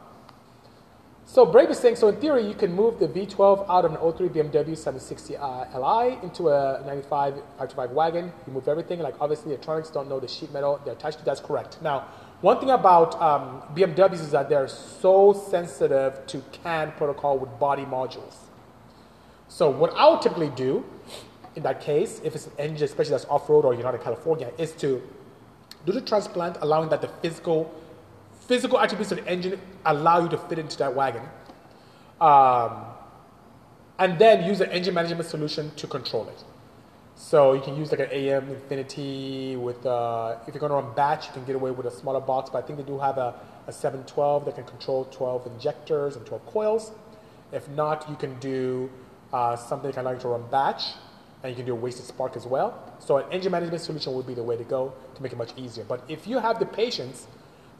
so 1.25 1.45
Brave 1.45 1.69
is 1.69 1.77
saying, 1.77 1.97
so 1.97 2.07
in 2.07 2.15
theory, 2.15 2.47
you 2.47 2.55
can 2.55 2.73
move 2.73 2.97
the 2.97 3.07
V12 3.07 3.69
out 3.69 3.85
of 3.85 3.91
an 3.91 3.97
03 4.17 4.29
BMW 4.29 4.75
760 4.75 5.37
uh, 5.37 5.65
Li 5.77 6.17
into 6.23 6.49
a 6.49 6.81
95 6.87 7.35
525 7.35 7.91
wagon. 7.91 8.33
You 8.47 8.53
move 8.53 8.67
everything. 8.67 8.97
Like 8.97 9.13
obviously, 9.21 9.49
the 9.49 9.55
electronics 9.55 9.91
don't 9.91 10.09
know 10.09 10.19
the 10.19 10.27
sheet 10.27 10.51
metal 10.51 10.81
they're 10.83 10.95
attached 10.95 11.19
to. 11.19 11.25
That's 11.25 11.39
correct. 11.39 11.83
Now, 11.83 12.07
one 12.41 12.59
thing 12.59 12.69
about 12.69 13.21
um, 13.21 13.61
BMWs 13.75 14.13
is 14.13 14.31
that 14.31 14.47
they're 14.49 14.67
so 14.67 15.33
sensitive 15.33 16.25
to 16.27 16.41
CAN 16.63 16.93
protocol 16.93 17.37
with 17.37 17.59
body 17.59 17.83
modules. 17.83 18.35
So 19.49 19.69
what 19.69 19.93
I 19.95 20.07
would 20.09 20.21
typically 20.21 20.49
do 20.49 20.85
in 21.55 21.63
that 21.63 21.81
case, 21.81 22.21
if 22.23 22.35
it's 22.35 22.47
an 22.47 22.53
engine, 22.57 22.85
especially 22.85 23.11
that's 23.11 23.25
off-road 23.25 23.65
or 23.65 23.73
you're 23.73 23.83
not 23.83 23.95
in 23.95 24.01
California, 24.01 24.51
is 24.57 24.71
to 24.73 25.01
do 25.85 25.91
the 25.91 26.01
transplant, 26.01 26.57
allowing 26.61 26.89
that 26.89 27.01
the 27.01 27.07
physical 27.21 27.73
physical 28.47 28.79
attributes 28.79 29.11
of 29.11 29.19
the 29.19 29.27
engine 29.27 29.61
allow 29.85 30.23
you 30.23 30.29
to 30.29 30.37
fit 30.37 30.57
into 30.57 30.75
that 30.77 30.95
wagon. 30.95 31.21
Um, 32.19 32.85
and 33.99 34.17
then 34.17 34.43
use 34.43 34.59
an 34.61 34.71
engine 34.71 34.93
management 34.95 35.29
solution 35.29 35.71
to 35.75 35.85
control 35.85 36.27
it. 36.29 36.43
So 37.19 37.51
you 37.51 37.59
can 37.59 37.75
use 37.75 37.91
like 37.91 37.99
an 37.99 38.07
AEM 38.11 38.49
Infinity 38.49 39.57
with, 39.57 39.85
uh, 39.85 40.37
if 40.47 40.53
you're 40.53 40.61
going 40.61 40.69
to 40.69 40.87
run 40.87 40.95
batch, 40.95 41.27
you 41.27 41.33
can 41.33 41.43
get 41.43 41.57
away 41.57 41.69
with 41.69 41.85
a 41.85 41.91
smaller 41.91 42.21
box, 42.21 42.49
but 42.49 42.63
I 42.63 42.65
think 42.65 42.79
they 42.79 42.85
do 42.85 42.97
have 42.97 43.17
a, 43.17 43.35
a 43.67 43.73
712 43.73 44.45
that 44.45 44.55
can 44.55 44.63
control 44.63 45.03
12 45.03 45.47
injectors 45.47 46.15
and 46.15 46.25
12 46.25 46.45
coils. 46.45 46.91
If 47.51 47.67
not, 47.67 48.09
you 48.09 48.15
can 48.15 48.39
do 48.39 48.89
uh, 49.33 49.57
something 49.57 49.91
can 49.91 49.99
allow 49.99 50.13
you 50.13 50.19
to 50.19 50.29
run 50.29 50.45
batch, 50.49 50.93
and 51.43 51.51
you 51.51 51.57
can 51.57 51.65
do 51.65 51.73
a 51.73 51.75
wasted 51.75 52.05
spark 52.05 52.37
as 52.37 52.47
well. 52.47 52.81
So 52.99 53.17
an 53.17 53.25
engine 53.33 53.51
management 53.51 53.81
solution 53.81 54.13
would 54.13 54.25
be 54.25 54.33
the 54.33 54.43
way 54.43 54.55
to 54.55 54.63
go 54.63 54.93
to 55.15 55.21
make 55.21 55.33
it 55.33 55.37
much 55.37 55.51
easier. 55.57 55.83
But 55.83 56.01
if 56.07 56.25
you 56.25 56.39
have 56.39 56.57
the 56.57 56.67
patience 56.67 57.27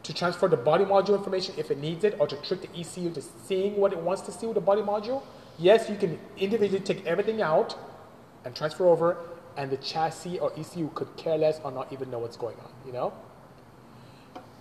to 0.02 0.12
transfer 0.12 0.48
the 0.48 0.58
body 0.58 0.84
module 0.84 1.16
information 1.16 1.54
if 1.56 1.70
it 1.70 1.78
needs 1.78 2.04
it, 2.04 2.14
or 2.20 2.26
to 2.26 2.36
trick 2.42 2.60
the 2.60 2.78
ECU 2.78 3.10
to 3.12 3.22
seeing 3.46 3.78
what 3.78 3.94
it 3.94 3.98
wants 4.00 4.20
to 4.22 4.32
see 4.32 4.44
with 4.44 4.56
the 4.56 4.60
body 4.60 4.82
module, 4.82 5.22
yes, 5.58 5.88
you 5.88 5.96
can 5.96 6.18
individually 6.36 6.84
take 6.84 7.06
everything 7.06 7.40
out 7.40 7.74
and 8.44 8.54
transfer 8.54 8.86
over, 8.86 9.16
and 9.56 9.70
the 9.70 9.76
chassis 9.78 10.38
or 10.38 10.52
ECU 10.58 10.90
could 10.94 11.14
care 11.16 11.36
less 11.36 11.60
or 11.64 11.70
not 11.70 11.92
even 11.92 12.10
know 12.10 12.18
what's 12.18 12.36
going 12.36 12.56
on, 12.56 12.70
you 12.86 12.92
know? 12.92 13.12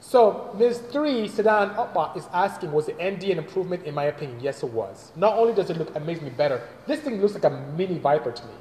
So, 0.02 0.56
Ms. 0.58 0.80
3, 0.92 1.28
Sedan 1.28 1.72
Oppa 1.72 2.15
is 2.15 2.26
asking, 2.32 2.72
was 2.72 2.86
the 2.86 2.94
ND 2.94 3.26
an 3.26 3.38
improvement? 3.38 3.84
In 3.84 3.94
my 3.94 4.06
opinion, 4.06 4.39
yes, 4.39 4.63
it 4.63 4.70
was. 4.70 5.12
Not 5.15 5.38
only 5.38 5.54
does 5.54 5.70
it 5.70 5.78
look 5.78 5.94
amazingly 5.96 6.32
better, 6.32 6.62
this 6.88 7.02
thing 7.02 7.22
looks 7.22 7.34
like 7.34 7.44
a 7.44 7.50
mini 7.50 7.98
Viper 7.98 8.32
to 8.32 8.46
me. 8.46 8.54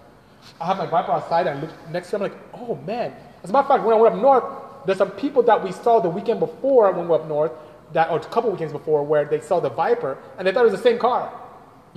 I 0.61 0.67
have 0.67 0.79
my 0.79 0.87
Viper 0.87 1.13
outside 1.13 1.47
and 1.47 1.59
I 1.59 1.63
look 1.63 1.71
next 1.91 2.11
to 2.11 2.17
it, 2.17 2.23
I'm 2.23 2.23
like, 2.31 2.39
oh 2.55 2.75
man. 2.87 3.15
As 3.43 3.51
a 3.51 3.53
matter 3.53 3.63
of 3.63 3.69
fact, 3.69 3.85
when 3.85 3.97
I 3.97 4.01
went 4.01 4.15
up 4.15 4.21
north, 4.21 4.45
there's 4.85 4.99
some 4.99 5.13
people 5.13 5.43
that 5.45 5.63
we 5.63 5.71
saw 5.71 6.01
the 6.01 6.09
weekend 6.09 6.41
before 6.41 6.91
when 6.91 7.03
we 7.03 7.07
were 7.07 7.21
up 7.21 7.29
north, 7.29 7.53
that 7.93 8.11
or 8.11 8.19
a 8.19 8.21
couple 8.21 8.51
weekends 8.51 8.73
before, 8.73 9.05
where 9.05 9.25
they 9.25 9.41
saw 9.41 9.61
the 9.61 9.71
Viper 9.71 10.19
and 10.39 10.47
they 10.47 10.53
thought 10.53 10.63
it 10.63 10.71
was 10.71 10.81
the 10.81 10.83
same 10.83 10.99
car. 10.99 11.33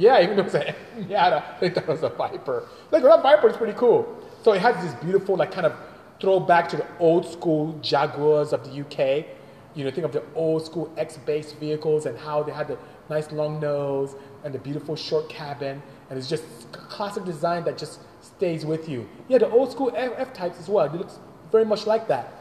Yeah, 0.01 0.19
even 0.19 0.35
though 0.35 0.41
it 0.41 0.45
was 0.45 0.55
a 0.55 0.75
Miata, 0.97 1.59
they 1.59 1.69
thought 1.69 1.83
it 1.83 1.87
was 1.87 2.01
a 2.01 2.09
Viper. 2.09 2.67
Like 2.89 3.03
that 3.03 3.21
Viper 3.21 3.49
is 3.49 3.55
pretty 3.55 3.77
cool. 3.77 4.17
So 4.41 4.53
it 4.53 4.59
has 4.59 4.83
this 4.83 4.95
beautiful, 4.95 5.35
like 5.35 5.51
kind 5.51 5.67
of 5.67 5.75
throwback 6.19 6.69
to 6.69 6.77
the 6.77 6.87
old 6.97 7.23
school 7.31 7.77
Jaguars 7.83 8.51
of 8.51 8.63
the 8.63 8.81
UK. 8.81 9.27
You 9.75 9.85
know, 9.85 9.91
think 9.91 10.05
of 10.05 10.11
the 10.11 10.23
old 10.33 10.65
school 10.65 10.91
X-based 10.97 11.57
vehicles 11.57 12.07
and 12.07 12.17
how 12.17 12.41
they 12.41 12.51
had 12.51 12.67
the 12.67 12.79
nice 13.11 13.31
long 13.31 13.59
nose 13.59 14.15
and 14.43 14.51
the 14.55 14.57
beautiful 14.57 14.95
short 14.95 15.29
cabin, 15.29 15.83
and 16.09 16.17
it's 16.17 16.27
just 16.27 16.45
classic 16.71 17.23
design 17.23 17.63
that 17.65 17.77
just 17.77 17.99
stays 18.21 18.65
with 18.65 18.89
you. 18.89 19.07
Yeah, 19.27 19.37
the 19.37 19.51
old 19.51 19.71
school 19.71 19.91
F 19.95 20.33
types 20.33 20.59
as 20.59 20.67
well. 20.67 20.87
It 20.87 20.93
looks 20.93 21.19
very 21.51 21.65
much 21.65 21.85
like 21.85 22.07
that. 22.07 22.33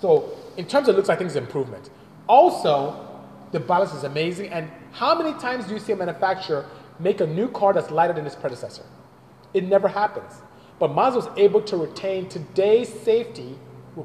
So 0.00 0.36
in 0.56 0.66
terms 0.66 0.88
of 0.88 0.96
looks, 0.96 1.08
I 1.08 1.14
think 1.14 1.28
it's 1.28 1.36
an 1.36 1.44
improvement. 1.44 1.88
Also, 2.26 3.06
the 3.52 3.60
balance 3.60 3.94
is 3.94 4.02
amazing. 4.02 4.48
And 4.50 4.68
how 4.90 5.16
many 5.16 5.38
times 5.38 5.66
do 5.66 5.74
you 5.74 5.78
see 5.78 5.92
a 5.92 5.96
manufacturer 5.96 6.66
make 7.00 7.20
a 7.20 7.26
new 7.26 7.48
car 7.48 7.72
that's 7.72 7.90
lighter 7.90 8.12
than 8.12 8.26
its 8.26 8.36
predecessor? 8.36 8.84
It 9.54 9.64
never 9.64 9.88
happens. 9.88 10.42
but 10.80 10.94
Mazda 10.94 11.16
was 11.18 11.28
able 11.36 11.60
to 11.60 11.76
retain 11.76 12.28
today's 12.28 12.88
safety, 12.88 13.56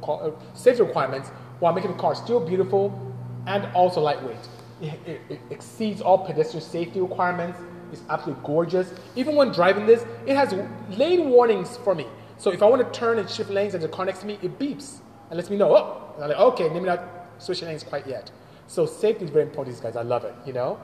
uh, 0.04 0.32
safety 0.54 0.84
requirements 0.84 1.30
while 1.60 1.74
making 1.74 1.92
the 1.92 1.98
car 1.98 2.14
still 2.14 2.46
beautiful 2.46 3.16
and 3.48 3.66
also 3.74 4.02
lightweight. 4.02 4.50
It, 4.82 5.00
it, 5.08 5.22
it 5.30 5.40
exceeds 5.50 6.02
all 6.02 6.18
pedestrian 6.18 6.64
safety 6.64 7.00
requirements. 7.00 7.58
It's 7.94 8.02
absolutely 8.10 8.44
gorgeous. 8.46 8.94
Even 9.16 9.36
when 9.38 9.54
driving 9.54 9.86
this, 9.86 10.06
it 10.28 10.36
has 10.36 10.54
lane 10.98 11.30
warnings 11.30 11.78
for 11.78 11.96
me. 11.96 12.08
So 12.38 12.52
if 12.52 12.62
I 12.62 12.66
want 12.66 12.86
to 12.86 13.00
turn 13.00 13.20
and 13.20 13.30
shift 13.30 13.50
lanes 13.50 13.74
and 13.74 13.82
the 13.82 13.88
car 13.88 14.06
next 14.06 14.20
to 14.20 14.26
me, 14.26 14.38
it 14.42 14.60
beeps 14.60 15.00
and 15.30 15.38
lets 15.38 15.50
me 15.50 15.56
know, 15.56 15.74
oh, 15.74 16.14
and 16.16 16.26
I'm 16.26 16.30
like, 16.32 16.40
okay, 16.40 16.68
maybe 16.68 16.88
not 16.88 17.00
switching 17.38 17.70
lanes 17.70 17.84
quite 17.84 18.06
yet. 18.06 18.32
So 18.68 18.86
safety 18.86 19.24
is 19.24 19.32
very 19.32 19.46
important, 19.46 19.78
these 19.78 19.82
guys. 19.82 19.96
I 19.96 20.02
love 20.02 20.26
it, 20.26 20.36
you 20.46 20.52
know? 20.52 20.78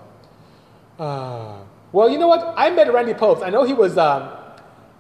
Uh, 0.98 1.58
well, 1.92 2.10
you 2.10 2.18
know 2.18 2.28
what? 2.28 2.54
I 2.56 2.70
met 2.70 2.92
Randy 2.92 3.14
Pobst. 3.14 3.44
I 3.44 3.50
know 3.50 3.64
he 3.64 3.74
was 3.74 3.98
um, 3.98 4.32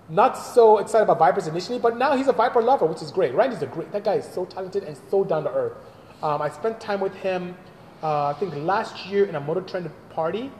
not 0.09 0.33
so 0.33 0.79
excited 0.79 1.03
about 1.03 1.19
Vipers 1.19 1.47
initially, 1.47 1.79
but 1.79 1.97
now 1.97 2.17
he's 2.17 2.27
a 2.27 2.33
Viper 2.33 2.61
lover, 2.61 2.85
which 2.85 3.01
is 3.01 3.11
great. 3.11 3.33
Randy's 3.33 3.61
a 3.61 3.67
great, 3.67 3.91
that 3.93 4.03
guy 4.03 4.15
is 4.15 4.25
so 4.25 4.45
talented 4.45 4.83
and 4.83 4.97
so 5.09 5.23
down 5.23 5.43
to 5.43 5.51
earth. 5.51 5.77
Um, 6.21 6.41
I 6.41 6.49
spent 6.49 6.81
time 6.81 6.99
with 6.99 7.13
him, 7.15 7.55
uh, 8.03 8.27
I 8.27 8.33
think 8.33 8.53
last 8.55 9.05
year 9.05 9.25
in 9.25 9.35
a 9.35 9.39
Motor 9.39 9.61
Trend 9.61 9.89
party. 10.09 10.51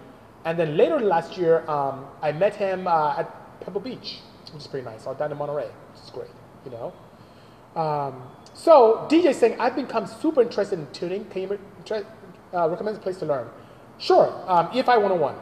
And 0.46 0.58
then 0.58 0.78
later 0.78 1.00
last 1.00 1.38
year, 1.38 1.70
um, 1.70 2.06
I 2.22 2.32
met 2.32 2.56
him 2.56 2.88
uh, 2.88 3.20
at 3.20 3.60
Pebble 3.62 3.82
Beach, 3.82 4.20
which 4.54 4.62
is 4.62 4.68
pretty 4.68 4.86
nice, 4.86 5.06
or 5.06 5.14
down 5.16 5.32
in 5.32 5.38
Monterey, 5.38 5.68
which 5.92 6.04
is 6.04 6.10
great, 6.10 6.30
you 6.66 6.72
know? 6.72 6.94
Um, 7.80 8.24
so 8.54 9.06
DJ 9.10 9.36
saying, 9.36 9.60
I've 9.60 9.76
become 9.76 10.08
super 10.08 10.42
interested 10.42 10.80
in 10.80 10.88
tuning. 10.92 11.26
Can 11.26 11.42
you 11.42 11.60
uh, 12.54 12.70
recommend 12.70 12.98
a 12.98 13.00
place 13.00 13.18
to 13.18 13.26
learn? 13.26 13.48
Sure, 14.00 14.28
um, 14.48 14.68
EFI 14.68 15.00
101. 15.00 15.36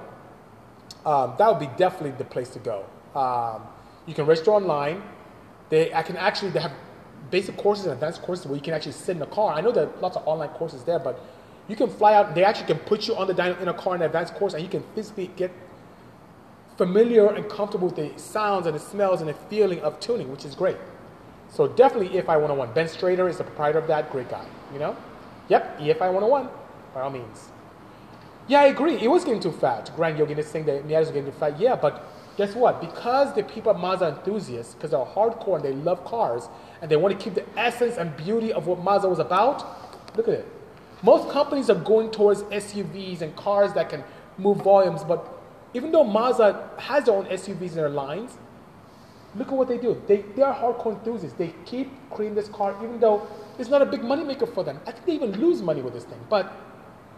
Um, 1.05 1.33
that 1.37 1.47
would 1.47 1.59
be 1.59 1.69
definitely 1.77 2.11
the 2.11 2.25
place 2.25 2.49
to 2.49 2.59
go. 2.59 2.85
Um, 3.15 3.63
you 4.05 4.13
can 4.13 4.25
register 4.25 4.51
online. 4.51 5.01
They, 5.69 5.93
I 5.93 6.03
can 6.03 6.17
actually, 6.17 6.51
they 6.51 6.59
have 6.59 6.73
basic 7.31 7.57
courses 7.57 7.85
and 7.85 7.93
advanced 7.93 8.21
courses 8.21 8.47
where 8.47 8.55
you 8.55 8.61
can 8.61 8.73
actually 8.73 8.93
sit 8.93 9.15
in 9.15 9.21
a 9.21 9.27
car. 9.27 9.53
I 9.53 9.61
know 9.61 9.71
there 9.71 9.87
are 9.87 9.99
lots 10.01 10.17
of 10.17 10.27
online 10.27 10.49
courses 10.49 10.83
there, 10.83 10.99
but 10.99 11.19
you 11.67 11.75
can 11.75 11.89
fly 11.89 12.15
out. 12.15 12.33
They 12.35 12.43
actually 12.43 12.67
can 12.67 12.79
put 12.79 13.07
you 13.07 13.15
on 13.15 13.27
the 13.27 13.33
dyno 13.33 13.59
in 13.61 13.67
a 13.67 13.73
car 13.73 13.95
in 13.95 14.01
an 14.01 14.07
advanced 14.07 14.33
course, 14.35 14.53
and 14.53 14.63
you 14.63 14.69
can 14.69 14.83
physically 14.95 15.29
get 15.35 15.51
familiar 16.77 17.27
and 17.27 17.47
comfortable 17.49 17.89
with 17.89 17.97
the 17.97 18.19
sounds 18.19 18.65
and 18.65 18.75
the 18.75 18.79
smells 18.79 19.21
and 19.21 19.29
the 19.29 19.33
feeling 19.33 19.79
of 19.81 19.99
tuning, 19.99 20.31
which 20.31 20.45
is 20.45 20.55
great. 20.55 20.77
So 21.49 21.67
definitely 21.67 22.09
EFI 22.09 22.27
101. 22.27 22.73
Ben 22.73 22.85
Strader 22.87 23.29
is 23.29 23.37
the 23.37 23.43
proprietor 23.43 23.79
of 23.79 23.87
that. 23.87 24.11
Great 24.11 24.29
guy, 24.29 24.45
you 24.71 24.79
know? 24.79 24.95
Yep, 25.49 25.79
EFI 25.79 26.13
101, 26.13 26.49
by 26.93 27.01
all 27.01 27.09
means. 27.09 27.49
Yeah, 28.49 28.61
I 28.61 28.65
agree. 28.65 28.95
It 28.95 29.07
was 29.07 29.23
getting 29.23 29.39
too 29.39 29.51
fat. 29.51 29.91
Grand 29.95 30.17
Yogi 30.17 30.33
is 30.33 30.47
saying 30.47 30.65
that 30.65 30.87
Miata 30.87 31.03
is 31.03 31.07
getting 31.09 31.25
too 31.25 31.37
fat. 31.37 31.59
Yeah, 31.59 31.75
but 31.75 32.03
guess 32.35 32.55
what? 32.55 32.81
Because 32.81 33.31
the 33.35 33.43
people 33.43 33.71
are 33.71 33.77
Mazda 33.77 34.07
enthusiasts, 34.07 34.73
because 34.73 34.89
they're 34.89 34.99
hardcore 34.99 35.57
and 35.57 35.63
they 35.63 35.73
love 35.73 36.03
cars, 36.03 36.49
and 36.81 36.89
they 36.89 36.95
want 36.95 37.17
to 37.17 37.23
keep 37.23 37.35
the 37.35 37.45
essence 37.59 37.97
and 37.97 38.17
beauty 38.17 38.51
of 38.51 38.65
what 38.65 38.83
Mazda 38.83 39.07
was 39.07 39.19
about, 39.19 40.17
look 40.17 40.27
at 40.27 40.33
it. 40.33 40.47
Most 41.03 41.29
companies 41.29 41.69
are 41.69 41.75
going 41.75 42.09
towards 42.09 42.41
SUVs 42.41 43.21
and 43.21 43.35
cars 43.35 43.71
that 43.73 43.87
can 43.87 44.03
move 44.39 44.57
volumes, 44.57 45.03
but 45.03 45.31
even 45.75 45.91
though 45.91 46.03
Mazda 46.03 46.71
has 46.79 47.05
their 47.05 47.13
own 47.13 47.25
SUVs 47.25 47.69
in 47.69 47.75
their 47.75 47.89
lines, 47.89 48.39
Look 49.35 49.49
at 49.49 49.53
what 49.53 49.67
they 49.67 49.77
do. 49.77 50.01
They, 50.07 50.23
they 50.35 50.41
are 50.41 50.55
hardcore 50.55 50.97
enthusiasts. 50.97 51.37
They 51.37 51.53
keep 51.65 51.91
creating 52.09 52.35
this 52.35 52.47
car 52.49 52.75
even 52.83 52.99
though 52.99 53.27
it's 53.59 53.69
not 53.69 53.81
a 53.81 53.85
big 53.85 54.03
money 54.03 54.23
maker 54.23 54.47
for 54.47 54.63
them. 54.63 54.79
I 54.87 54.91
think 54.91 55.05
they 55.05 55.13
even 55.13 55.39
lose 55.39 55.61
money 55.61 55.81
with 55.81 55.93
this 55.93 56.03
thing. 56.03 56.19
But 56.29 56.51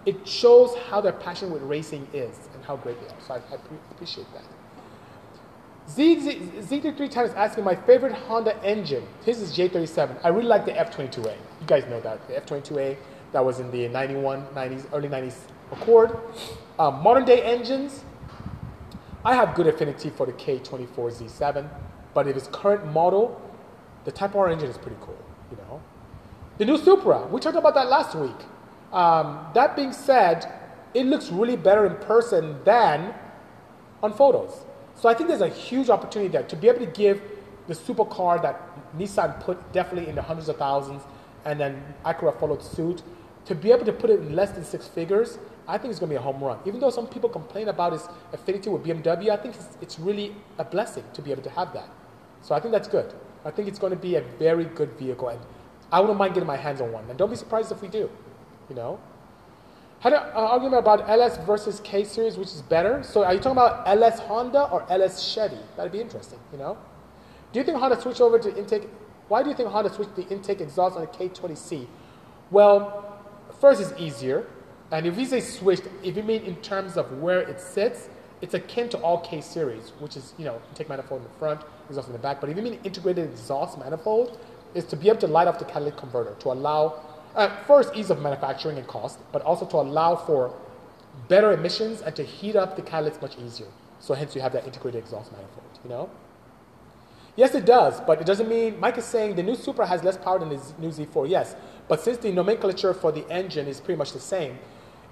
it 0.05 0.27
shows 0.27 0.75
how 0.89 1.01
their 1.01 1.13
passion 1.13 1.51
with 1.51 1.61
racing 1.63 2.07
is 2.13 2.37
and 2.53 2.63
how 2.65 2.75
great 2.77 2.99
they 3.01 3.07
are. 3.07 3.19
So 3.27 3.33
I, 3.35 3.37
I 3.53 3.59
appreciate 3.91 4.27
that. 4.33 4.43
Z3310 5.89 7.25
is 7.25 7.31
asking 7.33 7.63
my 7.63 7.75
favorite 7.75 8.13
Honda 8.13 8.61
engine. 8.63 9.05
His 9.25 9.41
is 9.41 9.55
J37. 9.55 10.19
I 10.23 10.29
really 10.29 10.47
like 10.47 10.65
the 10.65 10.71
F22A. 10.71 11.25
You 11.25 11.67
guys 11.67 11.85
know 11.87 11.99
that. 12.01 12.25
The 12.27 12.35
F22A 12.35 12.97
that 13.33 13.43
was 13.43 13.59
in 13.59 13.69
the 13.71 13.87
91, 13.87 14.45
90s, 14.47 14.85
early 14.93 15.09
90s 15.09 15.35
Accord. 15.71 16.17
Um, 16.79 17.01
modern 17.01 17.25
day 17.25 17.41
engines, 17.41 18.03
I 19.23 19.35
have 19.35 19.55
good 19.55 19.67
affinity 19.67 20.09
for 20.09 20.25
the 20.25 20.33
K24Z7. 20.33 21.69
But 22.13 22.27
it's 22.27 22.47
current 22.47 22.91
model, 22.91 23.41
the 24.03 24.11
Type 24.11 24.35
R 24.35 24.49
engine 24.49 24.69
is 24.69 24.77
pretty 24.77 24.97
cool, 25.01 25.17
you 25.49 25.57
know. 25.57 25.81
The 26.57 26.65
new 26.65 26.77
Supra, 26.77 27.25
we 27.27 27.39
talked 27.39 27.57
about 27.57 27.73
that 27.75 27.87
last 27.87 28.15
week. 28.15 28.35
Um, 28.91 29.45
that 29.53 29.75
being 29.75 29.93
said, 29.93 30.51
it 30.93 31.05
looks 31.05 31.29
really 31.29 31.55
better 31.55 31.85
in 31.85 31.95
person 31.95 32.57
than 32.63 33.13
on 34.03 34.13
photos. 34.13 34.65
So 34.95 35.07
I 35.07 35.13
think 35.13 35.29
there's 35.29 35.41
a 35.41 35.47
huge 35.47 35.89
opportunity 35.89 36.29
there 36.31 36.43
to 36.43 36.55
be 36.55 36.67
able 36.67 36.85
to 36.85 36.91
give 36.91 37.21
the 37.67 37.73
supercar 37.73 38.41
that 38.41 38.59
Nissan 38.97 39.39
put 39.39 39.71
definitely 39.71 40.09
in 40.09 40.15
the 40.15 40.21
hundreds 40.21 40.49
of 40.49 40.57
thousands, 40.57 41.03
and 41.45 41.59
then 41.59 41.81
Acura 42.05 42.37
followed 42.39 42.61
suit, 42.61 43.01
to 43.45 43.55
be 43.55 43.71
able 43.71 43.85
to 43.85 43.93
put 43.93 44.09
it 44.09 44.19
in 44.19 44.35
less 44.35 44.51
than 44.51 44.63
six 44.63 44.87
figures 44.87 45.39
I 45.67 45.77
think 45.77 45.91
it's 45.91 45.99
going 45.99 46.09
to 46.09 46.13
be 46.13 46.17
a 46.17 46.21
home 46.21 46.43
run. 46.43 46.59
Even 46.65 46.79
though 46.79 46.89
some 46.89 47.07
people 47.07 47.29
complain 47.29 47.69
about 47.69 47.93
its 47.93 48.07
affinity 48.33 48.69
with 48.69 48.83
BMW, 48.83 49.29
I 49.29 49.37
think 49.37 49.55
it's, 49.55 49.77
it's 49.79 49.99
really 49.99 50.35
a 50.57 50.63
blessing 50.63 51.03
to 51.13 51.21
be 51.21 51.31
able 51.31 51.43
to 51.43 51.49
have 51.51 51.73
that. 51.73 51.89
So 52.41 52.55
I 52.55 52.59
think 52.59 52.71
that's 52.71 52.87
good. 52.87 53.13
I 53.45 53.51
think 53.51 53.67
it's 53.67 53.79
going 53.79 53.91
to 53.91 53.99
be 53.99 54.15
a 54.15 54.21
very 54.21 54.65
good 54.65 54.91
vehicle, 54.97 55.29
and 55.29 55.39
I 55.91 55.99
wouldn't 55.99 56.17
mind 56.17 56.33
getting 56.33 56.47
my 56.47 56.57
hands 56.57 56.81
on 56.81 56.91
one. 56.91 57.09
And 57.09 57.17
don't 57.17 57.29
be 57.29 57.35
surprised 57.35 57.71
if 57.71 57.81
we 57.81 57.87
do. 57.87 58.09
You 58.71 58.77
know, 58.77 58.99
had 59.99 60.13
an 60.13 60.19
uh, 60.33 60.47
argument 60.53 60.79
about 60.79 61.09
LS 61.09 61.37
versus 61.39 61.81
K 61.83 62.05
series, 62.05 62.37
which 62.37 62.47
is 62.47 62.61
better. 62.61 63.03
So 63.03 63.25
are 63.25 63.33
you 63.33 63.39
talking 63.41 63.51
about 63.51 63.85
LS 63.85 64.19
Honda 64.19 64.69
or 64.69 64.89
LS 64.89 65.21
Chevy? 65.21 65.57
That'd 65.75 65.91
be 65.91 65.99
interesting. 65.99 66.39
You 66.53 66.59
know, 66.59 66.77
do 67.51 67.59
you 67.59 67.65
think 67.65 67.77
Honda 67.77 67.99
switched 67.99 68.21
over 68.21 68.39
to 68.39 68.57
intake? 68.57 68.87
Why 69.27 69.43
do 69.43 69.49
you 69.49 69.55
think 69.57 69.67
Honda 69.67 69.93
switched 69.93 70.15
the 70.15 70.25
intake 70.29 70.61
exhaust 70.61 70.95
on 70.95 71.01
the 71.01 71.07
K20C? 71.07 71.85
Well, 72.49 73.19
first 73.59 73.81
it's 73.81 73.91
easier, 73.99 74.47
and 74.89 75.05
if 75.05 75.17
we 75.17 75.25
say 75.25 75.41
switched, 75.41 75.83
if 76.01 76.15
you 76.15 76.23
mean 76.23 76.43
in 76.43 76.55
terms 76.61 76.95
of 76.95 77.19
where 77.19 77.41
it 77.41 77.59
sits, 77.59 78.07
it's 78.39 78.53
akin 78.53 78.87
to 78.87 78.97
all 78.99 79.19
K 79.19 79.41
series, 79.41 79.89
which 79.99 80.15
is 80.15 80.33
you 80.37 80.45
know 80.45 80.61
intake 80.69 80.87
manifold 80.87 81.23
in 81.23 81.27
the 81.27 81.33
front, 81.39 81.59
exhaust 81.89 82.07
in 82.07 82.13
the 82.13 82.19
back. 82.19 82.39
But 82.39 82.49
if 82.49 82.55
you 82.55 82.63
mean 82.63 82.79
integrated 82.85 83.29
exhaust 83.29 83.77
manifold, 83.77 84.39
is 84.73 84.85
to 84.85 84.95
be 84.95 85.09
able 85.09 85.19
to 85.19 85.27
light 85.27 85.49
off 85.49 85.59
the 85.59 85.65
catalytic 85.65 85.97
converter 85.97 86.35
to 86.39 86.53
allow 86.53 87.10
uh, 87.35 87.49
first 87.65 87.95
ease 87.95 88.09
of 88.09 88.21
manufacturing 88.21 88.77
and 88.77 88.87
cost, 88.87 89.19
but 89.31 89.41
also 89.41 89.65
to 89.65 89.77
allow 89.77 90.15
for 90.15 90.53
better 91.27 91.51
emissions 91.51 92.01
and 92.01 92.15
to 92.15 92.23
heat 92.23 92.55
up 92.55 92.75
the 92.75 92.81
catalyst 92.81 93.21
much 93.21 93.37
easier. 93.37 93.67
So 93.99 94.13
hence 94.13 94.35
you 94.35 94.41
have 94.41 94.53
that 94.53 94.65
integrated 94.65 94.99
exhaust 95.03 95.31
manifold. 95.31 95.79
You 95.83 95.89
know. 95.89 96.09
Yes, 97.35 97.55
it 97.55 97.65
does, 97.65 98.01
but 98.01 98.19
it 98.19 98.27
doesn't 98.27 98.49
mean 98.49 98.79
Mike 98.79 98.97
is 98.97 99.05
saying 99.05 99.35
the 99.35 99.43
new 99.43 99.55
Supra 99.55 99.87
has 99.87 100.03
less 100.03 100.17
power 100.17 100.39
than 100.39 100.49
the 100.49 100.61
new 100.79 100.89
Z4. 100.89 101.29
Yes, 101.29 101.55
but 101.87 102.01
since 102.01 102.17
the 102.17 102.31
nomenclature 102.31 102.93
for 102.93 103.11
the 103.11 103.29
engine 103.29 103.67
is 103.67 103.79
pretty 103.79 103.97
much 103.97 104.11
the 104.11 104.19
same, 104.19 104.59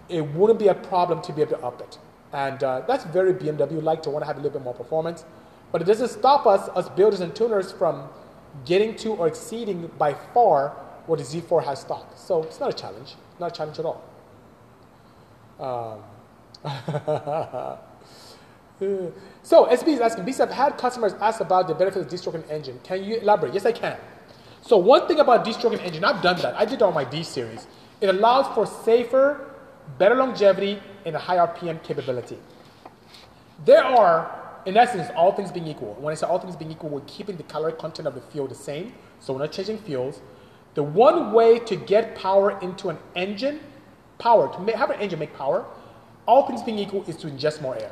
it 0.10 0.22
wouldn't 0.22 0.60
be 0.60 0.68
a 0.68 0.74
problem 0.74 1.22
to 1.22 1.32
be 1.32 1.42
able 1.42 1.58
to 1.58 1.64
up 1.64 1.80
it. 1.82 1.98
And 2.34 2.64
uh, 2.64 2.82
that's 2.88 3.06
very 3.06 3.34
BMW 3.34 3.82
like 3.82 4.04
to 4.04 4.10
want 4.10 4.24
to 4.24 4.28
have 4.28 4.38
a 4.38 4.42
little 4.42 4.60
bit 4.60 4.64
more 4.64 4.74
performance. 4.74 5.24
But 5.72 5.82
it 5.82 5.86
doesn't 5.86 6.10
stop 6.10 6.46
us, 6.46 6.68
us 6.70 6.90
builders 6.90 7.22
and 7.22 7.34
tuners, 7.34 7.72
from 7.72 8.10
getting 8.66 8.96
to 8.98 9.14
or 9.14 9.28
exceeding 9.28 9.90
by 9.98 10.14
far 10.14 10.76
what 11.10 11.20
the 11.20 11.26
Z4 11.26 11.64
has 11.66 11.82
stock. 11.82 12.14
So 12.16 12.44
it's 12.44 12.60
not 12.60 12.70
a 12.70 12.74
challenge, 12.74 13.16
not 13.40 13.52
a 13.52 13.56
challenge 13.56 13.80
at 13.80 13.86
all. 13.86 14.04
Um, 15.60 16.04
so 19.44 19.66
SB 19.66 19.88
is 19.88 20.00
asking, 20.00 20.26
BC, 20.26 20.42
I've 20.42 20.52
had 20.52 20.78
customers 20.78 21.14
ask 21.20 21.42
about 21.42 21.68
the 21.68 21.74
benefits 21.74 22.06
of 22.06 22.10
de-stroking 22.10 22.44
engine. 22.50 22.80
Can 22.84 23.04
you 23.04 23.18
elaborate? 23.18 23.54
Yes, 23.54 23.66
I 23.66 23.72
can. 23.72 23.98
So 24.62 24.78
one 24.78 25.08
thing 25.08 25.20
about 25.20 25.44
de-stroking 25.44 25.80
engine, 25.80 26.04
I've 26.04 26.22
done 26.22 26.38
that. 26.42 26.56
I 26.56 26.66
did 26.66 26.76
it 26.76 26.82
on 26.82 26.94
my 26.94 27.04
D 27.04 27.24
series. 27.24 27.68
It 28.02 28.08
allows 28.10 28.54
for 28.54 28.66
safer 28.66 29.50
better 29.98 30.16
longevity, 30.16 30.82
and 31.06 31.16
a 31.16 31.20
high 31.20 31.38
RPM 31.38 31.82
capability. 31.84 32.38
There 33.66 33.84
are, 33.84 34.62
in 34.66 34.78
essence, 34.78 35.10
all 35.16 35.32
things 35.32 35.52
being 35.52 35.68
equal. 35.68 35.96
When 36.00 36.12
I 36.12 36.16
say 36.16 36.28
all 36.28 36.40
things 36.40 36.56
being 36.56 36.72
equal, 36.72 36.90
we're 36.90 37.02
keeping 37.02 37.38
the 37.38 37.44
caloric 37.44 37.80
content 37.80 38.08
of 38.08 38.16
the 38.16 38.22
fuel 38.22 38.48
the 38.48 38.56
same, 38.56 38.94
so 39.20 39.34
we're 39.34 39.40
not 39.40 39.52
changing 39.52 39.80
fuels. 39.80 40.22
The 40.80 40.84
one 40.84 41.34
way 41.34 41.60
to 41.60 41.76
get 41.76 42.16
power 42.16 42.58
into 42.62 42.88
an 42.88 42.98
engine, 43.14 43.60
power, 44.18 44.50
to 44.54 44.62
make, 44.62 44.76
have 44.76 44.90
an 44.90 45.02
engine 45.02 45.20
make 45.20 45.34
power, 45.34 45.66
all 46.26 46.48
things 46.48 46.64
being 46.64 46.80
equal, 46.80 47.04
is 47.04 47.18
to 47.18 47.28
ingest 47.28 47.62
more 47.62 47.78
air. 47.78 47.92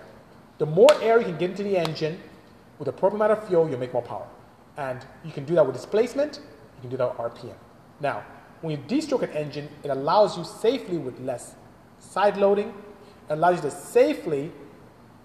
The 0.58 0.68
more 0.68 0.88
air 1.02 1.20
you 1.20 1.26
can 1.26 1.38
get 1.38 1.50
into 1.50 1.64
the 1.64 1.76
engine 1.78 2.18
with 2.80 2.88
a 2.88 2.94
proper 2.94 3.18
amount 3.18 3.34
of 3.34 3.46
fuel, 3.46 3.70
you'll 3.70 3.78
make 3.78 3.92
more 3.92 4.02
power. 4.02 4.26
And 4.78 5.06
you 5.26 5.34
can 5.34 5.44
do 5.44 5.54
that 5.56 5.66
with 5.66 5.76
displacement, 5.76 6.38
you 6.38 6.82
can 6.82 6.90
do 6.90 6.96
that 6.96 7.20
with 7.20 7.34
RPM. 7.34 7.58
Now, 8.00 8.24
when 8.62 8.72
you 8.72 8.84
de-stroke 8.88 9.24
an 9.24 9.32
engine, 9.32 9.68
it 9.84 9.90
allows 9.90 10.38
you 10.38 10.46
safely 10.46 10.98
with 10.98 11.20
less 11.20 11.56
Side 12.00 12.38
loading 12.38 12.70
it 12.70 13.34
allows 13.34 13.58
you 13.58 13.70
to 13.70 13.72
safely 13.72 14.50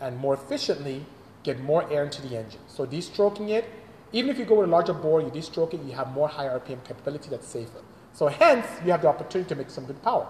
and 0.00 0.18
more 0.18 0.34
efficiently 0.34 1.06
get 1.44 1.60
more 1.60 1.88
air 1.92 2.02
into 2.02 2.22
the 2.22 2.36
engine. 2.36 2.60
So 2.66 2.86
de-stroking 2.86 3.50
it, 3.50 3.66
even 4.12 4.30
if 4.30 4.38
you 4.38 4.44
go 4.44 4.56
with 4.56 4.68
a 4.68 4.70
larger 4.70 4.92
bore, 4.92 5.20
you 5.20 5.30
de-stroke 5.30 5.74
it, 5.74 5.82
you 5.82 5.92
have 5.92 6.12
more 6.12 6.28
high 6.28 6.46
RPM 6.46 6.84
capability 6.84 7.30
that's 7.30 7.46
safer. 7.46 7.80
So 8.12 8.26
hence, 8.26 8.66
you 8.84 8.90
have 8.90 9.02
the 9.02 9.08
opportunity 9.08 9.48
to 9.48 9.54
make 9.54 9.70
some 9.70 9.86
good 9.86 10.02
power. 10.02 10.28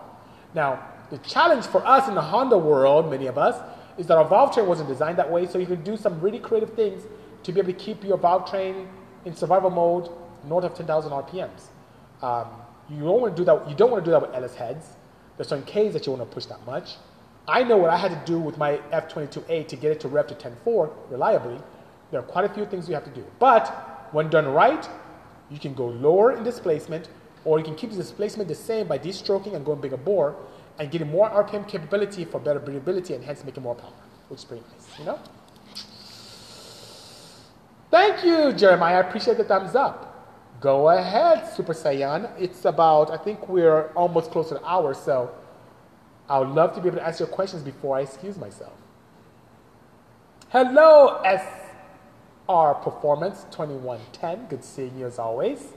Now, 0.55 0.83
the 1.11 1.19
challenge 1.19 1.67
for 1.67 1.85
us 1.87 2.09
in 2.09 2.15
the 2.15 2.21
Honda 2.21 2.57
world, 2.57 3.11
many 3.11 3.27
of 3.27 3.39
us, 3.39 3.57
is 3.99 4.07
that 4.07 4.17
our 4.17 4.25
valve 4.25 4.55
train 4.55 4.67
wasn't 4.67 4.89
designed 4.89 5.19
that 5.19 5.31
way, 5.31 5.47
so 5.47 5.59
you 5.59 5.67
can 5.67 5.83
do 5.83 5.97
some 5.97 6.21
really 6.21 6.39
creative 6.39 6.73
things 6.75 7.03
to 7.43 7.53
be 7.53 7.61
able 7.61 7.73
to 7.73 7.79
keep 7.79 8.05
your 8.05 8.17
valve 8.17 8.49
train 8.49 8.89
in 9.25 9.35
survival 9.35 9.71
mode 9.71 10.09
north 10.47 10.65
of 10.65 10.75
10,000 10.75 11.11
RPMs. 11.11 11.69
Um, 12.23 12.49
you 12.89 13.01
don't 13.01 13.21
want 13.21 13.37
to 13.37 13.41
do 13.41 13.45
that. 13.45 13.69
You 13.69 13.75
don't 13.75 13.91
want 13.91 14.05
to 14.05 14.09
do 14.09 14.13
that 14.13 14.23
with 14.23 14.35
LS 14.35 14.55
heads. 14.55 14.87
There's 15.37 15.49
certain 15.49 15.65
Ks 15.65 15.93
that 15.95 16.07
you 16.07 16.13
want 16.13 16.29
to 16.29 16.35
push 16.35 16.47
that 16.47 16.65
much. 16.67 16.97
I 17.49 17.65
know 17.65 17.77
what 17.77 17.91
I 17.91 17.97
had 17.97 18.11
to 18.11 18.23
do 18.33 18.39
with 18.39 18.57
my 18.59 18.77
F22A 18.93 19.67
to 19.69 19.77
get 19.77 19.91
it 19.91 20.01
to 20.01 20.09
rev 20.09 20.29
to 20.29 20.35
10.4 20.35 20.93
reliably. 21.11 21.59
There 22.13 22.21
are 22.21 22.25
quite 22.25 22.45
a 22.45 22.55
few 22.55 22.67
things 22.67 22.89
you 22.89 22.95
have 22.95 23.05
to 23.05 23.11
do. 23.11 23.25
But 23.41 23.67
when 24.13 24.29
done 24.29 24.47
right, 24.47 24.87
you 25.51 25.59
can 25.59 25.73
go 25.75 25.87
lower 25.87 26.33
in 26.37 26.45
displacement, 26.45 27.09
or 27.45 27.59
you 27.59 27.65
can 27.65 27.75
keep 27.75 27.91
the 27.91 27.97
displacement 27.97 28.49
the 28.49 28.55
same 28.55 28.87
by 28.87 28.99
destroking 28.99 29.57
and 29.57 29.65
going 29.65 29.81
bigger 29.81 29.97
bore 29.97 30.37
and 30.79 30.91
getting 30.91 31.11
more 31.11 31.31
RPM 31.31 31.67
capability 31.67 32.25
for 32.27 32.39
better 32.39 32.61
breathability 32.61 33.15
and 33.15 33.25
hence 33.25 33.43
making 33.45 33.63
more 33.63 33.75
power, 33.75 33.91
which 34.29 34.41
is 34.41 34.45
pretty 34.45 34.63
nice, 34.71 34.99
you 34.99 35.07
know? 35.07 35.19
Thank 37.91 38.25
you, 38.25 38.53
Jeremiah. 38.53 38.97
I 38.99 39.01
appreciate 39.01 39.39
the 39.39 39.45
thumbs 39.45 39.75
up. 39.75 40.09
Go 40.61 40.91
ahead, 40.91 41.51
Super 41.55 41.73
Saiyan. 41.73 42.31
It's 42.39 42.65
about, 42.67 43.11
I 43.11 43.17
think 43.17 43.49
we're 43.49 43.89
almost 43.95 44.31
close 44.31 44.51
to 44.51 44.59
an 44.59 44.63
hour, 44.65 44.95
so 44.95 45.35
I 46.29 46.39
would 46.39 46.51
love 46.51 46.75
to 46.75 46.81
be 46.81 46.89
able 46.89 46.99
to 46.99 47.07
answer 47.07 47.25
your 47.25 47.33
questions 47.33 47.63
before 47.63 47.97
I 47.97 48.03
excuse 48.03 48.39
myself. 48.39 48.75
Hello, 50.51 51.21
SR 52.49 52.75
Performance 52.75 53.47
2110. 53.51 54.47
Good 54.49 54.65
seeing 54.65 54.99
you 54.99 55.07
as 55.07 55.19
always. 55.19 55.69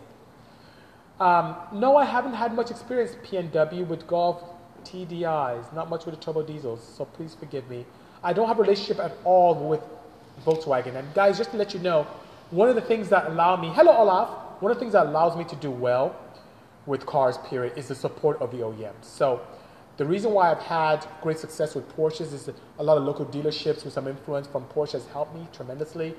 Um, 1.20 1.55
no, 1.72 1.95
I 1.95 2.05
haven't 2.05 2.34
had 2.34 2.53
much 2.53 2.72
experience 2.72 3.16
PNW 3.24 3.88
with 3.88 4.05
Golf 4.07 4.43
TDIs, 4.84 5.74
not 5.74 5.89
much 5.89 6.05
with 6.05 6.16
the 6.16 6.22
turbo 6.22 6.43
diesels, 6.43 6.84
so 6.84 7.05
please 7.05 7.36
forgive 7.36 7.70
me. 7.70 7.86
I 8.24 8.34
don't 8.34 8.47
have 8.47 8.59
a 8.59 8.61
relationship 8.61 8.99
at 8.99 9.13
all 9.24 9.55
with 9.55 9.82
Volkswagen. 10.45 10.95
And 10.95 11.13
guys, 11.13 11.38
just 11.38 11.51
to 11.51 11.57
let 11.57 11.74
you 11.74 11.80
know, 11.80 12.05
one 12.51 12.70
of 12.70 12.76
the 12.76 12.82
things 12.82 13.09
that 13.09 13.28
allow 13.28 13.55
me, 13.55 13.70
hello 13.70 13.95
Olaf, 13.95 14.30
one 14.61 14.72
of 14.72 14.78
the 14.78 14.80
things 14.80 14.93
that 14.93 15.07
allows 15.07 15.38
me 15.38 15.43
to 15.45 15.55
do 15.55 15.72
well 15.72 16.16
with 16.86 17.05
cars, 17.05 17.38
period, 17.49 17.78
is 17.78 17.88
the 17.88 17.95
support 17.95 18.39
of 18.41 18.51
the 18.51 18.57
OEMs. 18.57 19.03
So 19.03 19.41
the 19.97 20.05
reason 20.05 20.32
why 20.32 20.51
I've 20.51 20.59
had 20.59 21.05
great 21.22 21.39
success 21.39 21.74
with 21.74 21.88
Porsches 21.95 22.34
is 22.34 22.45
that 22.45 22.55
a 22.80 22.84
lot 22.84 22.97
of 22.97 23.03
local 23.03 23.26
dealerships 23.26 23.86
with 23.86 23.93
some 23.93 24.07
influence 24.07 24.47
from 24.47 24.66
Porsche 24.66 24.93
has 24.93 25.05
helped 25.07 25.34
me 25.34 25.47
tremendously. 25.53 26.16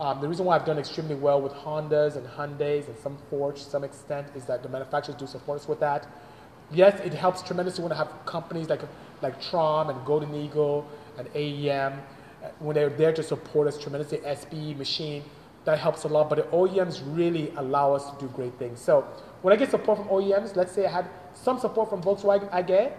Um, 0.00 0.18
the 0.22 0.26
reason 0.26 0.46
why 0.46 0.56
I've 0.56 0.64
done 0.64 0.78
extremely 0.78 1.14
well 1.14 1.42
with 1.42 1.52
Hondas 1.52 2.16
and 2.16 2.26
Hyundais 2.26 2.88
and 2.88 2.98
some 2.98 3.18
Ford 3.28 3.56
to 3.56 3.62
some 3.62 3.84
extent 3.84 4.28
is 4.34 4.46
that 4.46 4.62
the 4.62 4.68
manufacturers 4.70 5.18
do 5.18 5.26
support 5.26 5.60
us 5.60 5.68
with 5.68 5.78
that. 5.80 6.06
Yes, 6.72 6.98
it 7.04 7.12
helps 7.12 7.42
tremendously 7.42 7.82
when 7.82 7.92
I 7.92 7.96
have 7.96 8.10
companies 8.24 8.70
like, 8.70 8.80
like 9.20 9.38
Trom 9.42 9.90
and 9.90 10.06
Golden 10.06 10.34
Eagle 10.34 10.88
and 11.18 11.28
AEM, 11.34 12.00
uh, 12.42 12.48
when 12.60 12.76
they're 12.76 12.88
there 12.88 13.12
to 13.12 13.22
support 13.22 13.68
us 13.68 13.78
tremendously, 13.78 14.18
SB, 14.18 14.74
Machine, 14.78 15.22
that 15.66 15.78
helps 15.78 16.04
a 16.04 16.08
lot. 16.08 16.30
But 16.30 16.36
the 16.36 16.56
OEMs 16.56 17.02
really 17.04 17.52
allow 17.58 17.92
us 17.92 18.10
to 18.10 18.18
do 18.18 18.32
great 18.32 18.54
things. 18.58 18.80
So 18.80 19.02
when 19.42 19.52
I 19.52 19.56
get 19.56 19.70
support 19.70 19.98
from 19.98 20.08
OEMs, 20.08 20.56
let's 20.56 20.72
say 20.72 20.86
I 20.86 20.90
had 20.90 21.10
some 21.34 21.58
support 21.58 21.90
from 21.90 22.02
Volkswagen 22.02 22.48
I 22.50 22.62
get, 22.62 22.98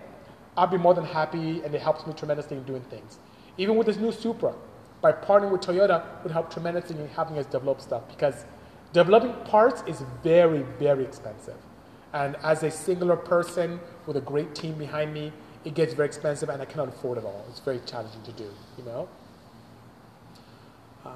I'll 0.55 0.67
be 0.67 0.77
more 0.77 0.93
than 0.93 1.05
happy 1.05 1.63
and 1.63 1.73
it 1.73 1.81
helps 1.81 2.05
me 2.05 2.13
tremendously 2.13 2.57
in 2.57 2.63
doing 2.63 2.83
things. 2.91 3.17
Even 3.57 3.75
with 3.75 3.87
this 3.87 3.97
new 3.97 4.11
Supra, 4.11 4.53
by 5.01 5.11
partnering 5.11 5.51
with 5.51 5.61
Toyota 5.61 6.03
would 6.23 6.31
help 6.31 6.51
tremendously 6.53 6.97
in 6.97 7.07
having 7.09 7.37
us 7.37 7.45
develop 7.47 7.81
stuff 7.81 8.07
because 8.07 8.45
developing 8.93 9.33
parts 9.45 9.83
is 9.87 10.03
very, 10.23 10.63
very 10.79 11.03
expensive. 11.03 11.57
And 12.13 12.35
as 12.43 12.63
a 12.63 12.71
singular 12.71 13.15
person 13.15 13.79
with 14.05 14.17
a 14.17 14.21
great 14.21 14.53
team 14.53 14.75
behind 14.75 15.13
me, 15.13 15.31
it 15.63 15.73
gets 15.73 15.93
very 15.93 16.07
expensive 16.07 16.49
and 16.49 16.61
I 16.61 16.65
cannot 16.65 16.89
afford 16.89 17.17
it 17.17 17.23
all. 17.23 17.45
It's 17.49 17.59
very 17.59 17.79
challenging 17.85 18.21
to 18.23 18.31
do, 18.31 18.49
you 18.77 18.83
know? 18.83 19.07
Um, 21.05 21.13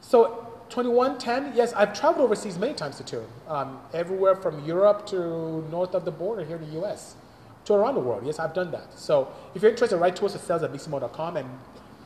so 0.00 0.46
2110, 0.68 1.56
yes, 1.56 1.72
I've 1.72 1.98
traveled 1.98 2.24
overseas 2.24 2.58
many 2.58 2.74
times 2.74 2.96
to 2.98 3.04
tune, 3.04 3.26
um, 3.48 3.80
everywhere 3.92 4.36
from 4.36 4.64
Europe 4.64 5.06
to 5.06 5.64
north 5.70 5.94
of 5.94 6.04
the 6.04 6.10
border 6.10 6.44
here 6.44 6.56
in 6.56 6.70
the 6.70 6.80
US, 6.82 7.16
to 7.64 7.74
around 7.74 7.94
the 7.94 8.00
world. 8.00 8.24
Yes, 8.26 8.38
I've 8.38 8.54
done 8.54 8.70
that. 8.72 8.96
So 8.98 9.32
if 9.54 9.62
you're 9.62 9.70
interested, 9.70 9.96
write 9.96 10.16
to 10.16 10.26
us 10.26 10.34
at 10.34 10.40
sales 10.40 10.62
at 10.62 10.72
bisimoto.com, 10.72 11.36
and 11.36 11.48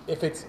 if 0.06 0.22
it's 0.22 0.46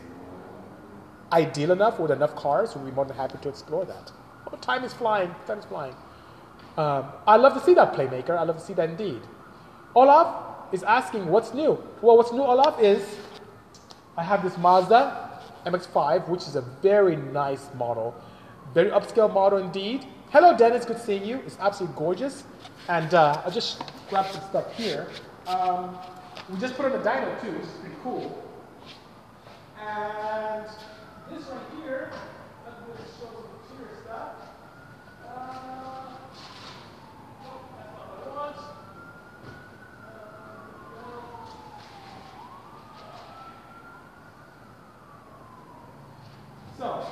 ideal 1.32 1.72
enough 1.72 2.00
with 2.00 2.12
enough 2.12 2.36
cars, 2.36 2.76
we'll 2.76 2.86
be 2.86 2.92
more 2.92 3.06
than 3.06 3.18
happy 3.18 3.38
to 3.42 3.50
explore 3.50 3.86
that. 3.86 4.12
Oh, 4.52 4.58
time 4.58 4.84
is 4.84 4.94
flying, 4.94 5.34
time 5.48 5.60
is 5.60 5.66
flying. 5.66 5.96
Um, 6.78 7.12
I 7.28 7.38
love 7.38 7.54
to 7.54 7.60
see 7.62 7.74
that 7.74 7.94
playmaker, 7.94 8.32
I 8.38 8.44
love 8.44 8.58
to 8.58 8.64
see 8.64 8.74
that 8.74 8.90
indeed. 8.90 9.22
Olaf 9.96 10.74
is 10.74 10.84
asking, 10.84 11.28
what's 11.28 11.54
new? 11.54 11.84
Well, 12.02 12.18
what's 12.18 12.32
new, 12.32 12.44
Olaf, 12.44 12.80
is 12.80 13.18
I 14.18 14.24
have 14.24 14.44
this 14.44 14.58
Mazda 14.58 15.30
MX-5, 15.66 16.28
which 16.28 16.44
is 16.44 16.56
a 16.56 16.62
very 16.62 17.16
nice 17.16 17.70
model, 17.76 18.16
very 18.74 18.90
upscale 18.90 19.32
model 19.32 19.60
indeed. 19.60 20.06
Hello, 20.32 20.56
Dennis. 20.56 20.86
Good 20.86 20.98
seeing 20.98 21.26
you. 21.26 21.42
It's 21.46 21.58
absolutely 21.60 21.98
gorgeous. 21.98 22.46
And 22.88 23.14
uh, 23.14 23.42
I'll 23.44 23.52
just 23.52 23.84
grab 24.10 24.26
some 24.32 24.42
stuff 24.44 24.74
here. 24.76 25.08
Um, 25.46 25.98
we 26.50 26.58
just 26.58 26.76
put 26.76 26.86
on 26.86 26.94
a 26.94 27.04
dyno 27.04 27.42
too, 27.42 27.52
which 27.52 27.64
is 27.64 27.70
pretty 27.82 27.96
cool. 28.02 28.42
And 29.86 30.66
this 31.32 31.48
right 31.48 31.60
here, 31.84 32.12
I'm 32.68 32.74
going 32.86 32.98
to 32.98 33.04
show 33.04 33.30
some 33.32 33.48
interior 33.72 33.96
stuff. 34.04 34.32
Uh, 35.26 35.30
oh, 37.46 37.62
that's 37.78 37.96
not 37.98 38.08
what 38.10 38.28
I 38.28 38.36
want. 38.36 38.58
So, 46.78 47.06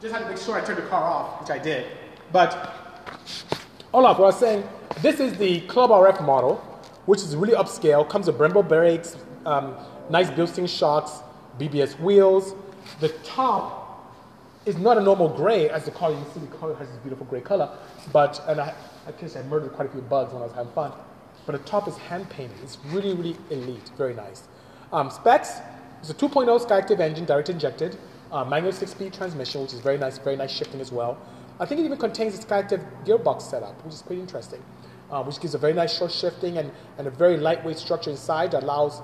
just 0.00 0.12
had 0.12 0.22
to 0.24 0.28
make 0.28 0.38
sure 0.38 0.56
I 0.56 0.64
turned 0.64 0.78
the 0.78 0.82
car 0.82 1.04
off, 1.04 1.40
which 1.40 1.50
I 1.50 1.58
did. 1.58 1.86
But, 2.32 2.74
Olaf, 3.94 4.18
what 4.18 4.24
I 4.24 4.28
was 4.28 4.38
saying, 4.38 4.68
this 5.00 5.20
is 5.20 5.38
the 5.38 5.60
Club 5.62 5.90
RF 5.90 6.24
model, 6.24 6.56
which 7.06 7.20
is 7.20 7.34
really 7.34 7.54
upscale, 7.54 8.08
comes 8.08 8.26
with 8.26 8.36
Brembo 8.36 8.66
brakes, 8.66 9.16
um, 9.46 9.74
nice 10.10 10.30
Bilstein 10.30 10.68
shocks, 10.68 11.22
BBS 11.58 11.98
wheels. 12.00 12.54
The 13.00 13.08
top 13.24 13.82
is 14.64 14.76
not 14.76 14.96
a 14.96 15.00
normal 15.00 15.28
gray, 15.28 15.68
as 15.68 15.84
the 15.84 15.90
car, 15.90 16.10
you 16.10 16.24
see 16.32 16.40
the 16.40 16.46
car 16.56 16.74
has 16.74 16.88
this 16.88 16.98
beautiful 16.98 17.26
gray 17.26 17.40
color, 17.40 17.68
but, 18.12 18.42
and 18.48 18.60
I, 18.60 18.74
I 19.06 19.12
guess 19.12 19.34
I 19.36 19.42
murdered 19.42 19.72
quite 19.72 19.88
a 19.88 19.92
few 19.92 20.02
bugs 20.02 20.32
when 20.32 20.42
I 20.42 20.46
was 20.46 20.54
having 20.54 20.72
fun, 20.72 20.92
but 21.46 21.52
the 21.52 21.68
top 21.68 21.88
is 21.88 21.96
hand 21.96 22.30
painted. 22.30 22.56
It's 22.62 22.78
really, 22.86 23.14
really 23.14 23.36
elite, 23.50 23.90
very 23.96 24.14
nice. 24.14 24.44
Um, 24.92 25.10
specs, 25.10 25.58
it's 26.00 26.10
a 26.10 26.14
2.0 26.14 26.46
Skyactiv 26.64 27.00
engine, 27.00 27.24
direct 27.24 27.48
injected, 27.48 27.96
uh, 28.30 28.44
manual 28.44 28.72
six-speed 28.72 29.12
transmission, 29.12 29.62
which 29.62 29.72
is 29.72 29.80
very 29.80 29.98
nice, 29.98 30.18
very 30.18 30.36
nice 30.36 30.50
shifting 30.50 30.80
as 30.80 30.92
well. 30.92 31.18
I 31.58 31.66
think 31.66 31.80
it 31.80 31.84
even 31.84 31.98
contains 31.98 32.38
a 32.38 32.42
Skyactiv 32.42 32.84
gearbox 33.04 33.42
setup, 33.42 33.84
which 33.84 33.94
is 33.94 34.02
pretty 34.02 34.20
interesting, 34.20 34.62
uh, 35.10 35.22
which 35.24 35.40
gives 35.40 35.54
a 35.54 35.58
very 35.58 35.72
nice 35.72 35.96
short 35.96 36.12
shifting 36.12 36.58
and, 36.58 36.70
and 36.98 37.06
a 37.06 37.10
very 37.10 37.36
lightweight 37.36 37.78
structure 37.78 38.10
inside 38.10 38.52
that 38.52 38.62
allows 38.62 39.02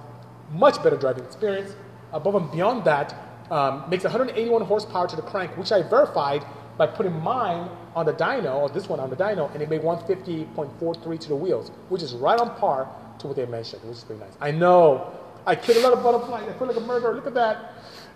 much 0.53 0.83
better 0.83 0.97
driving 0.97 1.25
experience. 1.25 1.75
Above 2.13 2.35
and 2.35 2.51
beyond 2.51 2.85
that, 2.85 3.15
um, 3.51 3.85
makes 3.89 4.05
181 4.05 4.63
horsepower 4.63 5.07
to 5.09 5.17
the 5.17 5.23
crank, 5.23 5.57
which 5.57 5.73
I 5.73 5.83
verified 5.83 6.45
by 6.77 6.87
putting 6.87 7.21
mine 7.21 7.69
on 7.95 8.07
the 8.07 8.13
dyno, 8.13 8.55
or 8.55 8.69
this 8.69 8.89
one 8.89 9.01
on 9.01 9.11
the 9.11 9.17
dyno, 9.17 9.53
and 9.53 9.63
it 9.63 9.69
made 9.69 9.83
150.43 9.83 11.21
to 11.21 11.29
the 11.29 11.37
wheels, 11.37 11.71
which 11.89 12.03
is 12.03 12.15
right 12.15 12.39
on 12.39 12.55
par 12.57 12.89
to 13.19 13.27
what 13.27 13.37
they 13.37 13.47
mentioned, 13.47 13.83
which 13.83 13.99
is 13.99 14.05
pretty 14.05 14.21
nice. 14.21 14.33
I 14.41 14.53
know 14.53 15.13
I 15.47 15.57
killed 15.57 15.79
a 15.79 15.89
lot 15.89 15.97
of 15.97 16.03
butterflies. 16.03 16.49
I 16.49 16.53
feel 16.59 16.69
like 16.69 16.77
a 16.77 16.81
murderer. 16.81 17.15
Look 17.15 17.27
at 17.27 17.35
that. 17.35 17.73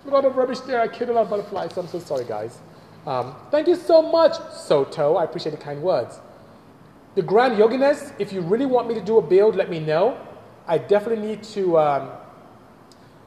At 0.07 0.13
all 0.13 0.23
the 0.23 0.31
rubbish 0.31 0.61
there. 0.61 0.81
I 0.81 0.89
killed 0.89 1.11
a 1.11 1.15
lot 1.15 1.23
of 1.23 1.31
butterflies. 1.31 1.77
I'm 1.79 1.89
so 1.89 1.99
sorry, 1.99 2.25
guys. 2.25 2.59
Um, 3.07 3.35
thank 3.51 3.67
you 3.69 3.75
so 3.75 4.03
much, 4.03 4.35
Soto. 4.53 5.17
I 5.17 5.25
appreciate 5.25 5.53
the 5.53 5.63
kind 5.63 5.83
words. 5.83 6.21
The 7.15 7.23
Grand 7.23 7.57
Yoginess, 7.57 8.13
if 8.19 8.33
you 8.33 8.43
really 8.43 8.67
want 8.67 8.87
me 8.87 8.95
to 8.95 9.01
do 9.01 9.19
a 9.19 9.23
build, 9.23 9.57
let 9.57 9.71
me 9.71 9.81
know. 9.81 10.19
I 10.67 10.79
definitely 10.79 11.27
need 11.27 11.43
to 11.45 11.79
um, 11.79 12.11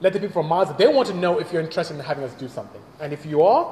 let 0.02 0.14
the 0.14 0.20
people 0.20 0.42
from 0.42 0.48
Mazda, 0.48 0.76
they 0.78 0.88
want 0.88 1.08
to 1.08 1.14
know 1.14 1.40
if 1.40 1.52
you're 1.52 1.62
interested 1.62 1.96
in 1.96 2.00
having 2.02 2.24
us 2.24 2.34
do 2.34 2.48
something. 2.48 2.82
And 3.00 3.14
if 3.14 3.26
you 3.26 3.44
are, 3.44 3.66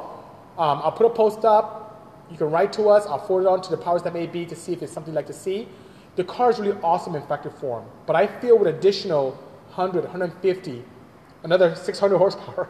um, 0.57 0.81
I'll 0.83 0.91
put 0.91 1.05
a 1.05 1.09
post 1.09 1.43
up. 1.43 2.27
You 2.31 2.37
can 2.37 2.49
write 2.49 2.71
to 2.73 2.89
us. 2.89 3.05
I'll 3.05 3.19
forward 3.19 3.43
it 3.43 3.47
on 3.47 3.61
to 3.61 3.69
the 3.69 3.77
powers 3.77 4.03
that 4.03 4.13
may 4.13 4.27
be 4.27 4.45
to 4.45 4.55
see 4.55 4.73
if 4.73 4.81
it's 4.81 4.93
something 4.93 5.13
you'd 5.13 5.17
like 5.17 5.27
to 5.27 5.33
see. 5.33 5.67
The 6.15 6.23
car 6.23 6.49
is 6.49 6.59
really 6.59 6.77
awesome 6.83 7.15
in 7.15 7.23
factory 7.23 7.51
form, 7.59 7.85
but 8.05 8.15
I 8.15 8.27
feel 8.27 8.57
with 8.57 8.67
additional 8.67 9.31
100, 9.73 10.03
150, 10.03 10.83
another 11.41 11.75
600 11.75 12.17
horsepower, 12.17 12.69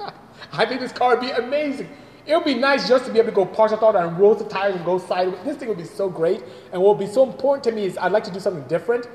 I 0.52 0.64
think 0.64 0.80
this 0.80 0.92
car 0.92 1.10
would 1.10 1.20
be 1.20 1.30
amazing. 1.30 1.90
It 2.26 2.34
would 2.34 2.46
be 2.46 2.54
nice 2.54 2.88
just 2.88 3.04
to 3.04 3.12
be 3.12 3.18
able 3.18 3.30
to 3.30 3.34
go 3.34 3.44
partial 3.46 3.76
throttle 3.76 4.00
and 4.00 4.18
roll 4.18 4.34
the 4.34 4.44
tires 4.44 4.74
and 4.74 4.84
go 4.84 4.98
sideways. 4.98 5.38
This 5.44 5.56
thing 5.56 5.68
would 5.68 5.78
be 5.78 5.84
so 5.84 6.08
great. 6.08 6.42
And 6.72 6.82
what 6.82 6.96
would 6.96 7.06
be 7.06 7.12
so 7.12 7.24
important 7.26 7.64
to 7.64 7.72
me 7.72 7.84
is 7.84 7.96
I'd 7.98 8.12
like 8.12 8.24
to 8.24 8.30
do 8.30 8.40
something 8.40 8.64
different 8.64 9.06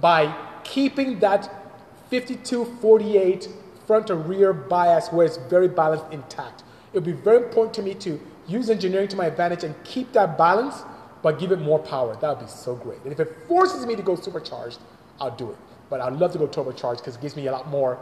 by 0.00 0.34
keeping 0.62 1.18
that 1.20 1.63
52-48 2.10 3.48
front 3.86 4.06
to 4.06 4.14
rear 4.14 4.52
bias 4.52 5.08
where 5.08 5.26
it's 5.26 5.36
very 5.36 5.68
balanced 5.68 6.06
intact. 6.10 6.62
It 6.92 6.98
would 6.98 7.04
be 7.04 7.12
very 7.12 7.44
important 7.44 7.74
to 7.74 7.82
me 7.82 7.94
to 7.94 8.20
use 8.46 8.70
engineering 8.70 9.08
to 9.08 9.16
my 9.16 9.26
advantage 9.26 9.64
and 9.64 9.74
keep 9.84 10.12
that 10.12 10.38
balance, 10.38 10.82
but 11.22 11.38
give 11.38 11.52
it 11.52 11.60
more 11.60 11.78
power. 11.78 12.16
That 12.20 12.28
would 12.36 12.46
be 12.46 12.50
so 12.50 12.74
great. 12.76 13.02
And 13.04 13.12
if 13.12 13.20
it 13.20 13.34
forces 13.48 13.86
me 13.86 13.96
to 13.96 14.02
go 14.02 14.14
supercharged, 14.14 14.78
I'll 15.20 15.34
do 15.34 15.50
it. 15.50 15.56
But 15.90 16.00
I'd 16.00 16.14
love 16.14 16.32
to 16.32 16.38
go 16.38 16.46
turbocharged 16.46 16.98
because 16.98 17.16
it 17.16 17.22
gives 17.22 17.36
me 17.36 17.46
a 17.46 17.52
lot 17.52 17.68
more 17.68 17.98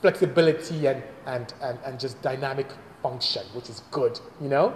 flexibility 0.00 0.86
and, 0.86 1.02
and, 1.26 1.52
and, 1.62 1.78
and 1.84 1.98
just 1.98 2.20
dynamic 2.22 2.66
function, 3.02 3.42
which 3.54 3.68
is 3.68 3.82
good, 3.90 4.18
you 4.40 4.48
know? 4.48 4.74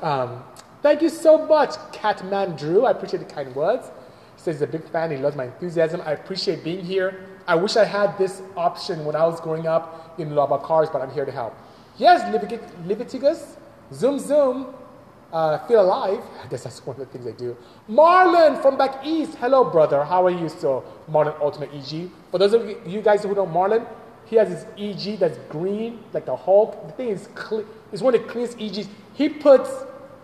Um, 0.00 0.42
thank 0.82 1.02
you 1.02 1.08
so 1.08 1.46
much, 1.46 1.74
Catman 1.92 2.56
Drew. 2.56 2.84
I 2.84 2.90
appreciate 2.90 3.26
the 3.26 3.32
kind 3.32 3.54
words. 3.54 3.90
He 4.36 4.42
says 4.42 4.56
he's 4.56 4.62
a 4.62 4.66
big 4.66 4.88
fan. 4.88 5.10
He 5.10 5.16
loves 5.16 5.36
my 5.36 5.44
enthusiasm. 5.44 6.02
I 6.04 6.12
appreciate 6.12 6.64
being 6.64 6.84
here. 6.84 7.33
I 7.46 7.54
wish 7.54 7.76
I 7.76 7.84
had 7.84 8.16
this 8.16 8.42
option 8.56 9.04
when 9.04 9.14
I 9.16 9.26
was 9.26 9.40
growing 9.40 9.66
up 9.66 10.18
in 10.18 10.34
law 10.34 10.44
about 10.44 10.62
cars, 10.62 10.88
but 10.90 11.02
I'm 11.02 11.10
here 11.10 11.24
to 11.24 11.32
help. 11.32 11.54
Yes, 11.98 12.22
Leviticus, 12.86 13.56
zoom, 13.92 14.18
zoom, 14.18 14.74
uh, 15.32 15.58
feel 15.66 15.82
alive. 15.82 16.20
I 16.44 16.46
guess 16.48 16.64
that's 16.64 16.84
one 16.86 16.98
of 16.98 17.00
the 17.00 17.06
things 17.18 17.26
I 17.26 17.36
do. 17.36 17.56
Marlon 17.88 18.60
from 18.62 18.78
back 18.78 19.04
east. 19.04 19.36
Hello, 19.36 19.64
brother. 19.64 20.04
How 20.04 20.24
are 20.24 20.30
you? 20.30 20.48
So, 20.48 20.84
Marlon 21.10 21.38
Ultimate 21.40 21.70
EG. 21.74 22.10
For 22.30 22.38
those 22.38 22.54
of 22.54 22.66
you 22.86 23.02
guys 23.02 23.24
who 23.24 23.34
know 23.34 23.46
Marlon, 23.46 23.86
he 24.26 24.36
has 24.36 24.48
his 24.48 24.64
EG 24.78 25.18
that's 25.18 25.38
green, 25.50 26.02
like 26.12 26.26
the 26.26 26.36
Hulk. 26.36 26.86
The 26.86 26.92
thing 26.94 27.08
is, 27.08 27.28
clean. 27.34 27.66
it's 27.92 28.00
one 28.00 28.14
of 28.14 28.22
the 28.22 28.28
cleanest 28.28 28.58
EGs. 28.58 28.88
He 29.12 29.28
puts 29.28 29.70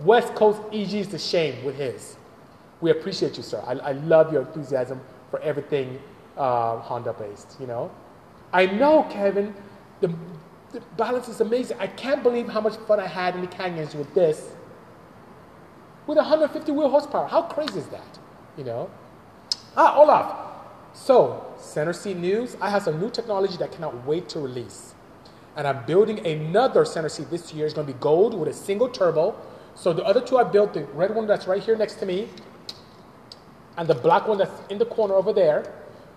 West 0.00 0.34
Coast 0.34 0.62
EGs 0.72 1.08
to 1.08 1.18
shame 1.18 1.64
with 1.64 1.76
his. 1.76 2.16
We 2.80 2.90
appreciate 2.90 3.36
you, 3.36 3.42
sir. 3.42 3.62
I, 3.66 3.72
I 3.72 3.92
love 3.92 4.32
your 4.32 4.42
enthusiasm 4.42 5.00
for 5.30 5.38
everything 5.40 6.00
uh, 6.36 6.78
Honda 6.78 7.12
based, 7.12 7.56
you 7.60 7.66
know? 7.66 7.90
I 8.52 8.66
know, 8.66 9.04
Kevin, 9.04 9.54
the, 10.00 10.08
the 10.72 10.80
balance 10.96 11.28
is 11.28 11.40
amazing. 11.40 11.76
I 11.78 11.86
can't 11.86 12.22
believe 12.22 12.48
how 12.48 12.60
much 12.60 12.76
fun 12.76 13.00
I 13.00 13.06
had 13.06 13.34
in 13.34 13.40
the 13.42 13.46
canyons 13.46 13.94
with 13.94 14.12
this. 14.14 14.52
With 16.06 16.16
150 16.16 16.72
wheel 16.72 16.88
horsepower. 16.88 17.28
How 17.28 17.42
crazy 17.42 17.78
is 17.78 17.86
that? 17.88 18.18
You 18.56 18.64
know? 18.64 18.90
Ah, 19.76 19.96
Olaf. 19.96 20.36
So, 20.92 21.54
center 21.56 21.92
seat 21.92 22.16
news. 22.16 22.56
I 22.60 22.70
have 22.70 22.82
some 22.82 23.00
new 23.00 23.10
technology 23.10 23.56
that 23.58 23.70
cannot 23.70 24.04
wait 24.06 24.28
to 24.30 24.40
release. 24.40 24.94
And 25.56 25.66
I'm 25.66 25.84
building 25.84 26.26
another 26.26 26.84
center 26.84 27.08
seat 27.08 27.30
this 27.30 27.52
year. 27.52 27.66
It's 27.66 27.74
going 27.74 27.86
to 27.86 27.92
be 27.92 27.98
gold 28.00 28.34
with 28.34 28.48
a 28.48 28.52
single 28.52 28.88
turbo. 28.88 29.36
So 29.74 29.92
the 29.92 30.04
other 30.04 30.20
two 30.20 30.38
I 30.38 30.44
built, 30.44 30.74
the 30.74 30.84
red 30.84 31.14
one 31.14 31.26
that's 31.26 31.46
right 31.46 31.62
here 31.62 31.76
next 31.76 31.94
to 31.96 32.06
me, 32.06 32.28
and 33.76 33.88
the 33.88 33.94
black 33.94 34.28
one 34.28 34.38
that's 34.38 34.52
in 34.70 34.78
the 34.78 34.84
corner 34.84 35.14
over 35.14 35.32
there, 35.32 35.72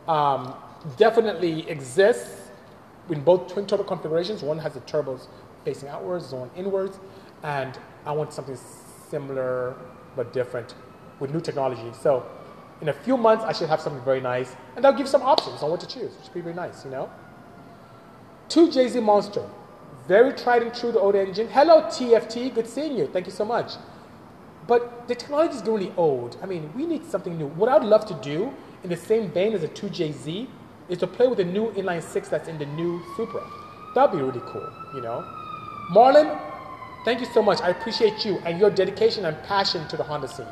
um, 0.07 0.53
definitely 0.97 1.69
exists 1.69 2.49
in 3.09 3.21
both 3.21 3.51
twin 3.51 3.65
turbo 3.65 3.83
configurations. 3.83 4.41
One 4.41 4.59
has 4.59 4.73
the 4.73 4.81
turbos 4.81 5.27
facing 5.65 5.89
outwards, 5.89 6.29
the 6.29 6.37
one 6.37 6.51
inwards, 6.55 6.99
and 7.43 7.77
I 8.05 8.11
want 8.11 8.33
something 8.33 8.57
similar 9.09 9.75
but 10.15 10.33
different 10.33 10.75
with 11.19 11.31
new 11.31 11.41
technology. 11.41 11.91
So 11.99 12.25
in 12.81 12.89
a 12.89 12.93
few 12.93 13.17
months, 13.17 13.43
I 13.45 13.53
should 13.53 13.69
have 13.69 13.79
something 13.79 14.03
very 14.03 14.21
nice, 14.21 14.55
and 14.75 14.85
I'll 14.85 14.97
give 14.97 15.07
some 15.07 15.21
options 15.21 15.63
on 15.63 15.71
what 15.71 15.79
to 15.81 15.87
choose, 15.87 16.13
which 16.15 16.25
should 16.25 16.33
be 16.33 16.41
very 16.41 16.55
nice, 16.55 16.83
you 16.83 16.91
know. 16.91 17.09
Two 18.49 18.67
JZ 18.67 19.01
Monster, 19.01 19.47
very 20.07 20.33
tried 20.33 20.63
and 20.63 20.73
true 20.73 20.91
the 20.91 20.99
old 20.99 21.15
engine. 21.15 21.47
Hello 21.47 21.83
TFT, 21.83 22.53
good 22.53 22.67
seeing 22.67 22.97
you. 22.97 23.07
Thank 23.07 23.25
you 23.25 23.31
so 23.31 23.45
much. 23.45 23.73
But 24.67 25.07
the 25.07 25.15
technology 25.15 25.55
is 25.55 25.63
really 25.63 25.93
old. 25.97 26.37
I 26.41 26.45
mean, 26.45 26.71
we 26.75 26.85
need 26.85 27.05
something 27.05 27.37
new. 27.37 27.47
What 27.47 27.69
I'd 27.69 27.83
love 27.83 28.05
to 28.07 28.13
do 28.15 28.53
in 28.83 28.89
the 28.89 28.97
same 28.97 29.29
vein 29.31 29.53
as 29.53 29.63
a 29.63 29.67
2JZ 29.67 30.47
is 30.89 30.97
to 30.99 31.07
play 31.07 31.27
with 31.27 31.37
the 31.37 31.45
new 31.45 31.71
inline 31.71 32.03
six 32.03 32.27
that's 32.27 32.47
in 32.47 32.57
the 32.57 32.65
new 32.65 33.01
Supra. 33.15 33.41
That'd 33.95 34.17
be 34.17 34.23
really 34.23 34.41
cool, 34.45 34.69
you 34.93 35.01
know. 35.01 35.23
Marlon, 35.91 36.39
thank 37.05 37.19
you 37.19 37.27
so 37.33 37.41
much. 37.41 37.61
I 37.61 37.69
appreciate 37.69 38.25
you 38.25 38.39
and 38.45 38.59
your 38.59 38.69
dedication 38.69 39.25
and 39.25 39.41
passion 39.43 39.87
to 39.87 39.97
the 39.97 40.03
Honda 40.03 40.27
scene. 40.27 40.47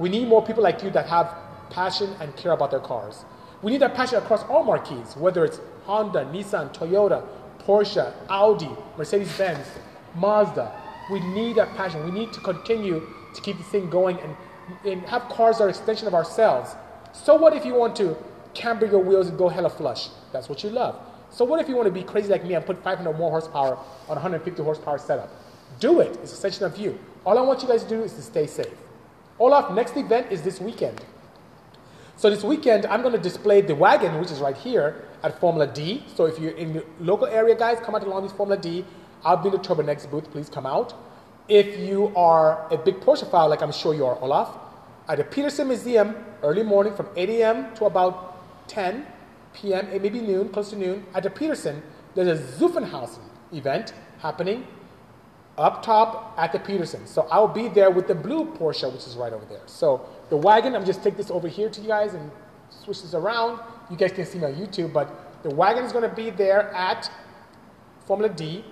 We 0.00 0.08
need 0.08 0.28
more 0.28 0.44
people 0.44 0.62
like 0.62 0.82
you 0.82 0.90
that 0.90 1.06
have 1.06 1.34
passion 1.70 2.14
and 2.20 2.34
care 2.36 2.52
about 2.52 2.70
their 2.70 2.80
cars. 2.80 3.24
We 3.62 3.70
need 3.70 3.80
that 3.82 3.94
passion 3.94 4.18
across 4.18 4.42
all 4.44 4.64
marquees, 4.64 5.16
whether 5.16 5.44
it's 5.44 5.60
Honda, 5.84 6.24
Nissan, 6.32 6.74
Toyota, 6.74 7.24
Porsche, 7.60 8.12
Audi, 8.28 8.70
Mercedes 8.98 9.36
Benz, 9.38 9.66
Mazda. 10.16 10.72
We 11.10 11.20
need 11.20 11.56
that 11.56 11.76
passion. 11.76 12.04
We 12.04 12.10
need 12.10 12.32
to 12.32 12.40
continue 12.40 13.06
to 13.34 13.40
keep 13.40 13.58
the 13.58 13.64
thing 13.64 13.88
going 13.88 14.18
and, 14.18 14.36
and 14.84 15.02
have 15.02 15.28
cars 15.28 15.58
that 15.58 15.64
are 15.64 15.68
extension 15.68 16.08
of 16.08 16.14
ourselves 16.14 16.74
so 17.12 17.34
what 17.34 17.54
if 17.54 17.64
you 17.64 17.74
want 17.74 17.94
to 17.96 18.16
camber 18.54 18.86
your 18.86 19.00
wheels 19.00 19.28
and 19.28 19.38
go 19.38 19.48
hella 19.48 19.70
flush? 19.70 20.08
That's 20.32 20.48
what 20.48 20.62
you 20.64 20.70
love. 20.70 20.98
So 21.30 21.44
what 21.44 21.60
if 21.60 21.68
you 21.68 21.76
want 21.76 21.86
to 21.86 21.92
be 21.92 22.02
crazy 22.02 22.28
like 22.28 22.44
me 22.44 22.54
and 22.54 22.64
put 22.64 22.82
500 22.82 23.12
more 23.16 23.30
horsepower 23.30 23.76
on 23.76 24.16
150 24.16 24.62
horsepower 24.62 24.98
setup? 24.98 25.30
Do 25.80 26.00
it. 26.00 26.18
It's 26.22 26.32
a 26.32 26.34
extension 26.34 26.64
of 26.64 26.76
you. 26.76 26.98
All 27.24 27.38
I 27.38 27.42
want 27.42 27.62
you 27.62 27.68
guys 27.68 27.82
to 27.84 27.88
do 27.88 28.02
is 28.02 28.12
to 28.14 28.22
stay 28.22 28.46
safe. 28.46 28.74
Olaf, 29.38 29.72
next 29.72 29.96
event 29.96 30.30
is 30.30 30.42
this 30.42 30.60
weekend. 30.60 31.00
So 32.16 32.28
this 32.28 32.44
weekend, 32.44 32.86
I'm 32.86 33.00
going 33.00 33.14
to 33.14 33.20
display 33.20 33.62
the 33.62 33.74
wagon, 33.74 34.20
which 34.20 34.30
is 34.30 34.40
right 34.40 34.56
here 34.56 35.04
at 35.22 35.40
Formula 35.40 35.66
D. 35.66 36.04
So 36.14 36.26
if 36.26 36.38
you're 36.38 36.52
in 36.52 36.74
the 36.74 36.84
local 37.00 37.26
area, 37.26 37.54
guys, 37.54 37.78
come 37.80 37.94
out 37.94 38.02
along 38.02 38.20
Long 38.20 38.26
Beach 38.28 38.36
Formula 38.36 38.60
D. 38.60 38.84
I'll 39.24 39.38
be 39.38 39.48
in 39.48 39.52
the 39.52 39.58
Turbo 39.58 39.82
Next 39.82 40.06
booth. 40.06 40.30
Please 40.30 40.48
come 40.48 40.66
out. 40.66 40.94
If 41.48 41.78
you 41.78 42.12
are 42.14 42.72
a 42.72 42.76
big 42.76 43.00
Porsche 43.00 43.28
file, 43.30 43.48
like 43.48 43.62
I'm 43.62 43.72
sure 43.72 43.94
you 43.94 44.04
are, 44.06 44.18
Olaf, 44.20 44.56
at 45.08 45.18
the 45.18 45.24
Petersen 45.24 45.68
Museum 45.68 46.14
early 46.42 46.62
morning 46.62 46.94
from 46.94 47.08
8 47.16 47.28
a.m. 47.30 47.74
to 47.74 47.86
about 47.86 48.68
10 48.68 49.06
p.m., 49.52 49.88
maybe 49.90 50.20
noon, 50.20 50.48
close 50.48 50.70
to 50.70 50.76
noon. 50.76 51.04
At 51.14 51.24
the 51.24 51.30
Petersen, 51.30 51.82
there's 52.14 52.40
a 52.40 52.42
Zuffenhausen 52.58 53.22
event 53.52 53.94
happening 54.18 54.66
up 55.58 55.82
top 55.82 56.34
at 56.38 56.52
the 56.52 56.58
Petersen. 56.58 57.06
So 57.06 57.26
I'll 57.30 57.48
be 57.48 57.68
there 57.68 57.90
with 57.90 58.08
the 58.08 58.14
blue 58.14 58.46
Porsche, 58.54 58.90
which 58.92 59.06
is 59.06 59.16
right 59.16 59.32
over 59.32 59.44
there. 59.44 59.62
So 59.66 60.08
the 60.30 60.36
wagon, 60.36 60.74
I'm 60.74 60.84
just 60.84 61.02
take 61.02 61.16
this 61.16 61.30
over 61.30 61.48
here 61.48 61.68
to 61.68 61.80
you 61.80 61.88
guys 61.88 62.14
and 62.14 62.30
switch 62.70 63.02
this 63.02 63.14
around. 63.14 63.60
You 63.90 63.96
guys 63.96 64.12
can 64.12 64.24
see 64.24 64.38
me 64.38 64.46
on 64.46 64.54
YouTube, 64.54 64.92
but 64.92 65.42
the 65.42 65.50
wagon 65.54 65.84
is 65.84 65.92
going 65.92 66.08
to 66.08 66.14
be 66.14 66.30
there 66.30 66.72
at 66.72 67.10
Formula 68.06 68.32
D. 68.32 68.64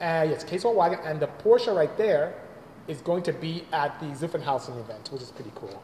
Uh, 0.00 0.26
yes, 0.28 0.42
K-Swap 0.42 0.74
wagon, 0.74 0.98
and 1.04 1.20
the 1.20 1.28
Porsche 1.28 1.74
right 1.74 1.96
there 1.96 2.34
is 2.88 3.00
going 3.00 3.22
to 3.24 3.32
be 3.32 3.64
at 3.72 3.98
the 4.00 4.06
Zuffenhausen 4.06 4.78
event, 4.78 5.10
which 5.12 5.22
is 5.22 5.30
pretty 5.30 5.52
cool. 5.54 5.82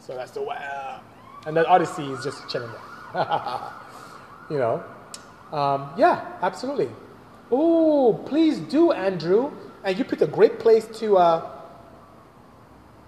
So 0.00 0.14
that's 0.14 0.30
the 0.30 0.42
wow. 0.42 1.00
And 1.46 1.56
then 1.56 1.66
Odyssey 1.66 2.04
is 2.04 2.24
just 2.24 2.48
chilling 2.48 2.70
there. 2.70 3.22
you 4.50 4.58
know? 4.58 4.84
Um, 5.52 5.90
yeah, 5.96 6.38
absolutely. 6.42 6.90
Oh, 7.50 8.22
please 8.26 8.58
do, 8.58 8.92
Andrew. 8.92 9.52
And 9.84 9.98
you 9.98 10.04
picked 10.04 10.22
a 10.22 10.26
great 10.26 10.58
place 10.58 10.86
to. 10.98 11.16
Uh, 11.16 11.50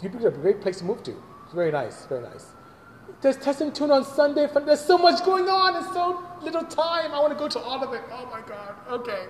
you 0.02 0.08
picked 0.08 0.24
a 0.24 0.30
great 0.30 0.60
place 0.60 0.78
to 0.78 0.84
move 0.84 1.02
to. 1.02 1.10
It's 1.44 1.54
very 1.54 1.70
nice, 1.70 2.06
very 2.06 2.22
nice. 2.22 2.46
There's 3.20 3.36
testing 3.36 3.72
tune 3.72 3.90
on 3.90 4.04
Sunday. 4.04 4.48
There's 4.64 4.80
so 4.80 4.96
much 4.96 5.22
going 5.24 5.48
on 5.48 5.76
and 5.76 5.84
so 5.86 6.22
little 6.42 6.62
time. 6.62 7.12
I 7.12 7.20
want 7.20 7.32
to 7.32 7.38
go 7.38 7.48
to 7.48 7.58
all 7.58 7.82
of 7.82 7.92
it. 7.92 8.00
Oh 8.10 8.26
my 8.26 8.40
God. 8.48 8.74
Okay. 8.88 9.26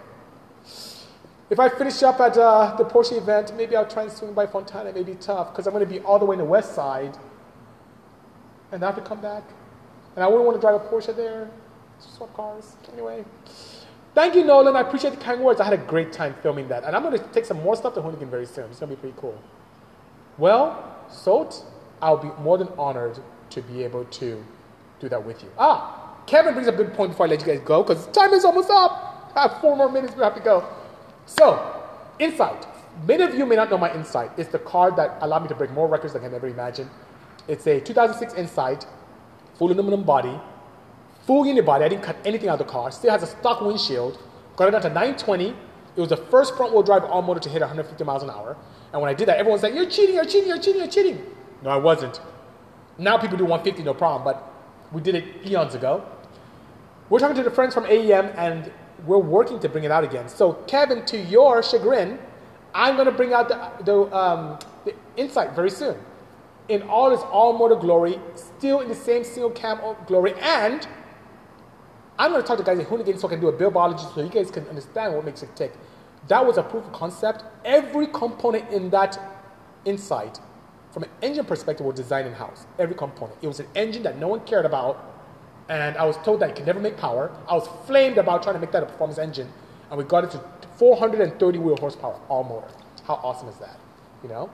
If 1.51 1.59
I 1.59 1.69
finish 1.69 2.03
up 2.05 2.21
at 2.21 2.37
uh, 2.39 2.77
the 2.77 2.85
Porsche 2.85 3.19
event, 3.19 3.53
maybe 3.57 3.75
I'll 3.75 3.87
try 3.89 4.05
and 4.05 4.13
swing 4.13 4.33
by 4.33 4.47
Fontana. 4.47 4.91
It 4.91 4.95
may 4.95 5.03
be 5.03 5.17
tough 5.17 5.51
because 5.51 5.67
I'm 5.67 5.73
going 5.73 5.85
to 5.85 5.93
be 5.93 5.99
all 6.01 6.19
the 6.19 6.25
way 6.25 6.35
in 6.35 6.39
the 6.39 6.45
west 6.45 6.75
side 6.77 7.19
and 8.73 8.83
I 8.83 8.87
have 8.87 8.97
to 8.97 9.03
come 9.03 9.21
back. 9.21 9.43
And 10.15 10.25
I 10.25 10.29
wouldn't 10.29 10.45
want 10.45 10.57
to 10.57 10.61
drive 10.61 10.75
a 10.77 10.85
Porsche 10.85 11.15
there. 11.15 11.51
Swap 11.99 12.33
cars. 12.35 12.77
Anyway. 12.93 13.25
Thank 14.15 14.35
you, 14.35 14.45
Nolan. 14.45 14.77
I 14.77 14.81
appreciate 14.81 15.11
the 15.11 15.21
kind 15.21 15.41
words. 15.41 15.61
I 15.61 15.65
had 15.65 15.73
a 15.73 15.85
great 15.85 16.13
time 16.13 16.35
filming 16.43 16.69
that. 16.69 16.85
And 16.85 16.97
I'm 16.97 17.03
going 17.03 17.19
to 17.19 17.25
take 17.29 17.45
some 17.45 17.63
more 17.63 17.77
stuff 17.77 17.95
to 17.95 18.01
Hoonigan 18.01 18.29
very 18.29 18.47
soon. 18.47 18.71
It's 18.71 18.81
going 18.81 18.91
to 18.91 18.97
be 18.97 19.01
pretty 19.01 19.17
cool. 19.21 19.41
Well, 20.39 20.97
Sot, 21.09 21.63
I'll 22.01 22.17
be 22.17 22.31
more 22.43 22.59
than 22.59 22.69
honored 22.79 23.19
to 23.51 23.63
be 23.63 23.85
able 23.85 24.05
to 24.05 24.45
do 25.01 25.09
that 25.09 25.25
with 25.25 25.43
you. 25.43 25.51
Ah, 25.59 26.17
Kevin 26.27 26.55
brings 26.55 26.69
up 26.69 26.75
a 26.75 26.77
good 26.79 26.95
point 26.95 27.13
before 27.13 27.27
I 27.27 27.29
let 27.29 27.41
you 27.41 27.47
guys 27.47 27.61
go 27.65 27.83
because 27.83 28.07
time 28.09 28.33
is 28.33 28.45
almost 28.45 28.71
up. 28.71 29.33
I 29.35 29.43
have 29.43 29.61
four 29.61 29.77
more 29.77 29.91
minutes. 29.91 30.15
We 30.17 30.23
have 30.23 30.35
to 30.35 30.41
go. 30.41 30.67
So, 31.39 31.85
Insight. 32.19 32.67
Many 33.07 33.23
of 33.23 33.35
you 33.35 33.47
may 33.47 33.55
not 33.55 33.71
know 33.71 33.79
my 33.79 33.95
Insight. 33.95 34.33
It's 34.37 34.51
the 34.51 34.59
car 34.59 34.91
that 34.97 35.19
allowed 35.21 35.43
me 35.43 35.49
to 35.49 35.55
break 35.55 35.71
more 35.71 35.87
records 35.87 36.13
than 36.13 36.23
I 36.23 36.27
can 36.27 36.35
ever 36.35 36.49
imagine. 36.49 36.91
It's 37.47 37.67
a 37.67 37.81
2006 37.81 38.35
Insight, 38.35 38.85
full 39.57 39.71
aluminum 39.71 40.03
body, 40.03 40.39
full 41.27 41.45
unibody. 41.45 41.65
body. 41.65 41.85
I 41.85 41.89
didn't 41.89 42.03
cut 42.03 42.17
anything 42.25 42.49
out 42.49 42.61
of 42.61 42.67
the 42.67 42.73
car. 42.73 42.91
Still 42.91 43.13
has 43.13 43.23
a 43.23 43.29
stock 43.29 43.61
windshield. 43.61 44.19
Got 44.57 44.69
it 44.69 44.71
down 44.73 44.83
to 44.83 44.89
920. 44.89 45.51
It 45.97 46.01
was 46.01 46.09
the 46.09 46.17
first 46.17 46.57
front 46.57 46.73
wheel 46.73 46.83
drive 46.83 47.05
all 47.05 47.23
motor 47.23 47.41
to 47.41 47.49
hit 47.49 47.61
150 47.61 48.03
miles 48.05 48.25
an 48.25 48.31
hour. 48.31 48.57
And 48.93 49.01
when 49.01 49.09
I 49.09 49.15
did 49.15 49.29
that, 49.29 49.39
everyone's 49.39 49.63
like, 49.63 49.75
You're 49.75 49.89
cheating, 49.89 50.17
you're 50.17 50.25
cheating, 50.25 50.49
you're 50.49 50.59
cheating, 50.59 50.81
you're 50.81 50.91
cheating. 50.91 51.25
No, 51.63 51.71
I 51.71 51.77
wasn't. 51.77 52.21
Now 52.99 53.17
people 53.19 53.39
do 53.39 53.45
150, 53.45 53.85
no 53.85 53.95
problem, 53.95 54.25
but 54.25 54.53
we 54.93 55.01
did 55.01 55.15
it 55.15 55.47
eons 55.47 55.77
ago. 55.77 56.05
We're 57.09 57.21
talking 57.21 57.37
to 57.37 57.43
the 57.45 57.51
friends 57.51 57.73
from 57.73 57.85
AEM, 57.85 58.35
and 58.37 58.71
we're 59.07 59.19
working 59.19 59.59
to 59.61 59.69
bring 59.69 59.85
it 59.85 59.91
out 59.91 60.05
again. 60.05 60.29
So, 60.29 60.55
Kevin, 60.67 61.05
to 61.07 61.19
your 61.19 61.63
chagrin, 61.63 62.19
I'm 62.75 62.95
going 62.95 63.07
to 63.07 63.13
bring 63.13 63.33
out 63.33 63.49
the, 63.49 63.85
the, 63.85 64.17
um, 64.17 64.59
the 64.85 64.95
Insight 65.17 65.55
very 65.55 65.71
soon 65.71 65.97
in 66.69 66.83
all 66.83 67.13
its 67.13 67.23
all 67.25 67.59
motor 67.59 67.75
glory, 67.75 68.19
still 68.37 68.81
in 68.81 68.89
the 68.89 68.95
same 68.95 69.25
single 69.25 69.51
cam 69.51 69.81
glory. 70.07 70.35
And 70.41 70.87
I'm 72.19 72.31
going 72.31 72.43
to 72.43 72.47
talk 72.47 72.59
to 72.59 72.65
guys 72.65 72.79
at 72.79 72.87
Hoonigan 72.87 73.19
so 73.19 73.27
I 73.27 73.31
can 73.31 73.41
do 73.41 73.49
a 73.49 73.53
build 73.53 73.75
biology 73.75 74.05
so 74.15 74.23
you 74.23 74.29
guys 74.29 74.51
can 74.51 74.67
understand 74.69 75.15
what 75.15 75.25
makes 75.25 75.43
it 75.43 75.55
tick. 75.57 75.73
That 76.29 76.47
was 76.47 76.59
a 76.59 76.63
proof 76.63 76.85
of 76.85 76.93
concept. 76.93 77.45
Every 77.65 78.07
component 78.07 78.71
in 78.71 78.91
that 78.91 79.19
Insight, 79.87 80.39
from 80.93 81.05
an 81.05 81.09
engine 81.23 81.47
perspective, 81.47 81.87
was 81.87 81.97
designed 81.97 82.29
in 82.29 82.35
house. 82.35 82.67
Every 82.79 82.95
component. 82.95 83.39
It 83.43 83.47
was 83.47 83.59
an 83.61 83.67
engine 83.75 84.03
that 84.03 84.19
no 84.19 84.29
one 84.29 84.41
cared 84.41 84.67
about, 84.67 85.10
and 85.71 85.97
I 85.97 86.05
was 86.05 86.17
told 86.19 86.41
that 86.41 86.51
it 86.51 86.57
could 86.57 86.67
never 86.67 86.81
make 86.81 86.97
power. 86.97 87.31
I 87.49 87.55
was 87.55 87.69
flamed 87.87 88.19
about 88.19 88.43
trying 88.43 88.57
to 88.57 88.61
make 88.61 88.73
that 88.73 88.83
a 88.83 88.87
performance 88.87 89.19
engine, 89.19 89.49
and 89.89 89.97
we 89.97 90.05
got 90.05 90.25
it 90.25 90.31
to 90.33 90.45
430 90.77 91.59
wheel 91.59 91.77
horsepower 91.77 92.19
all 92.29 92.43
motor. 92.43 92.69
How 93.05 93.15
awesome 93.15 93.49
is 93.49 93.57
that? 93.57 93.79
You 94.23 94.29
know. 94.29 94.51